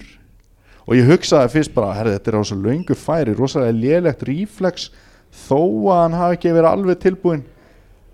og 0.84 0.98
ég 0.98 1.08
hugsaði 1.08 1.54
fyrst 1.54 1.74
bara, 1.76 1.94
herri, 1.96 2.18
þetta 2.18 2.32
er 2.32 2.38
rosa 2.40 2.60
löngu 2.60 2.98
færi, 3.00 3.38
rosalega 3.38 3.78
lélegt 3.78 4.26
reflex 4.28 4.90
þó 5.46 5.62
að 5.94 6.02
hann 6.02 6.18
hafi 6.20 6.38
ekki 6.38 6.54
verið 6.58 6.72
alveg 6.74 7.02
tilbúinn 7.04 7.46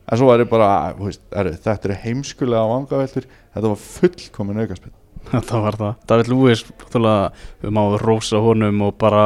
en 0.10 0.18
svo 0.18 0.30
var 0.30 0.42
ég 0.44 0.50
bara, 0.50 0.70
veist, 0.98 1.22
herri, 1.36 1.54
þetta 1.62 1.90
er 1.92 2.00
heimskulega 2.06 2.66
vangaveltur, 2.72 3.28
þetta 3.54 3.72
var 3.74 3.80
fullkomin 3.84 4.64
aukarspill 4.64 4.96
Það 5.50 5.62
var 5.66 5.76
það. 5.78 5.96
David 6.10 6.30
Lewis, 6.32 6.62
við 6.90 7.74
máum 7.76 7.98
rosa 8.02 8.40
honum 8.42 8.80
og 8.88 8.96
bara 9.02 9.24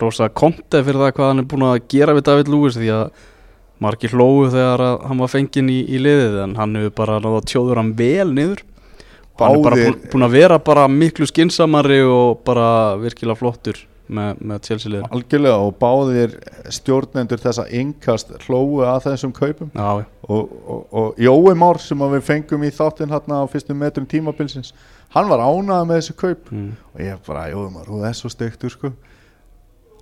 rosa 0.00 0.28
konti 0.32 0.80
fyrir 0.82 0.98
það 1.04 1.12
hvað 1.16 1.28
hann 1.30 1.42
er 1.42 1.48
búin 1.50 1.66
að 1.68 1.76
gera 1.92 2.14
við 2.16 2.24
David 2.26 2.48
Lewis 2.52 2.78
því 2.80 2.88
að 2.96 3.04
margir 3.84 4.14
hlóðu 4.16 4.48
þegar 4.54 4.82
að 4.86 5.04
hann 5.10 5.20
var 5.20 5.30
fenginn 5.30 5.68
í, 5.70 5.76
í 5.92 6.00
liðið 6.00 6.38
en 6.46 6.56
hann 6.56 6.78
hefur 6.80 6.94
bara 6.96 7.18
náða 7.20 7.42
tjóður 7.52 7.80
hann 7.82 7.92
vel 7.98 8.30
niður. 8.32 8.62
Og 9.36 9.44
hann 9.44 9.58
er 9.58 9.64
bara 9.66 9.76
Báðir- 9.76 9.98
búin, 10.14 10.24
að 10.26 10.36
vera 10.38 10.88
miklu 10.88 11.28
skinsamari 11.28 12.00
og 12.08 12.40
bara 12.48 12.68
virkilega 12.96 13.36
flottur 13.36 13.82
með, 14.06 14.42
með 14.42 14.60
Chelsea 14.68 14.92
liður 14.92 15.16
algjörlega 15.16 15.56
og 15.64 15.72
báðir 15.80 16.36
stjórnendur 16.74 17.42
þessa 17.42 17.66
innkast 17.74 18.32
hlóu 18.46 18.84
að 18.86 19.08
þessum 19.08 19.34
kaupum 19.36 19.72
Já, 19.74 20.04
og, 20.28 20.54
og, 20.66 20.84
og 20.90 21.20
Jói 21.22 21.56
Már 21.58 21.80
sem 21.82 22.04
að 22.06 22.16
við 22.16 22.24
fengum 22.28 22.66
í 22.66 22.72
þáttinn 22.74 23.12
hérna 23.12 23.42
á 23.42 23.44
fyrstum 23.50 23.80
metrum 23.82 24.08
tímabilsins 24.10 24.72
hann 25.14 25.30
var 25.30 25.42
ánægð 25.42 25.90
með 25.90 26.00
þessu 26.00 26.16
kaup 26.22 26.50
mm. 26.52 26.72
og 26.94 27.04
ég 27.04 27.20
bara, 27.26 27.48
Jói 27.52 27.68
Már, 27.74 27.90
þú 27.90 28.02
er 28.06 28.18
svo 28.18 28.32
steiktur 28.32 28.72
sko 28.72 28.94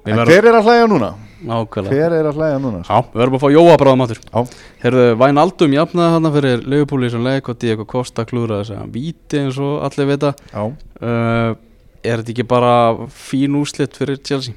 en 0.05 0.21
hver 0.29 0.51
er 0.51 0.59
að 0.59 0.67
hlæja 0.69 0.89
núna? 0.91 1.15
nákvæmlega 1.45 1.97
hver 1.97 2.15
er 2.19 2.27
að 2.29 2.41
hlæja 2.41 2.57
núna? 2.61 2.81
Já, 2.85 2.99
við 3.09 3.21
verðum 3.23 3.37
að 3.39 3.45
fá 3.45 3.53
Jóa 3.55 3.77
bráðum 3.81 4.05
áttur 4.05 4.21
Já. 4.21 4.59
Herðu, 4.83 5.05
Væn 5.21 5.41
Aldum 5.41 5.77
jafnaði 5.77 6.17
hann 6.17 6.33
fyrir 6.35 6.65
Leifupúli 6.69 7.11
sem 7.13 7.25
leik 7.25 7.49
og 7.49 7.61
Diego 7.63 7.87
Costa 7.89 8.27
klúra 8.29 8.61
þess 8.61 8.75
að 8.77 8.91
víti 8.99 9.41
eins 9.41 9.61
og 9.65 9.79
allir 9.89 10.11
vita 10.13 10.35
Já. 10.51 10.65
uh, 10.69 11.57
Er 12.05 12.21
þetta 12.21 12.35
ekki 12.35 12.47
bara 12.49 12.75
fín 13.09 13.57
úslit 13.57 13.97
fyrir 13.97 14.21
Chelsea? 14.21 14.55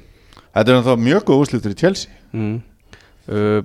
þetta 0.52 0.74
er 0.74 0.86
það 0.86 1.04
mjög 1.06 1.26
góð 1.28 1.42
úslitur 1.44 1.74
í 1.74 1.78
Chelsea. 1.78 2.14
Mm. 2.34 2.56
Uh, 3.28 3.60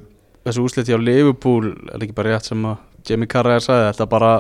þessu 0.45 0.65
úslit 0.67 0.89
hjá 0.91 0.99
Leifupúl 0.99 1.71
er 1.89 2.03
ekki 2.03 2.15
bara 2.15 2.35
rétt 2.35 2.49
sem 2.49 2.67
að 2.67 2.77
Jamie 3.07 3.29
Carragher 3.31 3.63
sagði? 3.63 3.89
Þetta 3.89 4.07
bara, 4.11 4.31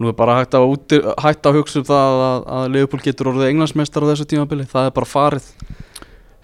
nú 0.00 0.10
er 0.10 0.18
bara 0.18 0.38
hægt 0.40 0.56
að, 0.58 0.68
úti, 0.74 1.00
hægt 1.22 1.48
að 1.48 1.60
hugsa 1.60 1.80
um 1.80 1.88
það 1.88 2.22
að, 2.26 2.46
að 2.58 2.68
Leifupúl 2.74 3.02
getur 3.06 3.32
orðið 3.32 3.50
englandsmeistar 3.52 4.06
á 4.06 4.10
þessu 4.12 4.28
tímabili? 4.32 4.68
Það 4.70 4.90
er 4.90 4.94
bara 4.98 5.10
farið. 5.10 5.50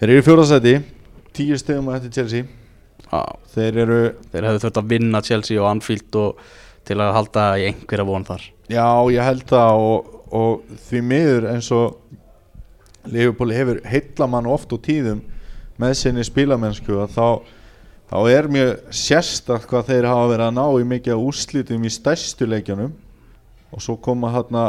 Þeir 0.00 0.08
eru 0.08 0.22
í 0.22 0.26
fjórðasæti 0.28 0.74
tíu 1.36 1.60
stegum 1.60 1.90
að 1.92 2.00
þetta 2.00 2.20
Chelsea. 2.20 2.48
Já, 3.12 3.22
þeir 3.52 3.80
eru, 3.84 4.02
Þeir 4.32 4.48
hefðu 4.48 4.62
þurft 4.64 4.80
að 4.80 4.92
vinna 4.92 5.24
Chelsea 5.24 5.60
og 5.60 5.68
Anfield 5.68 6.20
og 6.20 6.44
til 6.88 6.98
að 6.98 7.14
halda 7.16 7.46
í 7.60 7.66
einhverja 7.70 8.06
von 8.08 8.24
þar. 8.26 8.46
Já 8.72 8.88
ég 9.12 9.26
held 9.26 9.44
það 9.50 9.82
og, 9.86 10.14
og 10.32 10.78
því 10.88 11.02
miður 11.10 11.48
eins 11.52 11.68
og 11.76 11.98
Liverpool 13.08 13.54
hefur 13.54 13.80
heillamann 13.88 14.46
oft 14.50 14.72
og 14.74 14.82
tíðum 14.86 15.22
með 15.80 15.96
sinni 15.98 16.24
spilamennsku 16.26 17.00
að 17.02 17.16
þá 17.16 17.26
þá 18.12 18.18
er 18.28 18.48
mjög 18.52 18.72
sérstakt 18.92 19.68
hvað 19.70 19.86
þeir 19.88 20.10
hafa 20.10 20.24
verið 20.34 20.46
að 20.46 20.56
ná 20.58 20.64
í 20.76 20.88
mikið 20.90 21.14
af 21.14 21.22
úrslitum 21.30 21.86
í 21.88 21.92
stærstu 21.92 22.48
leikjanum 22.48 22.92
og 23.72 23.80
svo 23.80 23.96
koma 24.04 24.30
hérna 24.34 24.64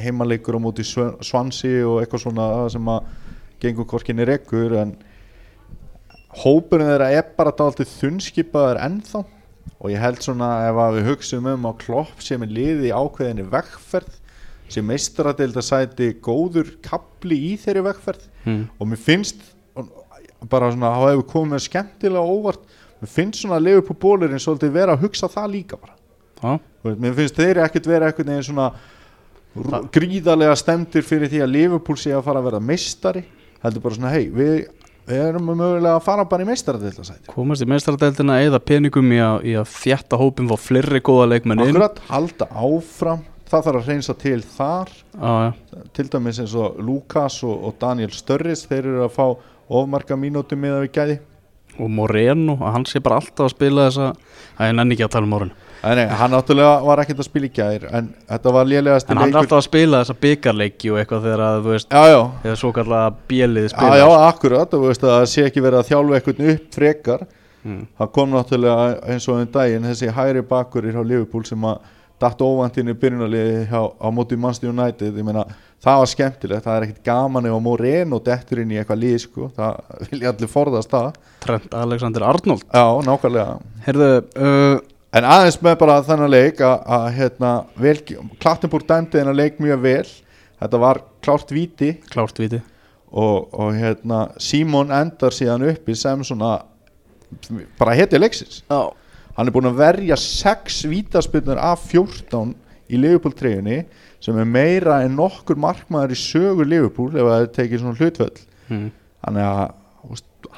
heimaleikur 0.00 0.56
á 0.56 0.64
móti 0.64 0.86
Swansea 0.86 1.84
og 1.86 2.00
eitthvað 2.00 2.24
svona 2.24 2.46
sem 2.72 2.88
að 2.88 3.10
gengur 3.62 3.88
korkinni 3.88 4.26
rekkur 4.28 4.74
en 4.80 4.94
hópurinn 6.40 6.88
þeirra 6.90 7.12
er 7.14 7.28
bara 7.36 7.54
dálítið 7.54 7.92
þunnskipaður 8.00 8.80
ennþá. 8.88 9.22
Og 9.84 9.92
ég 9.92 10.00
held 10.00 10.24
svona 10.24 10.50
ef 10.70 10.80
að 10.80 10.98
við 10.98 11.08
hugsaum 11.10 11.48
um 11.52 11.68
á 11.68 11.72
klopp 11.80 12.24
sem 12.24 12.42
er 12.44 12.52
liði 12.52 12.88
í 12.88 12.96
ákveðinni 12.96 13.46
vegferð 13.52 14.16
sem 14.68 14.86
meistaradeild 14.88 15.56
að 15.60 15.66
sæti 15.68 16.08
góður 16.24 16.70
kapli 16.82 17.36
í 17.52 17.56
þeirri 17.60 17.82
vegferð. 17.90 18.24
Mm. 18.44 18.64
og 18.78 18.88
mér 18.90 19.00
finnst 19.00 19.40
bara 20.50 20.68
svona 20.72 20.90
þá 20.92 21.04
hefur 21.10 21.26
komið 21.30 21.54
mér 21.54 21.62
skemmtilega 21.64 22.24
óvart 22.34 22.64
mér 23.00 23.10
finnst 23.14 23.40
svona 23.40 23.56
að 23.58 23.64
lifa 23.68 23.80
upp 23.84 23.92
á 23.92 23.96
bólurinn 24.04 24.42
svolítið 24.42 24.74
vera 24.74 24.96
að 24.96 25.04
hugsa 25.06 25.28
það 25.32 25.50
líka 25.54 25.78
bara. 25.80 25.94
Veist, 26.84 27.00
mér 27.00 27.14
finnst 27.16 27.38
þeir 27.40 27.60
ekkert 27.64 27.86
vera 27.88 28.10
ekkert 28.12 28.28
neginn 28.28 28.44
svona 28.50 28.66
rú- 29.56 29.82
gríðarlega 29.94 30.56
stemdir 30.60 31.04
fyrir 31.06 31.30
því 31.32 31.40
að 31.46 31.52
Liverpool 31.54 31.96
sé 32.00 32.12
að 32.12 32.24
fara 32.26 32.42
að 32.42 32.48
vera 32.50 32.60
meistari. 32.60 33.24
Heldur 33.64 33.84
bara 33.86 33.96
svona 33.96 34.12
hei 34.12 34.26
við, 34.28 34.66
við 35.08 35.22
erum 35.30 35.46
mögulega 35.56 35.94
að 35.96 36.04
fara 36.04 36.24
bara 36.28 36.44
í 36.44 36.48
meistaradeildasæti 36.50 37.32
komast 37.32 37.64
í 37.64 37.68
meistaradeildina 37.72 38.36
eða 38.44 38.60
peningum 38.60 39.08
í 39.16 39.20
að, 39.24 39.36
í 39.48 39.54
að 39.56 39.70
þjætta 39.72 40.20
hópin 40.20 40.50
fá 40.52 40.56
fleiri 40.60 41.00
góða 41.00 41.30
leikmenn 41.32 41.64
inn. 41.64 41.72
Akkurat, 41.72 42.02
halda 42.10 42.50
áfram 42.52 43.24
það 43.50 43.66
þarf 43.68 43.80
að 43.80 43.90
reynsa 43.92 44.14
til 44.20 44.38
þar. 44.54 44.94
Já, 45.14 45.32
já, 45.44 45.82
til 45.96 46.06
dæmis 46.12 46.40
eins 46.42 46.54
og 46.58 46.80
Lukas 46.84 47.40
og, 47.46 47.54
og 47.68 47.76
Daniel 47.82 48.14
Störris 48.14 48.64
þeir 48.70 48.82
eru 48.84 49.04
að 49.06 49.14
fá 49.16 49.26
ofmarka 49.80 50.18
mínúti 50.20 50.58
með 50.58 50.78
að 50.78 50.84
við 50.86 50.94
gæði. 50.98 51.18
Og 51.74 51.90
Moreno, 51.90 52.54
hann 52.62 52.84
sé 52.86 53.00
bara 53.02 53.18
alltaf 53.18 53.48
að 53.48 53.54
spila 53.56 53.88
þessa 53.88 54.10
að 54.14 54.68
ég 54.68 54.74
nenni 54.78 54.94
ekki 54.94 55.06
að 55.08 55.14
tala 55.16 55.26
um 55.26 55.32
Moreno. 55.34 55.60
Nei, 55.84 56.06
hann 56.16 56.32
náttúrulega 56.32 56.76
var 56.80 57.00
ekkert 57.02 57.18
að 57.20 57.26
spila 57.26 57.44
í 57.44 57.50
gær 57.52 57.82
en 57.92 58.06
þetta 58.30 58.52
var 58.56 58.68
lélegasti 58.70 59.12
en 59.12 59.18
hann 59.20 59.34
er 59.34 59.40
alltaf 59.42 59.58
að 59.58 59.66
spila 59.66 59.98
þessa 60.00 60.14
byggarleiki 60.22 60.92
og 60.94 61.00
eitthvað 61.00 61.26
þegar 61.26 61.42
að, 61.44 61.56
þú 61.66 61.72
veist, 61.74 61.90
Já, 61.90 62.04
já, 62.08 62.20
þegar 62.44 62.60
svo 62.62 62.70
kallega 62.78 63.10
bjelið 63.32 63.66
já, 63.66 63.72
spila 63.74 63.98
já, 64.00 64.04
akkurat 64.30 64.72
þú 64.72 64.80
veist 64.86 65.04
að 65.04 65.12
það 65.12 65.26
sé 65.34 65.44
ekki 65.50 65.64
verið 65.66 65.80
að 65.82 65.90
þjálfa 65.90 66.16
eitthvað 66.20 66.40
upp 66.54 66.78
frekar. 66.78 67.26
Mm. 67.64 67.82
það 67.98 68.08
kom 68.16 68.32
náttúrulega 68.32 68.88
eins 69.12 69.26
og 69.28 69.38
um 69.40 69.52
daginn 69.52 69.86
þessi 69.88 70.10
hæri 70.12 70.42
bakkurir 70.48 70.96
hjá 70.96 71.00
Liverpool 71.04 71.44
sem 71.48 71.62
að 71.68 71.78
datt 72.22 72.42
óvantinn 72.44 72.92
í 72.92 72.96
byrjunarliði 72.98 73.60
hjá, 73.70 73.80
á 73.90 74.08
móti 74.14 74.38
Manchester 74.40 74.72
United. 74.72 75.18
Ég 75.18 75.26
meina, 75.26 75.44
það 75.82 76.00
var 76.00 76.10
skemmtilegt, 76.12 76.64
það 76.66 76.76
er 76.76 76.86
ekkert 76.86 77.06
gaman 77.10 77.48
ef 77.48 77.56
að 77.56 77.64
Moreno 77.66 78.20
dettur 78.24 78.62
inn 78.62 78.74
í 78.74 78.80
eitthvað 78.80 79.02
lið 79.04 79.16
sko, 79.26 79.48
það 79.56 79.80
vilja 80.10 80.34
allir 80.34 80.52
forðast 80.52 80.92
það. 80.94 81.22
Trent 81.44 81.78
Alexander 81.84 82.26
Arnold. 82.30 82.66
Já, 82.68 82.84
nákvæmlega. 83.08 83.56
Herðu, 83.86 84.10
uh, 84.36 84.76
en 85.14 85.30
aðeins 85.36 85.58
með 85.64 85.80
bara 85.82 86.02
þennan 86.06 86.34
leik 86.34 86.62
að, 86.66 87.08
hérna, 87.18 87.56
vel, 87.80 87.98
Klattenburg 88.42 88.86
dæmdi 88.90 89.20
þennan 89.20 89.40
leik 89.40 89.58
mjög 89.62 89.82
vel. 89.88 90.06
Þetta 90.62 90.80
var 90.80 91.02
klárt 91.24 91.50
víti. 91.52 91.96
Klárt 92.12 92.38
viti 92.40 92.62
og, 93.14 93.54
og 93.54 93.74
hérna 93.78 94.26
Simon 94.42 94.90
endar 94.94 95.34
síðan 95.34 95.64
uppi 95.70 95.94
sem 95.98 96.22
svona 96.26 96.56
bara 97.78 97.94
heti 97.94 98.18
leiksins. 98.18 98.62
Já, 98.66 98.90
hann 99.36 99.48
er 99.50 99.54
búinn 99.54 99.70
að 99.70 99.80
verja 99.82 100.18
6 100.20 100.82
vítaspilnur 100.90 101.60
af 101.60 101.86
14 101.90 102.54
í 102.92 103.00
Liverpool 103.00 103.34
treyjunni 103.36 103.84
sem 104.24 104.36
er 104.40 104.48
meira 104.48 105.02
en 105.04 105.16
nokkur 105.18 105.58
markmaður 105.60 106.14
í 106.14 106.18
sögu 106.20 106.66
Liverpool 106.68 107.12
ef 107.16 107.28
það 107.30 107.48
tekið 107.58 107.82
svona 107.82 107.98
hlutvöll 108.00 108.44
mm. 108.70 108.86
þannig 109.24 109.48
að 109.48 109.62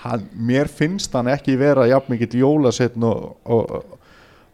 hann, 0.02 0.24
mér 0.48 0.70
finnst 0.70 1.14
hann 1.16 1.30
ekki 1.32 1.56
vera 1.58 1.86
jafn 1.90 2.14
mikill 2.14 2.40
jólasetn 2.42 3.06
og, 3.06 3.36
og, 3.46 3.96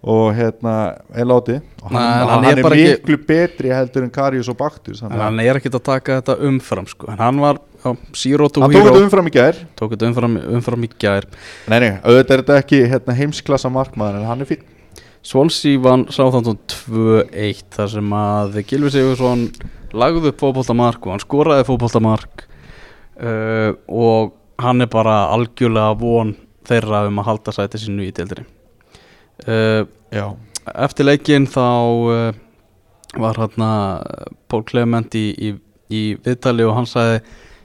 og 0.02 0.24
hérna 0.36 0.74
er 1.14 1.28
látið 1.28 1.60
og 1.82 1.88
hann, 1.90 1.96
Nei, 1.96 2.06
hann, 2.06 2.32
hann 2.34 2.48
er 2.50 2.58
er, 2.58 2.64
bara 2.66 2.78
ekki- 2.78 3.00
miklu 3.00 3.18
betri 3.32 3.72
heldur 3.72 4.06
en 4.06 4.12
Karius 4.14 4.50
og 4.52 4.58
Baktus 4.60 5.02
að 5.06 5.16
hann 5.18 5.40
er 5.42 5.60
ekkert 5.60 5.80
að 5.80 5.86
taka 5.88 6.20
þetta 6.20 6.38
umfram 6.48 6.88
sko. 6.90 7.10
hann 7.18 7.40
var 7.42 7.60
zero 8.16 8.48
to 8.48 8.62
hann 8.62 8.70
tók 8.70 8.78
hero. 8.78 8.92
þetta 8.92 9.06
umfram 9.06 9.30
í 9.30 9.32
gær. 9.34 9.58
Tók 9.78 9.94
þetta 9.94 10.10
umfram, 10.10 10.36
umfram 10.58 10.86
í 10.86 10.90
gær. 11.02 11.26
Nei, 11.70 11.78
nei, 11.82 11.90
auðvitað 12.02 12.36
er 12.36 12.44
þetta 12.44 12.60
ekki 12.62 12.82
hérna, 12.92 13.16
heimsklassa 13.18 13.72
markmaður 13.72 14.20
en 14.20 14.30
hann 14.30 14.44
er 14.44 14.50
fín 14.52 14.62
Swansea 15.22 15.78
vann 15.78 16.08
Sáþántun 16.10 16.58
2-1 16.66 17.66
þar 17.70 17.90
sem 17.92 18.14
að 18.18 18.56
Gilvi 18.66 18.90
Sigursson 18.90 19.44
lagði 19.94 20.32
upp 20.32 20.40
fótboltamark 20.42 21.04
og 21.06 21.14
hann 21.14 21.22
skoraði 21.22 21.66
fótboltamark 21.68 22.42
uh, 23.22 23.70
og 23.86 24.32
hann 24.62 24.82
er 24.82 24.90
bara 24.90 25.28
algjörlega 25.34 25.94
von 26.00 26.34
þeirra 26.66 27.04
um 27.06 27.20
að 27.22 27.28
halda 27.30 27.54
sæti 27.54 27.78
sínu 27.82 28.08
í 28.08 28.10
deildinni. 28.14 28.48
Uh, 29.46 29.86
já, 30.10 30.26
Eftir 30.74 31.06
leikinn 31.06 31.46
þá 31.50 31.62
uh, 31.62 32.34
var 33.18 33.38
hérna 33.38 33.70
Pól 34.50 34.62
Clement 34.66 35.14
í, 35.18 35.28
í, 35.34 35.54
í 35.86 36.02
viðtali 36.22 36.66
og 36.66 36.76
hann 36.80 36.90
sagði 36.90 37.22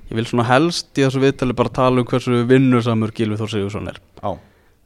ég 0.09 0.15
vil 0.17 0.25
svona 0.29 0.45
helst 0.47 0.91
í 0.97 1.03
þessu 1.05 1.21
viðtali 1.23 1.55
bara 1.57 1.73
tala 1.73 2.01
um 2.03 2.07
hversu 2.07 2.43
vinnusamur 2.49 3.11
Gilvi 3.15 3.37
Þór 3.39 3.51
Sigursson 3.53 3.89
er. 3.91 3.97
Á, 4.23 4.31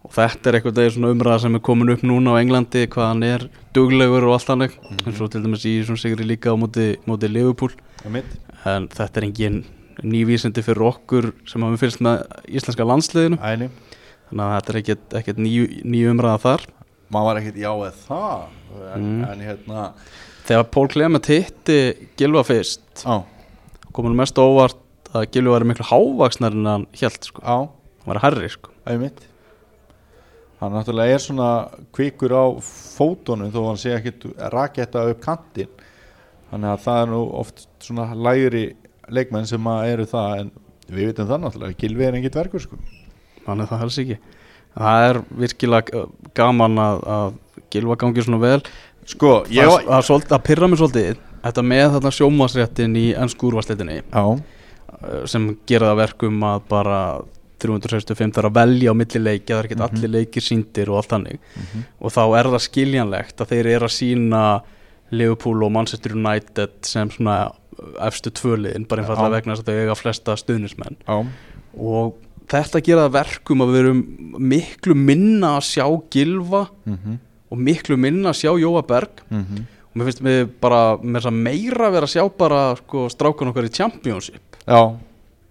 og 0.02 0.14
þetta 0.16 0.50
er 0.50 0.58
eitthvað 0.58 0.78
degir 0.80 0.96
svona 0.96 1.12
umræða 1.14 1.42
sem 1.44 1.56
er 1.60 1.64
komin 1.68 1.92
upp 1.94 2.02
núna 2.08 2.34
á 2.34 2.42
Englandi 2.42 2.88
hvað 2.90 3.10
hann 3.12 3.24
er 3.28 3.46
duglegur 3.76 4.26
og 4.26 4.34
allt 4.40 4.50
hannig 4.50 4.74
eins 5.06 5.22
og 5.22 5.30
til 5.34 5.44
dæmis 5.46 5.66
í 5.70 5.76
svona 5.86 6.02
sigri 6.02 6.26
líka 6.26 6.54
á 6.54 6.58
móti, 6.58 6.96
móti 7.06 7.30
Liverpool. 7.30 7.76
Er 8.06 8.24
en 8.78 8.88
þetta 8.90 9.22
er 9.22 9.28
engin 9.30 9.62
nývísindi 10.02 10.64
fyrir 10.66 10.88
okkur 10.90 11.32
sem 11.50 11.62
hafum 11.62 11.78
fylgst 11.78 12.02
með 12.02 12.24
íslenska 12.50 12.86
landsliðinu. 12.90 13.38
Æni, 13.46 13.70
þannig 14.32 14.46
að 14.48 14.56
þetta 14.58 14.74
er 14.74 14.80
ekkert, 14.82 15.06
ekkert 15.22 15.42
ný, 15.44 15.52
ný 15.86 16.02
umræða 16.10 16.42
þar. 16.48 16.66
Maður 17.12 17.28
var 17.28 17.40
ekkert 17.42 17.60
já 17.62 17.70
eða 17.76 17.94
það? 18.08 18.44
En, 18.96 19.02
Mm. 19.06 19.24
en 19.28 19.40
hérna 19.46 19.82
þegar 20.48 20.64
Pól 20.72 20.88
Clement 20.88 21.26
hitti 21.28 22.08
Gilva 22.18 22.42
fyrst 22.48 23.04
á, 23.06 23.22
komur 23.94 24.16
mest 24.16 24.36
óvart 24.40 24.81
að 25.16 25.28
Gilvi 25.34 25.54
var 25.54 25.66
miklu 25.68 25.88
hávaksnar 25.90 26.56
en 26.56 26.70
hann 26.70 26.88
held 27.02 27.28
sko, 27.28 27.44
á, 27.44 27.58
hann 27.68 28.12
var 28.14 28.22
herri 28.26 28.50
sko. 28.52 28.74
Hann 30.62 30.76
náttúrulega 30.76 31.16
er 31.16 31.24
svona 31.24 31.52
kvikur 31.96 32.36
á 32.38 32.46
fótunum 32.62 33.50
þó 33.54 33.64
hann 33.70 33.80
sé 33.82 33.96
ekkit 33.96 34.28
raketta 34.54 35.08
upp 35.10 35.24
kantinn. 35.24 35.72
Þannig 36.52 36.74
að 36.74 36.84
það 36.84 37.02
er 37.02 37.10
nú 37.10 37.22
oft 37.40 37.64
svona 37.82 38.12
lægri 38.14 38.66
leikmenn 39.10 39.50
sem 39.50 39.72
að 39.72 39.88
eru 39.96 40.06
það 40.12 40.36
en 40.44 40.52
við 40.92 41.10
vitum 41.10 41.30
það 41.32 41.42
náttúrulega, 41.46 41.80
Gilvi 41.82 42.06
er 42.06 42.20
engit 42.20 42.38
verkur 42.38 42.62
sko. 42.62 42.78
Hann 43.48 43.64
er 43.64 43.72
það 43.72 43.84
helst 43.86 44.04
ekki. 44.04 44.20
Það 44.76 45.08
er 45.08 45.20
virkilega 45.42 46.06
gaman 46.38 46.80
að, 46.80 47.02
að 47.16 47.66
Gilva 47.74 47.98
gangi 48.00 48.24
svona 48.24 48.42
vel. 48.44 48.62
Sko, 49.10 49.42
ég 49.52 49.68
var 49.68 50.06
það, 50.06 50.38
pyrra 50.46 50.70
mig 50.70 50.80
svolítið 50.80 51.20
þetta 51.42 51.64
með 51.66 51.86
þarna 51.96 52.12
sjómasréttin 52.16 52.98
í 53.00 53.06
ennsku 53.18 53.50
úrvarsleitinni 53.50 54.02
á, 54.14 54.24
uh, 54.30 54.61
sem 55.30 55.48
gera 55.70 55.92
það 55.92 56.02
verkum 56.02 56.44
að 56.48 56.68
bara 56.72 57.00
365 57.62 58.36
þarf 58.36 58.50
að 58.50 58.58
velja 58.58 58.94
á 58.94 58.96
milli 58.98 59.22
leikja, 59.22 59.56
það 59.56 59.60
er 59.60 59.70
ekki 59.70 59.82
allir 59.86 60.14
leikir 60.16 60.46
síndir 60.46 60.90
og 60.90 61.02
allt 61.02 61.12
þannig. 61.14 61.50
Og 62.02 62.14
þá 62.14 62.24
er 62.40 62.50
það 62.56 62.64
skiljanlegt 62.66 63.44
að 63.44 63.52
þeir 63.54 63.72
eru 63.76 63.90
að 63.90 63.98
sína 63.98 64.44
Liverpool 65.12 65.66
og 65.66 65.74
Manchester 65.76 66.16
United 66.16 66.78
sem 66.88 67.12
svona 67.12 67.52
efstu 68.06 68.32
tvöliðin 68.36 68.86
bara 68.90 69.04
einfallega 69.04 69.30
Já. 69.30 69.36
vegna 69.36 69.56
þess 69.56 69.64
að 69.64 69.72
þau 69.72 69.82
eiga 69.82 69.98
flesta 69.98 70.36
stuðnismenn 70.40 70.98
Já, 71.02 71.18
og 71.80 72.18
þetta 72.52 72.82
gera 72.86 73.06
það 73.08 73.16
verkum 73.16 73.64
að 73.64 73.74
við 73.74 73.82
erum 73.82 74.02
miklu 74.52 74.96
minna 74.98 75.56
að 75.58 75.68
sjá 75.72 75.86
Gilva 76.14 76.66
mhm, 76.86 77.20
og 77.52 77.62
miklu 77.68 77.98
minna 78.00 78.32
að 78.32 78.42
sjá 78.44 78.52
Jóa 78.60 78.84
Berg. 78.88 79.24
Mhm. 79.30 79.70
Og 79.92 80.00
mér 80.00 80.08
finnst 80.08 80.22
við 80.24 80.46
bara 80.64 80.82
þess 81.04 81.28
að 81.28 81.40
meira 81.48 81.90
vera 81.92 82.08
að 82.08 82.14
sjá 82.14 82.24
bara 82.40 82.60
sko, 82.80 83.10
strákun 83.12 83.52
okkar 83.52 83.68
í 83.68 83.74
Championship 83.76 84.51
Já, 84.72 84.82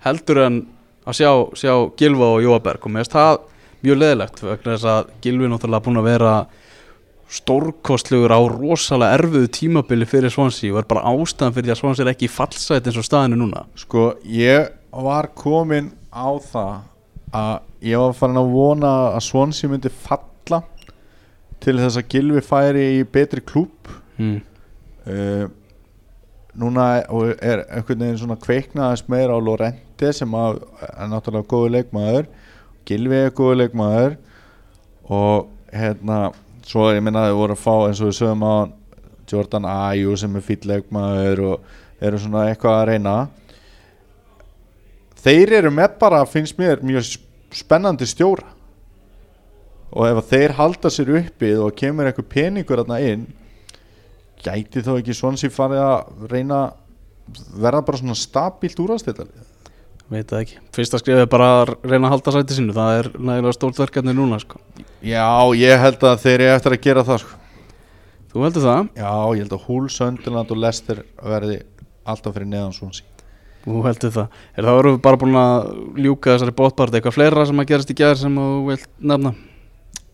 heldur 0.06 0.38
en 0.46 0.58
að 1.04 1.18
sjá, 1.18 1.30
sjá 1.58 1.74
Gilva 2.00 2.32
og 2.36 2.44
Jóa 2.44 2.60
Berg 2.64 2.86
og 2.86 2.94
mér 2.94 3.04
finnst 3.04 3.16
það 3.18 3.42
mjög 3.84 4.00
leðilegt 4.00 4.42
vegna 4.44 4.74
þess 4.74 4.88
að 4.94 5.12
Gilvi 5.24 5.50
náttúrulega 5.50 5.84
búin 5.84 6.00
að 6.00 6.08
vera 6.08 6.34
stórkostlegur 7.30 8.32
á 8.32 8.40
rosalega 8.50 9.18
erfiðu 9.18 9.50
tímabili 9.54 10.08
fyrir 10.08 10.32
Svansi 10.32 10.72
og 10.72 10.80
er 10.80 10.88
bara 10.90 11.12
ástæðan 11.12 11.54
fyrir 11.54 11.68
því 11.68 11.74
að 11.74 11.80
Svansi 11.82 12.04
er 12.04 12.12
ekki 12.14 12.26
í 12.26 12.32
fallsæt 12.32 12.88
eins 12.90 12.98
og 12.98 13.06
staðinu 13.06 13.38
núna. 13.42 13.66
Sko 13.78 14.06
ég 14.24 14.72
var 14.90 15.30
komin 15.38 15.92
á 16.10 16.28
það 16.42 16.72
að 17.36 17.86
ég 17.86 18.02
var 18.02 18.16
farin 18.18 18.40
að 18.40 18.52
vona 18.56 18.92
að 19.14 19.24
Swansea 19.28 19.70
myndi 19.70 19.92
falla 19.94 20.64
til 21.62 21.76
þess 21.78 22.00
að 22.00 22.08
Gilvi 22.10 22.42
færi 22.44 22.86
í 22.98 23.00
betri 23.06 23.44
klúb 23.46 23.92
mm. 24.18 24.36
uh, 25.06 25.44
núna 26.58 26.86
er 27.38 27.64
einhvern 27.68 28.02
veginn 28.02 28.18
svona 28.18 28.38
kveiknaðast 28.40 29.10
meira 29.12 29.36
á 29.36 29.40
Lorente 29.40 30.12
sem 30.16 30.32
að, 30.34 30.62
er 30.90 31.10
náttúrulega 31.12 31.50
góðu 31.50 31.74
leikmaður 31.76 32.30
Gilvi 32.90 33.18
er 33.26 33.34
góðu 33.36 33.60
leikmaður 33.60 34.16
og 35.10 35.50
hérna 35.70 36.30
svo 36.66 36.88
ég 36.94 37.02
minna 37.04 37.26
að 37.26 37.32
þau 37.32 37.40
voru 37.40 37.56
að 37.56 37.62
fá 37.62 37.74
eins 37.86 38.00
og 38.00 38.10
við 38.10 38.16
sögum 38.18 38.46
á 38.46 38.54
Jordan 39.30 39.68
Ayew 39.70 40.16
sem 40.18 40.34
er 40.34 40.46
fýll 40.46 40.64
leikmaður 40.66 41.42
og 41.52 41.68
eru 42.02 42.18
svona 42.18 42.48
eitthvað 42.50 42.78
að 42.78 42.86
reyna. 42.90 43.14
Þeir 45.20 45.52
eru 45.60 45.72
með 45.74 45.98
bara 46.00 46.24
finnst 46.26 46.58
mér 46.58 46.82
mjög 46.82 47.12
spennandi 47.54 48.08
stjóra. 48.08 48.48
Og 49.90 50.06
ef 50.06 50.30
þeir 50.30 50.56
halda 50.58 50.90
sér 50.90 51.12
uppið 51.20 51.62
og 51.66 51.76
kemur 51.78 52.08
eitthvað 52.08 52.30
peningur 52.32 52.82
þarna 52.82 53.00
inn 53.06 53.26
gæti 54.44 54.84
þá 54.84 54.92
ekki 54.96 55.16
Swansea 55.16 55.52
farið 55.52 55.82
að 55.84 56.26
reyna 56.32 56.60
verða 57.54 57.84
bara 57.86 58.00
svona 58.00 58.18
stabílt 58.18 58.80
úrvastildalið 58.82 59.48
veit 60.10 60.30
það 60.30 60.40
ekki, 60.42 60.56
fyrsta 60.74 60.98
skrifið 60.98 61.22
er 61.22 61.28
bara 61.30 61.50
að 61.60 61.74
reyna 61.86 62.08
að 62.08 62.14
halda 62.16 62.32
sæti 62.34 62.56
sínu, 62.56 62.74
það 62.74 62.96
er 62.98 63.08
nægilega 63.14 63.54
stórt 63.54 63.78
verkefni 63.78 64.14
núna 64.16 64.40
sko. 64.42 64.58
Já, 65.06 65.28
ég 65.54 65.84
held 65.84 66.02
að 66.08 66.24
þeir 66.24 66.34
eru 66.40 66.54
eftir 66.56 66.74
að 66.74 66.82
gera 66.86 67.04
það 67.06 67.20
sko. 67.22 67.38
þú 68.32 68.42
heldur 68.46 68.66
það 68.66 68.88
Já, 68.98 69.12
ég 69.36 69.44
held 69.44 69.54
að 69.54 69.68
Hull, 69.68 69.86
Sönderland 69.94 70.50
og 70.50 70.60
Leicester 70.64 71.04
verði 71.22 71.60
alltaf 72.10 72.34
fyrir 72.34 72.50
neðan 72.50 72.74
Swansea 72.74 73.06
Þú 73.60 73.82
heldur 73.84 74.12
það. 74.14 74.36
Er 74.56 74.64
það 74.64 74.76
voru 74.78 74.90
við 74.94 75.00
bara 75.04 75.18
búin 75.20 75.36
að 75.36 75.66
ljúka 76.00 76.32
þessari 76.32 76.54
bótbart 76.56 76.94
eitthvað 76.96 77.16
fleira 77.18 77.42
sem 77.44 77.60
að 77.60 77.66
gerast 77.68 77.90
í 77.92 77.96
gær 77.98 78.16
sem 78.16 78.38
þú 78.40 78.46
vilt 78.70 78.86
nefna? 79.04 79.34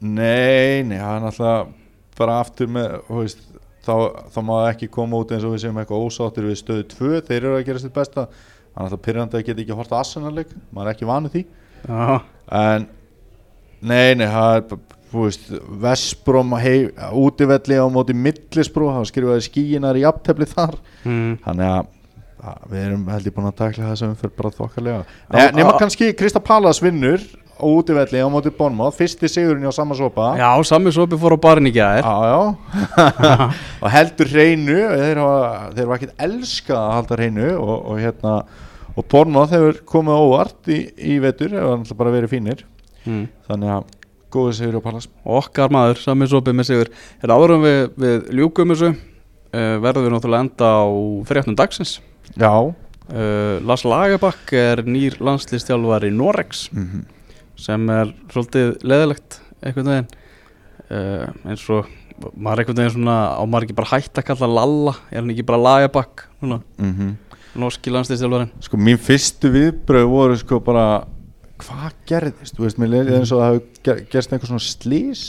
Nei, 0.03 0.83
nei, 0.83 0.97
það 0.99 1.13
er 1.13 1.23
náttúrulega 1.23 1.61
bara 2.19 2.41
aftur 2.43 2.73
með, 2.75 2.97
þú 3.07 3.21
veist 3.21 3.45
þá, 3.87 3.95
þá 4.35 4.39
má 4.43 4.53
það 4.57 4.69
ekki 4.73 4.91
koma 4.97 5.23
út 5.23 5.33
eins 5.35 5.47
og 5.47 5.55
við 5.55 5.65
séum 5.65 5.81
eitthvað 5.81 6.05
ósáttir 6.09 6.49
við 6.49 6.61
stöðu 6.61 6.87
2, 6.93 7.13
þeir 7.29 7.39
eru 7.39 7.55
að 7.57 7.65
gera 7.71 7.83
sitt 7.83 7.95
besta. 7.97 8.27
Þannig 8.75 8.87
að 8.87 8.93
það 8.97 9.05
pyrrandi 9.07 9.39
að 9.39 9.47
geta 9.47 9.65
ekki 9.65 9.79
horta 9.79 10.01
Arsenal-leik, 10.03 10.53
maður 10.75 10.91
er 10.91 10.97
ekki 10.97 11.09
vanið 11.09 11.37
því. 11.37 11.45
Já, 11.87 12.19
en 12.61 12.87
nei, 13.81 14.15
nei, 14.19 14.27
það 14.27 14.59
er 14.59 14.79
veist, 15.17 15.51
Vestbrom 15.83 16.55
hei, 16.61 16.89
útivelli 17.17 17.79
á 17.79 17.87
móti 17.93 18.17
Millisbrú, 18.17 18.91
það 18.93 19.11
skrifaði 19.11 19.47
skíinar 19.47 19.99
í 19.99 20.05
aptefli 20.09 20.49
þar. 20.51 20.77
Mm. 21.07 21.37
þannig 21.47 21.73
að 21.73 21.93
við 22.71 22.83
erum 22.83 23.09
held 23.11 23.27
ég 23.27 23.35
búin 23.35 23.49
að 23.49 23.59
takla 23.59 23.91
þess 23.91 24.05
að 24.05 24.11
við 24.13 24.19
fyrir 24.23 24.35
bara 24.39 24.97
Nei, 25.33 25.47
nema 25.57 25.75
kannski 25.81 26.13
Krista 26.19 26.43
Pallas 26.45 26.83
vinnur 26.85 27.23
útivelli 27.63 28.21
á 28.21 28.29
móti 28.29 28.53
Bonmáð, 28.53 28.95
fyrsti 28.99 29.29
sigurinn 29.31 29.67
á 29.67 29.73
sama 29.73 29.97
sopa. 29.97 30.35
Já, 30.37 30.51
sami 30.65 30.93
sopi 30.93 31.17
fór 31.17 31.37
á 31.37 31.39
barinn 31.41 31.71
í 31.71 31.73
gær. 31.75 32.05
Já, 32.05 32.17
já. 32.29 32.41
Og 33.83 33.91
heldur 33.93 34.31
hreinu 34.31 34.77
þeir 34.77 35.21
hafa, 35.23 35.97
ekkert 35.97 36.25
elska 36.29 36.77
að 36.77 36.95
halda 36.99 37.19
hreinu 37.21 37.51
og, 37.57 37.77
og 37.77 38.01
hérna 38.03 38.35
og 38.97 39.05
Bornmoth 39.13 39.53
hefur 39.53 39.83
komið 39.89 40.23
óvart 40.25 40.73
í, 40.73 40.81
í 40.97 41.19
vetur, 41.21 41.53
hefur 41.53 41.81
náttúrulega 41.81 42.01
bara 42.01 42.15
verið 42.17 42.33
fínir. 42.33 42.65
Mm. 43.07 43.29
þannig 43.47 43.71
að 43.71 43.91
góðu 44.35 44.55
sigur 44.59 44.81
á 44.83 44.83
Pallas 44.83 45.05
Okkar 45.23 45.71
maður, 45.71 46.01
sami 46.03 46.27
sopi 46.27 46.55
með 46.57 46.73
sigur. 46.73 46.89
Er 47.23 47.33
áður 47.33 47.55
en 47.55 47.63
við, 47.63 47.83
við 48.03 48.33
ljúkum 48.41 48.73
þessu 48.75 48.89
uh, 48.91 49.77
verðum 49.85 50.09
við 50.09 50.17
náttúrulega 50.17 50.47
enda 50.49 50.71
á 50.83 50.87
fréttum 51.29 51.57
dagsins. 51.59 52.01
Já. 52.35 52.51
Uh, 53.07 53.63
Lars 53.63 53.87
Lagerbakk 53.87 54.51
er 54.59 54.83
nýr 54.83 55.21
landslistjálfar 55.23 56.09
í 56.09 56.11
Norex 56.11 56.67
mm 56.75 56.89
sem 57.61 57.91
er 57.93 58.13
svolítið 58.33 58.75
leðilegt 58.87 59.41
einhvern 59.63 59.93
veginn. 59.93 60.11
Uh, 60.87 61.25
eins 61.51 61.65
og 61.73 61.89
maður 62.37 62.63
einhvern 62.63 62.79
veginn 62.81 62.95
svona 62.95 63.17
á 63.37 63.43
maður 63.49 63.67
ekki 63.67 63.79
bara 63.79 63.93
hætt 63.95 64.21
að 64.21 64.29
kalla 64.31 64.49
Lalla? 64.51 64.95
Er 65.11 65.21
hann 65.21 65.33
ekki 65.35 65.47
bara 65.47 65.63
Lagerbakk 65.63 66.27
núna, 66.43 66.61
norski 67.57 67.93
landslistjálfarinn 67.93 68.53
Sko 68.65 68.79
mín 68.81 69.01
fyrstu 69.01 69.51
viðbröð 69.55 70.07
voru 70.13 70.39
sko 70.41 70.61
bara 70.65 70.87
hvað 71.63 71.93
gerðist, 72.09 72.57
þú 72.57 72.67
veist, 72.67 72.79
mér 72.81 72.93
leiði 72.93 73.19
eins 73.19 73.33
og 73.33 73.41
það 73.41 73.51
hafi 73.51 73.83
ger, 73.87 74.01
gerst 74.13 74.33
einhver 74.33 74.51
svona 74.51 74.65
slís 74.65 75.23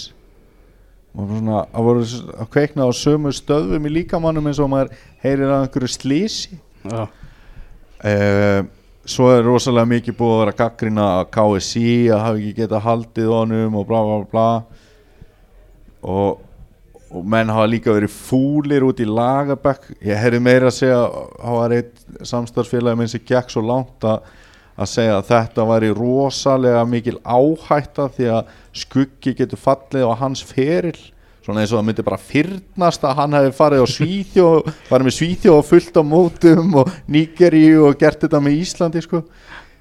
og 1.17 1.29
svona, 1.31 1.61
það 1.71 1.87
voru 1.87 2.07
að 2.35 2.49
kveikna 2.53 2.87
á 2.87 2.91
sömu 2.99 3.31
stöðum 3.35 3.87
í 3.87 3.93
líkamannum 3.95 4.49
eins 4.49 4.59
og 4.61 4.71
maður 4.71 4.91
heyrir 5.23 5.47
að 5.49 5.63
einhverju 5.65 5.93
slísi 5.95 6.59
Já, 6.87 7.07
uh, 7.07 8.59
svo 9.07 9.29
er 9.31 9.45
rosalega 9.45 9.87
mikið 9.87 10.17
búið 10.17 10.33
að 10.33 10.41
vera 10.41 10.55
gaggrina 10.61 11.05
að 11.21 11.29
KSI 11.35 11.91
að 12.11 12.23
hafa 12.25 12.41
ekki 12.41 12.57
getað 12.57 12.83
haldið 12.87 13.31
honum 13.31 13.77
og 13.79 13.87
bla 13.87 14.01
bla 14.03 14.17
bla. 14.33 14.47
Og, 16.07 16.41
og 17.07 17.29
menn 17.33 17.51
hafa 17.51 17.69
líka 17.71 17.95
verið 17.95 18.13
fúlir 18.13 18.85
út 18.87 18.99
í 19.03 19.07
lagabæk 19.07 19.87
ég 20.05 20.19
heyrði 20.21 20.41
meira 20.43 20.71
að 20.71 20.77
segja 20.81 20.99
það 21.07 21.59
var 21.59 21.77
eitt 21.77 22.03
samstarfsfélagi 22.31 22.99
minn 22.99 23.11
sem 23.11 23.23
gekk 23.27 23.53
svo 23.53 23.63
langt 23.65 24.07
að, 24.07 24.27
að 24.75 24.91
segja 24.91 25.17
að 25.17 25.29
þetta 25.31 25.67
væri 25.71 25.93
rosalega 25.97 26.83
mikil 26.87 27.17
áhætta 27.23 28.09
því 28.17 28.31
að 28.35 28.55
skuggi 28.83 29.35
getur 29.39 29.63
fallið 29.63 30.11
á 30.11 30.13
hans 30.19 30.43
feril 30.45 30.97
svona 31.47 31.63
eins 31.63 31.71
og 31.71 31.79
það 31.79 31.87
myndi 31.87 32.03
bara 32.07 32.19
fyrnast 32.19 33.05
að 33.07 33.19
hann 33.21 33.35
hefði 33.37 33.53
farið 33.55 33.83
á 33.83 33.87
Svíþjó 33.93 34.47
farið 34.89 35.07
með 35.07 35.15
Svíþjó 35.17 35.53
og 35.55 35.69
fullt 35.69 35.99
á 35.99 36.03
mótum 36.03 36.75
og 36.81 36.91
Nígeríu 37.07 37.85
og 37.87 38.01
gert 38.01 38.25
þetta 38.25 38.41
með 38.43 38.59
Íslandi 38.65 39.03
sko. 39.05 39.23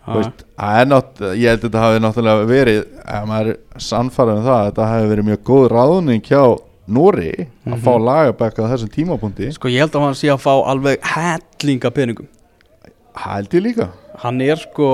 Veist, 0.06 0.44
nátt, 0.86 1.18
ég 1.34 1.50
held 1.50 1.58
að 1.58 1.66
þetta 1.66 1.82
hafi 1.82 2.02
náttúrulega 2.04 2.46
verið 2.46 2.76
ef 3.02 3.24
maður 3.26 3.48
er 3.50 3.82
sannfarið 3.82 4.36
um 4.38 4.44
það 4.46 4.58
að 4.60 4.68
þetta 4.68 4.88
hafi 4.92 5.10
verið 5.10 5.28
mjög 5.32 5.40
góð 5.50 5.66
ráðning 5.74 6.30
hjá 6.30 6.42
Nóri 6.86 7.32
að 7.66 7.80
fá 7.82 7.92
lagabæk 7.98 8.60
á 8.62 8.70
þessum 8.70 8.90
tímapunkti. 8.94 9.48
Sko 9.56 9.70
ég 9.72 9.82
held 9.82 9.96
að 9.98 10.04
hann 10.06 10.18
sé 10.20 10.30
að 10.30 10.44
fá 10.44 10.52
alveg 10.54 11.02
hellinga 11.16 11.90
peningum. 11.90 12.28
Held 13.18 13.56
ég 13.58 13.64
líka. 13.64 13.88
Hann 14.22 14.38
er 14.44 14.60
sko, 14.62 14.90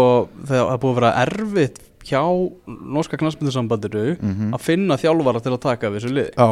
það 0.49 0.63
er 0.63 0.81
búið 0.81 0.95
að 0.95 1.01
vera 1.03 1.11
erfitt 1.27 1.83
hjá 2.09 2.23
norska 2.67 3.17
knastmyndusambandiru 3.21 4.17
Mhm. 4.21 4.53
að 4.55 4.61
finna 4.61 4.97
þjálfara 4.99 5.43
til 5.43 5.53
að 5.53 5.61
taka 5.61 5.91
við 5.91 6.01
þessu 6.01 6.13
liði 6.17 6.31
Já, 6.37 6.49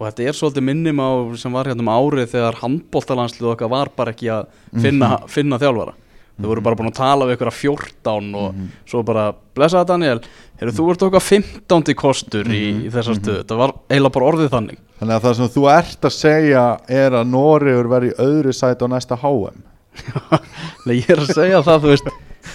og 0.00 0.02
þetta 0.06 0.26
er 0.28 0.32
svolítið 0.38 0.62
minnum 0.68 1.00
á 1.02 1.08
sem 1.38 1.52
var 1.52 1.64
hérna 1.70 1.80
um 1.84 1.92
árið 1.94 2.30
þegar 2.34 2.60
handbóltalandslið 2.62 3.50
okkar 3.54 3.68
var 3.70 3.88
bara 3.96 4.12
ekki 4.12 4.28
að 4.30 4.46
finna, 4.80 5.18
finna 5.28 5.58
þjálfara. 5.58 5.92
Þau 6.40 6.46
voru 6.48 6.62
bara 6.64 6.76
búin 6.76 6.88
að 6.88 6.94
tala 6.96 7.26
við 7.26 7.36
ykkur 7.36 7.48
að 7.50 7.58
14 7.60 8.34
og 8.34 8.54
svo 8.88 9.02
bara, 9.04 9.34
blessa 9.54 9.82
Daniel. 9.84 10.20
Heyrðu 10.58 10.72
þú 10.78 10.86
ert 10.90 11.02
okkar 11.02 11.20
15. 11.20 11.94
kostur 11.94 12.44
í, 12.48 12.86
í 12.86 12.90
þessar 12.90 13.18
stöðu, 13.18 13.42
þetta 13.44 13.58
var 13.60 13.74
eiginlega 13.90 14.12
bara 14.14 14.28
orðið 14.30 14.48
þannig. 14.54 14.78
Þannig 15.00 15.14
að 15.18 15.26
það 15.26 15.34
sem 15.36 15.50
þú 15.52 15.66
ert 15.78 16.00
að 16.08 16.14
segja 16.16 16.64
er 16.88 17.10
að 17.12 17.28
Nóriður 17.28 17.88
verði 17.92 18.08
í 18.14 18.16
öðru 18.24 18.52
sæti 18.56 18.84
á 18.84 18.88
næsta 18.88 19.16
HM 19.20 19.60
Nei, 20.86 20.94
ég 21.02 21.10
er 21.10 21.20
að 21.20 21.34
segja 21.34 21.60
það, 21.66 21.80
þú 21.84 21.92
veist 21.92 22.08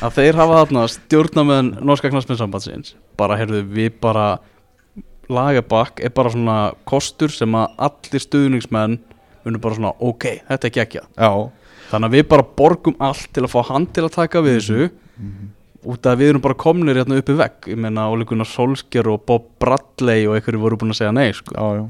að 0.03 0.17
þeir 0.19 0.39
hafa 0.41 0.61
þarna 0.61 0.85
stjórnamenn 0.95 1.73
norska 1.85 2.11
knastmyndusambandsins 2.11 2.95
bara, 3.19 3.37
heyrðu, 3.39 3.61
við 3.71 3.99
bara 4.03 4.27
lagabakk 5.31 6.01
er 6.05 6.13
bara 6.15 6.31
svona 6.33 6.57
kostur 6.87 7.31
sem 7.33 7.55
að 7.57 7.77
allir 7.87 8.23
stuðningsmenn 8.23 8.99
munum 9.45 9.61
bara 9.61 9.77
svona, 9.77 9.93
ok, 10.01 10.25
þetta 10.49 10.67
er 10.67 10.75
geggjað. 10.79 11.07
Já, 11.21 11.29
Þannig 11.91 12.09
að 12.09 12.15
við 12.17 12.23
bara 12.31 12.45
borgum 12.57 12.95
allt 13.03 13.27
til 13.33 13.43
að 13.45 13.51
fá 13.53 13.59
hann 13.69 13.85
til 13.93 14.05
að 14.07 14.15
taka 14.15 14.41
við 14.45 14.55
þessu. 14.57 14.87
Út 15.85 16.07
af 16.07 16.15
að 16.15 16.21
við 16.23 16.31
erum 16.31 16.41
bara 16.41 16.57
komnir 16.57 16.97
hérna 16.97 17.19
uppi 17.21 17.35
vegg. 17.37 17.67
Ég 17.69 17.77
meina 17.77 18.07
Óli 18.09 18.25
Gunnar 18.25 18.49
Solskjær 18.49 19.11
og 19.13 19.21
Bob 19.29 19.51
Bradley 19.61 20.25
og 20.25 20.39
einhverju 20.39 20.63
voru 20.63 20.79
búin 20.81 20.95
að 20.95 21.03
segja 21.03 21.13
nei 21.13 21.29
sko. 21.37 21.53
já, 21.53 21.83
já. 21.83 21.85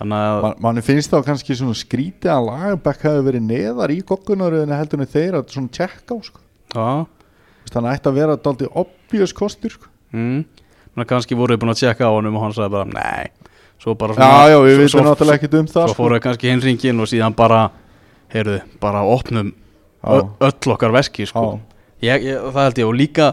Þannig 0.00 0.26
að 0.26 0.42
Man, 0.44 0.58
manni 0.64 0.82
finnst 0.84 1.12
þá 1.12 1.24
kannski 1.24 1.56
svona 1.56 1.76
skrítið 1.76 2.32
að 2.32 2.46
lagabæk 2.46 3.02
hafi 3.04 3.24
verið 3.26 3.46
neðar 3.48 3.92
í 3.92 3.98
goggunaröðinu 4.08 4.76
heldur 4.76 5.02
en 5.04 5.10
þeir 5.12 5.38
að 5.40 5.50
svona 5.56 5.72
tjekka 5.76 6.16
á 6.16 6.18
sko. 6.24 6.44
Já, 6.72 6.86
Veist, 7.64 7.74
hann 7.76 7.88
ætti 7.92 8.08
að 8.10 8.14
vera 8.20 8.36
daldið 8.36 8.70
obvious 8.74 9.32
kostur 9.36 9.70
sko. 9.76 9.86
mm. 10.12 10.44
Kannski 11.06 11.36
voru 11.38 11.54
þið 11.54 11.60
búin 11.62 11.70
að 11.72 11.78
tjekka 11.80 12.04
á 12.04 12.12
honum 12.12 12.34
og 12.36 12.42
hann 12.44 12.52
sagði 12.52 12.70
bara 12.74 12.84
nei 12.92 13.28
svo 13.80 13.94
bara 13.96 14.12
Já, 14.18 14.50
já, 14.52 14.56
við 14.60 14.88
svo- 14.92 15.00
veitum 15.00 15.16
svo- 15.16 15.34
ekkert 15.34 15.54
um 15.56 15.66
það 15.70 15.86
svo 15.86 15.94
sko. 15.94 16.02
fóru 16.02 16.18
þau 16.18 16.24
kannski 16.26 16.50
hinn 16.50 16.60
ringin 16.60 17.00
og 17.00 17.08
síðan 17.08 17.36
bara 17.36 17.70
heyrðu, 18.34 18.58
bara 18.80 19.00
opnum 19.08 19.54
öll 20.04 20.72
okkar 20.74 20.92
veski 20.92 21.24
sko. 21.26 21.60
ég, 22.02 22.22
ég, 22.24 22.36
það 22.52 22.62
held 22.66 22.78
ég 22.82 22.86
og 22.90 22.94
líka 22.98 23.30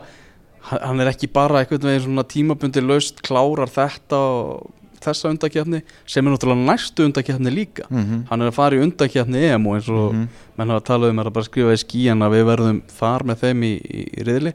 hann 0.70 0.80
hann 0.84 1.00
er 1.02 1.08
ekki 1.12 1.28
bara 1.34 1.60
einhvern 1.64 1.82
veginn 1.90 2.06
svona 2.06 2.24
tímabundi 2.28 2.82
laust 2.84 3.22
klárar 3.22 3.68
þetta 3.72 4.16
og 4.16 4.72
þessa 5.02 5.30
undakefni 5.32 5.82
sem 6.06 6.26
er 6.28 6.34
náttúrulega 6.34 6.66
næstu 6.72 7.06
undakefni 7.06 7.52
líka 7.54 7.86
Mhm. 7.90 8.26
hann 8.30 8.42
er 8.42 8.48
að 8.52 8.54
fara 8.54 8.76
í 8.76 8.82
undakefni 8.84 9.44
EM 9.52 9.68
og 9.68 9.76
eins 9.78 9.90
og 9.90 10.14
Mhm. 10.14 10.28
menn 10.58 10.70
hafa 10.70 10.86
talað 10.86 11.10
um 11.10 11.20
er 11.20 11.26
að 11.26 11.34
bara 11.34 11.46
skrifa 11.46 11.74
í 11.74 11.84
skían 11.84 12.24
að 12.24 12.34
við 12.36 12.46
verðum 12.52 12.82
þar 12.88 13.24
með 13.24 13.36
þeim 13.44 13.64
í, 13.64 13.74
í, 13.82 14.10
í 14.20 14.24
riðli 14.24 14.54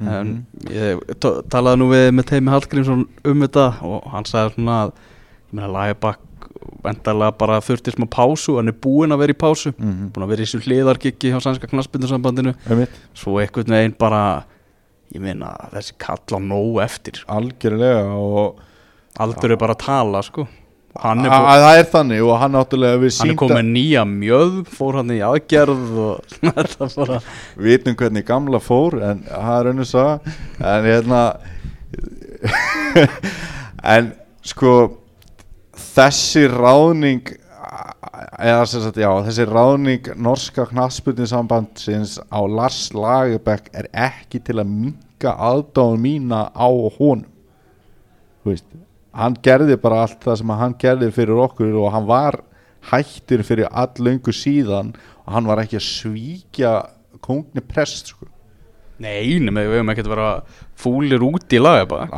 Mhm. 0.00 0.08
en 0.08 0.46
ég 0.70 1.18
to- 1.20 1.42
talaði 1.48 1.78
nú 1.78 1.88
við 1.90 2.10
með 2.14 2.24
Teimi 2.26 2.50
Hallgrímsson 2.50 3.06
um 3.24 3.40
þetta 3.40 3.82
og 3.82 4.04
hann 4.10 4.24
sagði 4.24 4.54
svona 4.54 4.86
að 4.86 4.92
ég 4.92 5.52
meina 5.52 5.68
Lagerbakk 5.72 6.18
vendarlega 6.84 7.36
bara 7.38 7.60
þurfti 7.60 7.92
smá 7.94 8.06
pásu 8.08 8.56
hann 8.56 8.68
er 8.68 8.72
búinn 8.72 9.10
að 9.12 9.18
vera 9.18 9.32
í 9.32 9.36
pásu 9.36 9.72
Mhm. 9.74 10.10
búinn 10.12 10.24
að 10.24 10.28
vera 10.28 10.42
í 10.42 10.46
þessu 10.46 10.60
hliðarkikki 10.62 11.32
hjá 11.32 11.40
sænska 11.40 11.66
knaspindursambandinu 11.68 12.54
Einmitt. 12.68 12.88
svo 13.14 13.38
einhvern 13.40 13.66
veginn 13.66 13.94
bara 13.98 14.44
ég 15.14 15.20
meina 15.20 15.56
þessi 15.72 15.92
kall 15.98 16.18
á 16.30 16.38
nóg 16.38 16.82
eftir 16.84 17.24
algjörlega 17.28 18.04
og 18.14 18.56
aldur 19.24 19.54
er 19.54 19.60
bara 19.60 19.76
að 19.76 19.84
tala 19.84 20.22
sko. 20.26 20.46
Hann 20.98 21.20
er, 21.22 21.30
að 21.30 21.42
bú, 21.42 21.48
að 21.52 21.62
það 21.62 21.78
er 21.78 21.88
þannig 21.92 22.22
og 22.24 22.38
hann 22.40 22.54
náttúrulega 22.56 22.98
við 22.98 23.02
hann 23.02 23.12
er 23.12 23.16
sínda 23.18 23.40
komið 23.42 23.66
nýja 23.68 24.04
mjöð 24.08 24.54
fór 24.74 24.96
hann 24.98 25.12
í 25.14 25.18
aðgerð 25.22 25.98
og 26.04 26.32
þetta 26.40 26.88
bara 26.96 27.18
vitum 27.68 27.98
hvernig 28.00 28.26
gamla 28.26 28.60
fór 28.62 28.96
en 29.10 29.20
það 29.28 29.58
er 29.58 29.70
önnur 29.72 29.90
sá 29.90 30.04
en 30.72 30.88
hérna 30.88 31.20
en 33.94 34.10
sko 34.48 34.72
þessi 35.76 36.48
ráðning 36.50 37.36
eða 38.38 38.66
sem 38.70 38.82
sagt 38.82 38.98
já 38.98 39.10
þessi 39.28 39.46
ráðning 39.48 40.10
norska 40.18 40.66
knassbyrnisambandsins 40.72 42.18
á 42.26 42.40
Lars 42.48 42.88
Lagerbäck 42.96 43.70
er 43.76 43.90
ekki 43.92 44.40
til 44.42 44.58
að 44.62 44.72
minka 44.72 45.34
aðdáðun 45.34 46.02
mína 46.02 46.46
á 46.50 46.68
honum. 46.98 47.26
Þú 48.42 48.54
veist 48.54 48.68
hann 49.18 49.36
gerði 49.42 49.76
bara 49.82 50.04
allt 50.04 50.22
það 50.24 50.40
sem 50.40 50.54
hann 50.60 50.76
gerði 50.78 51.10
fyrir 51.14 51.42
okkur 51.44 51.76
og 51.82 51.92
hann 51.94 52.06
var 52.08 52.40
hættir 52.88 53.42
fyrir 53.46 53.68
allöngu 53.68 54.34
síðan 54.34 54.94
og 55.24 55.34
hann 55.34 55.48
var 55.48 55.62
ekki 55.62 55.78
að 55.80 55.86
svíkja 55.88 56.72
kongni 57.24 57.62
prest 57.64 58.12
sko. 58.14 58.28
Nei, 59.02 59.38
nema 59.42 59.62
við 59.62 59.78
höfum 59.78 59.92
ekkert 59.92 60.08
að 60.08 60.14
vera 60.14 60.30
fúlir 60.78 61.22
út 61.22 61.54
í 61.54 61.60
laga 61.60 61.84
bara. 61.90 62.08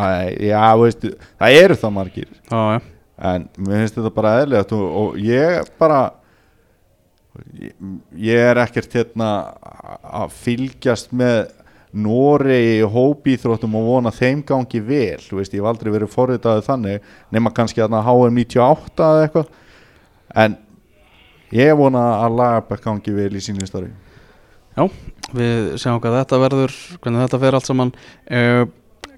Já, 0.40 0.62
veist, 0.80 1.05
það 1.40 1.59
eru 1.59 1.76
það 1.82 1.92
margir. 1.96 2.30
Já, 2.48 2.61
já, 2.76 2.80
en 3.30 3.44
mér 3.59 3.82
finnst 3.82 3.98
þetta 3.98 4.14
bara 4.16 4.36
eðlilegt 4.40 4.72
og, 4.76 4.86
og 5.03 5.18
ég 5.20 5.70
bara 5.80 6.01
ég, 7.53 7.74
ég 8.16 8.46
er 8.53 8.62
ekkert 8.64 8.96
hérna 8.96 9.30
að 10.01 10.36
fylgjast 10.40 11.12
með 11.16 11.51
Noregi 11.91 12.76
í 12.78 12.86
hópíþróttum 12.86 13.72
og 13.80 13.86
vona 13.88 14.12
þeim 14.14 14.45
gangi 14.47 14.80
vel. 14.86 15.18
Þú 15.24 15.41
veist, 15.41 15.55
ég 15.55 15.62
hef 15.62 15.70
aldrei 15.72 15.91
verið 15.95 16.12
forritaði 16.12 16.66
þannig 16.66 17.09
nema 17.34 17.53
kannski 17.55 17.82
að 17.82 17.97
HM 18.07 18.36
98 18.38 19.07
eða 19.09 19.24
eitthvað. 19.24 19.49
En 20.45 20.55
ég 21.57 21.74
vona 21.78 22.05
að 22.20 22.38
Lagerbæk 22.38 22.84
gangi 22.86 23.16
vel 23.16 23.32
í 23.34 23.43
sínu 23.43 23.66
starfi. 23.66 23.91
Já, 24.76 24.86
við 25.34 25.72
sjáum 25.82 25.99
hvað 25.99 26.20
þetta 26.20 26.38
verður 26.45 26.76
hvernig 27.03 27.24
þetta 27.24 27.43
fer 27.43 27.59
allt 27.59 27.70
saman. 27.70 27.93
Uh, 28.30 28.62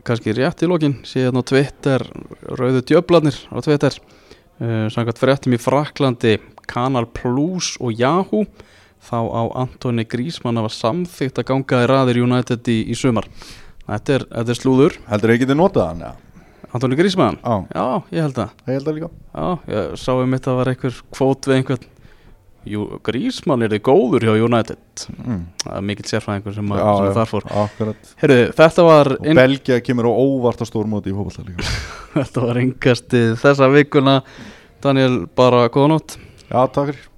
kannski 0.03 0.35
rétt 0.35 0.65
í 0.65 0.71
lokin 0.71 0.97
síðan 1.07 1.45
á 1.45 1.49
Twitter, 1.53 2.07
rauðu 2.57 2.81
djöflarnir 2.89 3.37
á 3.53 3.59
Twitter. 3.61 4.01
Uh, 4.63 4.89
samkvæmt 4.93 5.21
fréttum 5.21 5.57
í 5.57 5.61
Fraklandi 5.61 6.39
Kanal 6.71 7.05
Plus 7.13 7.75
og 7.83 7.93
Yahoo 8.01 8.47
þá 9.03 9.19
á 9.19 9.43
Antoni 9.65 10.05
Grísmann 10.09 10.61
að 10.61 10.69
var 10.69 10.77
samþygt 10.77 11.41
að 11.43 11.49
ganga 11.51 11.85
í 11.85 11.89
raðir 11.91 12.21
United 12.23 12.69
í, 12.71 12.79
í 12.93 12.99
sumar. 12.99 13.29
Þetta 13.87 14.19
er, 14.19 14.27
þetta 14.31 14.55
er 14.55 14.61
slúður. 14.61 14.99
Heldur 15.11 15.33
þau 15.33 15.41
getið 15.43 15.59
notað 15.59 15.89
hann? 15.91 16.05
Ja? 16.07 16.13
Antoni 16.73 16.97
Grísmann, 16.97 17.37
Já, 17.45 17.57
já, 17.75 17.87
ég 18.15 18.23
held 18.25 18.39
að 18.41 18.53
ég 18.65 18.77
held 18.79 18.87
það 18.87 18.95
líka. 18.97 19.09
Já, 19.35 19.49
ég 19.75 19.99
sá 20.01 20.13
um 20.15 20.37
þetta 20.39 20.55
var 20.57 20.71
einhver 20.73 21.03
kvót 21.13 21.49
við 21.51 21.59
einhvern. 21.59 21.91
Jú, 22.73 22.85
Grísmann 23.05 23.67
er 23.67 23.75
þið 23.75 23.83
góður 23.91 24.25
hjá 24.29 24.33
United. 24.47 25.05
Mm. 25.19 25.43
Það 25.65 25.77
er 25.77 25.87
mikill 25.91 26.09
sérfræðingur 26.09 26.57
sem, 26.57 26.73
Já, 26.79 26.87
sem 26.87 27.09
já, 27.09 27.13
þar 27.19 27.31
fór. 27.33 27.49
Herru, 28.23 28.41
þetta 28.63 28.87
var, 28.87 29.13
inn, 29.19 29.41
Belgia 29.43 29.81
kemur 29.85 30.09
á 30.09 30.13
óvart 30.15 30.63
á 30.63 30.67
stórmóti 30.71 31.13
í 31.13 31.17
fólkvallta 31.19 31.45
líka. 31.51 31.77
Þetta 32.17 32.47
var 32.47 32.63
yngastið 32.63 33.39
þessa 33.43 33.73
vikuna. 33.75 34.21
Daniel, 34.85 35.25
bara 35.37 35.67
góða 35.75 35.97
nótt. 35.97 36.21
Já, 36.47 36.61
takk 36.71 36.93
fyrir 36.93 37.09